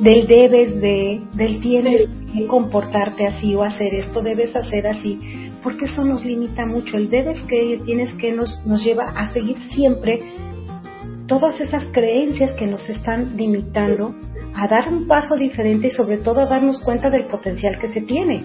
del 0.00 0.26
debes 0.26 0.80
de, 0.80 1.22
del 1.34 1.60
tienes 1.60 2.08
que 2.34 2.46
comportarte 2.46 3.26
así 3.26 3.54
o 3.54 3.62
hacer 3.62 3.94
esto, 3.94 4.22
debes 4.22 4.54
hacer 4.54 4.86
así, 4.86 5.50
porque 5.62 5.86
eso 5.86 6.04
nos 6.04 6.24
limita 6.24 6.66
mucho. 6.66 6.96
El 6.96 7.08
debes 7.08 7.42
que 7.44 7.80
tienes 7.84 8.12
que 8.14 8.32
nos, 8.32 8.64
nos 8.66 8.84
lleva 8.84 9.04
a 9.16 9.32
seguir 9.32 9.56
siempre 9.74 10.22
todas 11.26 11.60
esas 11.60 11.84
creencias 11.86 12.52
que 12.52 12.66
nos 12.66 12.88
están 12.88 13.36
limitando 13.36 14.14
a 14.54 14.68
dar 14.68 14.88
un 14.88 15.06
paso 15.06 15.36
diferente 15.36 15.88
y 15.88 15.90
sobre 15.90 16.18
todo 16.18 16.40
a 16.40 16.46
darnos 16.46 16.82
cuenta 16.82 17.10
del 17.10 17.26
potencial 17.26 17.78
que 17.78 17.88
se 17.88 18.00
tiene, 18.02 18.42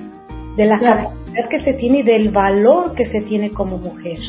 de 0.57 0.65
la 0.65 0.79
capacidad 0.79 1.49
que 1.49 1.59
se 1.61 1.73
tiene 1.73 1.99
y 1.99 2.03
del 2.03 2.31
valor 2.31 2.93
que 2.95 3.05
se 3.05 3.21
tiene 3.21 3.51
como 3.51 3.77
mujer. 3.77 4.19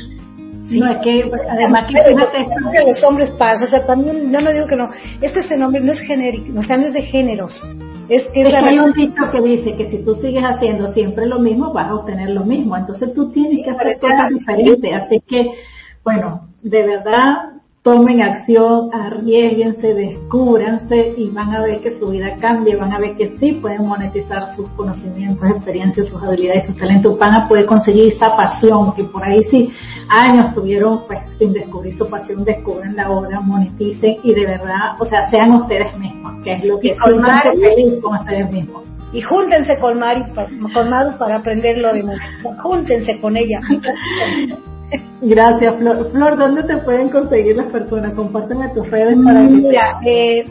No, 0.78 0.90
es 0.90 0.98
que 1.02 1.30
además 1.48 1.86
que 1.88 2.02
fíjate. 2.02 2.46
los 2.86 3.02
hombres 3.04 3.30
pasan, 3.32 3.66
o 3.66 3.70
sea, 3.70 3.86
también, 3.86 4.32
yo 4.32 4.40
no 4.40 4.52
digo 4.52 4.66
que 4.66 4.76
no, 4.76 4.90
este 5.20 5.56
nombre 5.56 5.80
no 5.80 5.92
es 5.92 6.00
genérico, 6.00 6.58
o 6.58 6.62
sea, 6.62 6.76
no 6.76 6.86
es 6.86 6.92
de 6.92 7.02
géneros. 7.02 7.62
Es 8.08 8.26
que, 8.34 8.42
es 8.42 8.54
hay 8.54 8.78
un 8.78 8.92
dicho 8.92 9.30
que 9.30 9.40
dice 9.40 9.76
que 9.76 9.90
si 9.90 9.98
tú 9.98 10.14
sigues 10.16 10.44
haciendo 10.44 10.92
siempre 10.92 11.26
lo 11.26 11.38
mismo, 11.38 11.72
vas 11.72 11.88
a 11.88 11.94
obtener 11.94 12.30
lo 12.30 12.44
mismo. 12.44 12.76
Entonces 12.76 13.12
tú 13.14 13.30
tienes 13.30 13.64
que 13.64 13.70
hacer 13.70 13.98
cosas 13.98 14.28
diferentes. 14.28 14.90
Así 14.92 15.20
que, 15.26 15.52
bueno, 16.04 16.48
de 16.62 16.82
verdad, 16.82 17.52
tomen 17.82 18.22
acción, 18.22 18.90
arriesguense, 18.92 19.92
descúbranse 19.92 21.14
y 21.16 21.30
van 21.30 21.52
a 21.52 21.62
ver 21.62 21.80
que 21.80 21.98
su 21.98 22.10
vida 22.10 22.36
cambia, 22.40 22.76
van 22.76 22.92
a 22.92 23.00
ver 23.00 23.16
que 23.16 23.36
sí 23.38 23.52
pueden 23.60 23.84
monetizar 23.88 24.54
sus 24.54 24.68
conocimientos, 24.70 25.50
experiencias, 25.50 26.08
sus 26.08 26.22
habilidades, 26.22 26.66
sus 26.66 26.76
talentos, 26.76 27.18
van 27.18 27.34
a 27.34 27.48
poder 27.48 27.66
conseguir 27.66 28.12
esa 28.12 28.36
pasión 28.36 28.94
que 28.94 29.02
por 29.04 29.24
ahí 29.24 29.42
sí 29.44 29.68
años 30.08 30.54
tuvieron 30.54 31.00
pues 31.08 31.18
sin 31.38 31.52
descubrir 31.52 31.98
su 31.98 32.08
pasión, 32.08 32.44
descubren 32.44 32.94
la 32.94 33.10
obra, 33.10 33.40
moneticen 33.40 34.16
y 34.22 34.32
de 34.32 34.46
verdad, 34.46 34.94
o 35.00 35.06
sea, 35.06 35.28
sean 35.28 35.50
ustedes 35.50 35.98
mismos, 35.98 36.34
que 36.44 36.52
es 36.52 36.64
lo 36.64 36.78
que 36.78 36.94
colmar 36.94 37.42
feliz 37.50 38.00
con 38.00 38.16
ustedes 38.16 38.48
mismos. 38.52 38.84
Y 39.12 39.20
júntense 39.22 39.78
con 39.80 39.98
Mari, 39.98 40.22
con 40.72 40.88
Maru 40.88 41.18
para 41.18 41.36
aprender 41.36 41.78
lo 41.78 41.92
de 41.92 42.02
música. 42.02 42.62
Júntense 42.62 43.20
con 43.20 43.36
ella. 43.36 43.60
Gracias, 45.22 45.76
Flor. 45.76 46.10
Flor, 46.10 46.36
¿dónde 46.36 46.62
te 46.64 46.76
pueden 46.78 47.08
conseguir 47.08 47.56
las 47.56 47.66
personas? 47.66 48.14
Compárteme 48.14 48.68
tus 48.70 48.90
redes 48.90 49.16
para 49.24 49.40
que 49.40 49.54
Mira, 49.54 50.00
eh, 50.04 50.46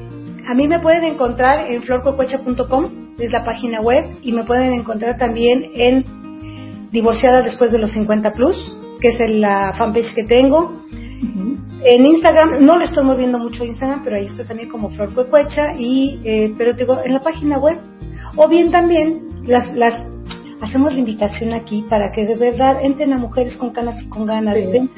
a 0.48 0.54
mí 0.54 0.68
me 0.68 0.80
pueden 0.80 1.04
encontrar 1.04 1.68
en 1.68 1.82
florcococha.com, 1.84 3.16
es 3.20 3.32
la 3.32 3.44
página 3.44 3.82
web, 3.82 4.06
y 4.22 4.34
me 4.34 4.44
pueden 4.44 4.74
encontrar 4.74 5.18
también 5.18 5.72
en 5.76 6.06
Divorciada 6.92 7.42
después 7.42 7.72
de 7.72 7.78
los 7.78 7.92
50 7.92 8.34
plus, 8.34 8.78
que 9.00 9.10
es 9.10 9.30
la 9.30 9.74
fanpage 9.78 10.14
que 10.14 10.26
tengo. 10.26 10.82
En 11.84 12.06
Instagram, 12.06 12.66
no 12.66 12.78
le 12.78 12.84
estoy 12.84 13.06
moviendo 13.06 13.40
mucho 13.40 13.64
Instagram, 13.64 14.04
pero 14.04 14.18
ahí 14.18 14.26
estoy 14.26 14.46
también 14.46 14.70
como 14.70 14.90
Flor 14.90 15.10
y, 15.78 16.20
eh, 16.24 16.54
pero 16.58 16.74
digo, 16.74 17.00
en 17.04 17.14
la 17.14 17.22
página 17.22 17.58
web. 17.58 17.78
O 18.36 18.48
bien 18.48 18.72
también 18.72 19.22
las, 19.44 19.74
las 19.74 20.06
hacemos 20.62 20.94
la 20.94 21.00
invitación 21.00 21.54
aquí 21.54 21.86
para 21.90 22.12
que 22.12 22.26
de 22.26 22.36
verdad 22.36 22.84
entren 22.84 23.14
a 23.14 23.18
mujeres 23.18 23.58
con 23.58 23.72
canas 23.72 24.02
y 24.02 24.08
con 24.08 24.26
ganas. 24.26 24.56
De, 24.56 24.90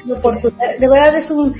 verdad 0.80 1.16
es 1.16 1.30
un 1.30 1.54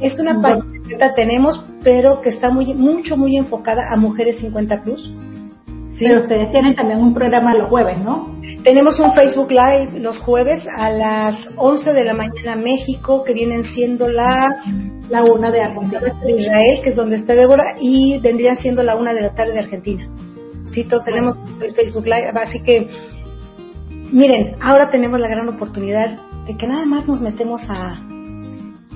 es 0.00 0.18
una 0.18 0.40
página 0.40 0.64
que 0.88 0.96
tenemos, 1.14 1.64
pero 1.82 2.20
que 2.20 2.30
está 2.30 2.50
muy 2.50 2.74
mucho 2.74 3.16
muy 3.16 3.36
enfocada 3.36 3.92
a 3.92 3.96
mujeres 3.96 4.38
50 4.38 4.82
plus. 4.82 5.12
Sí. 5.92 6.06
Pero 6.08 6.22
ustedes 6.22 6.50
tienen 6.50 6.74
también 6.74 6.98
un 6.98 7.14
programa 7.14 7.54
los 7.54 7.68
jueves, 7.68 7.98
¿no? 7.98 8.34
Tenemos 8.64 8.98
un 8.98 9.12
Facebook 9.12 9.52
Live 9.52 10.00
los 10.00 10.18
jueves 10.18 10.66
a 10.76 10.90
las 10.90 11.36
11 11.54 11.92
de 11.92 12.04
la 12.04 12.14
mañana 12.14 12.56
México, 12.56 13.22
que 13.22 13.32
vienen 13.32 13.62
siendo 13.62 14.08
las 14.08 14.56
la 15.08 15.22
una 15.22 15.52
de 15.52 15.62
Argentina. 15.62 16.00
De 16.24 16.32
Israel, 16.32 16.80
que 16.82 16.90
es 16.90 16.96
donde 16.96 17.16
está 17.16 17.34
Débora, 17.34 17.76
y 17.78 18.18
vendrían 18.20 18.56
siendo 18.56 18.82
la 18.82 18.96
una 18.96 19.14
de 19.14 19.20
la 19.20 19.34
tarde 19.34 19.52
de 19.52 19.58
Argentina. 19.60 20.08
Sí, 20.72 20.82
todos 20.84 21.04
tenemos 21.04 21.36
el 21.60 21.74
Facebook 21.74 22.06
Live, 22.06 22.32
así 22.34 22.60
que 22.62 22.88
miren, 24.12 24.56
ahora 24.60 24.90
tenemos 24.90 25.20
la 25.20 25.28
gran 25.28 25.48
oportunidad 25.48 26.18
de 26.46 26.56
que 26.56 26.66
nada 26.66 26.84
más 26.86 27.06
nos 27.06 27.20
metemos 27.20 27.62
a, 27.68 28.00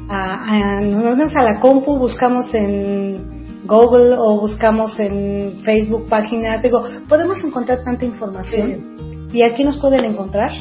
a, 0.08 0.80
nos 0.80 1.02
metemos 1.02 1.36
a 1.36 1.42
la 1.42 1.60
compu, 1.60 1.98
buscamos 1.98 2.52
en 2.54 3.38
Google 3.66 4.16
o 4.18 4.40
buscamos 4.40 4.98
en 4.98 5.60
Facebook 5.62 6.08
página, 6.08 6.58
digo, 6.58 6.84
podemos 7.08 7.42
encontrar 7.44 7.84
tanta 7.84 8.04
información. 8.04 9.28
¿Y 9.32 9.42
aquí 9.42 9.62
nos 9.62 9.76
pueden 9.78 10.04
encontrar? 10.04 10.52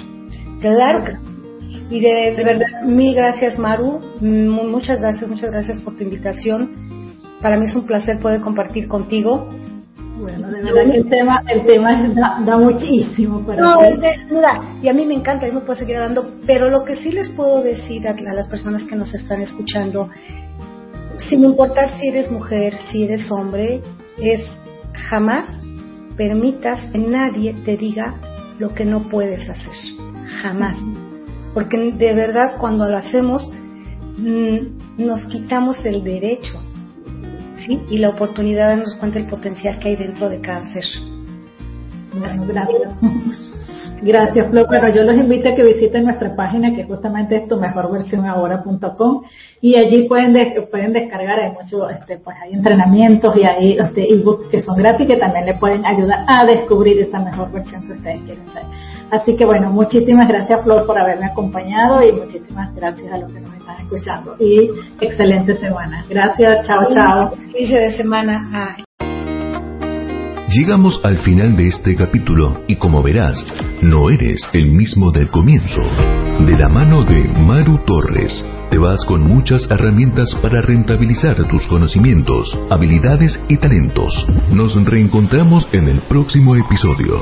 Claro 0.60 1.04
Y 1.90 2.02
de, 2.02 2.34
verdad, 2.44 2.84
mil 2.84 3.16
gracias 3.16 3.58
Maru, 3.58 4.02
muchas 4.20 5.00
gracias, 5.00 5.30
muchas 5.30 5.52
gracias 5.52 5.80
por 5.80 5.96
tu 5.96 6.04
invitación. 6.04 7.08
Para 7.42 7.58
mí 7.58 7.66
es 7.66 7.76
un 7.76 7.86
placer 7.86 8.20
poder 8.20 8.42
compartir 8.42 8.88
contigo. 8.88 9.50
Bueno, 10.20 10.50
de 10.50 10.64
verdad 10.64 10.92
que 10.92 10.98
el 10.98 11.10
tema, 11.10 11.44
el 11.48 11.66
tema 11.66 12.42
da, 12.46 12.58
muchísimo 12.58 13.46
para 13.46 13.62
No, 13.62 13.80
mira, 14.32 14.62
y 14.82 14.88
a 14.88 14.94
mí 14.94 15.06
me 15.06 15.14
encanta, 15.14 15.48
y 15.48 15.52
me 15.52 15.62
puedo 15.62 15.78
seguir 15.78 15.98
hablando, 15.98 16.32
pero 16.46 16.70
lo 16.70 16.84
que 16.84 16.96
sí 16.96 17.12
les 17.12 17.30
puedo 17.30 17.62
decir 17.62 18.08
a, 18.08 18.12
a 18.12 18.34
las 18.34 18.48
personas 18.48 18.84
que 18.84 18.96
nos 18.96 19.14
están 19.14 19.42
escuchando 19.42 20.10
sin 21.18 21.44
importar 21.44 22.00
si 22.00 22.08
eres 22.08 22.32
mujer, 22.32 22.78
si 22.92 23.04
eres 23.04 23.32
hombre, 23.32 23.82
es 24.18 24.42
jamás 24.94 25.46
permitas 26.16 26.82
que 26.92 26.98
nadie 26.98 27.54
te 27.66 27.78
diga 27.78 28.16
lo 28.60 28.74
que 28.74 28.86
no 28.86 29.08
puedes 29.10 29.50
hacer. 29.50 29.74
Jamás. 30.42 30.78
Porque 31.54 31.92
de 31.92 32.14
verdad 32.14 32.58
cuando 32.60 32.88
lo 32.88 32.98
hacemos 32.98 33.50
mm, 34.18 35.06
nos 35.06 35.26
quitamos 35.26 35.84
el 35.86 36.04
derecho 36.04 36.62
¿sí? 37.58 37.82
y 37.90 37.98
la 37.98 38.10
oportunidad 38.10 38.70
de 38.70 38.76
darnos 38.78 38.96
cuenta 38.96 39.20
del 39.20 39.28
potencial 39.30 39.80
que 39.80 39.90
hay 39.90 39.96
dentro 39.96 40.30
de 40.30 40.42
cada 40.42 40.64
ser. 40.72 40.86
gracias. 42.48 42.92
Gracias, 44.02 44.50
Flo. 44.50 44.68
Bueno, 44.68 44.90
yo 44.90 45.04
los 45.04 45.16
invito 45.16 45.50
a 45.50 45.56
que 45.56 45.64
visiten 45.64 46.04
nuestra 46.04 46.36
página, 46.36 46.76
que 46.76 46.84
justamente 46.84 47.36
es 47.36 47.48
tu 47.48 47.58
mejor 47.58 47.92
versión 47.92 48.26
ahora.com, 48.26 49.24
y 49.60 49.76
allí 49.76 50.08
pueden, 50.08 50.36
pueden 50.70 50.94
descargar, 50.94 51.40
hay 51.40 51.52
mucho, 51.52 51.90
este, 51.90 52.18
pues 52.18 52.36
hay 52.42 52.54
entrenamientos 52.54 53.36
y 53.36 53.44
hay 53.44 53.78
este, 53.78 54.14
ebooks 54.14 54.50
que 54.50 54.60
son 54.60 54.78
gratis 54.78 55.08
que 55.08 55.18
también 55.18 55.46
le 55.46 55.56
pueden 55.56 55.86
ayudar 55.86 56.26
a 56.28 56.46
descubrir 56.46 57.00
esa 57.00 57.20
mejor 57.20 57.52
versión 57.52 57.88
que 57.88 57.94
ustedes 57.94 58.22
quieren 58.22 58.48
ser. 58.54 58.64
Así 59.10 59.36
que 59.36 59.46
bueno, 59.46 59.72
muchísimas 59.72 60.28
gracias, 60.28 60.62
Flor, 60.64 60.86
por 60.86 61.00
haberme 61.00 61.26
acompañado 61.26 62.04
y 62.04 62.12
muchísimas 62.12 62.76
gracias 62.76 63.12
a 63.12 63.18
los 63.18 63.32
que 63.32 63.40
nos 63.40 63.57
están 63.68 63.86
escuchando. 63.86 64.36
Y 64.40 64.70
excelente 65.02 65.56
semana. 65.56 66.06
Gracias, 66.10 66.66
chao, 66.66 66.88
chao. 66.94 67.38
Inicio 67.56 67.78
de 67.78 67.92
semana. 67.92 68.78
Llegamos 70.50 71.02
al 71.04 71.18
final 71.18 71.58
de 71.58 71.68
este 71.68 71.96
capítulo 71.96 72.64
y 72.68 72.78
como 72.78 73.04
verás, 73.04 73.46
no 73.82 74.10
eres 74.10 74.50
el 74.54 74.72
mismo 74.72 75.12
del 75.12 75.28
comienzo. 75.28 75.82
De 76.40 76.58
la 76.58 76.70
mano 76.70 77.04
de 77.04 77.28
Maru 77.28 77.80
Torres, 77.86 78.48
te 78.72 78.78
vas 78.78 79.04
con 79.06 79.24
muchas 79.24 79.70
herramientas 79.70 80.36
para 80.42 80.62
rentabilizar 80.62 81.48
tus 81.50 81.68
conocimientos, 81.68 82.58
habilidades 82.70 83.40
y 83.50 83.58
talentos. 83.58 84.26
Nos 84.52 84.82
reencontramos 84.86 85.68
en 85.74 85.90
el 85.90 86.00
próximo 86.02 86.56
episodio. 86.56 87.22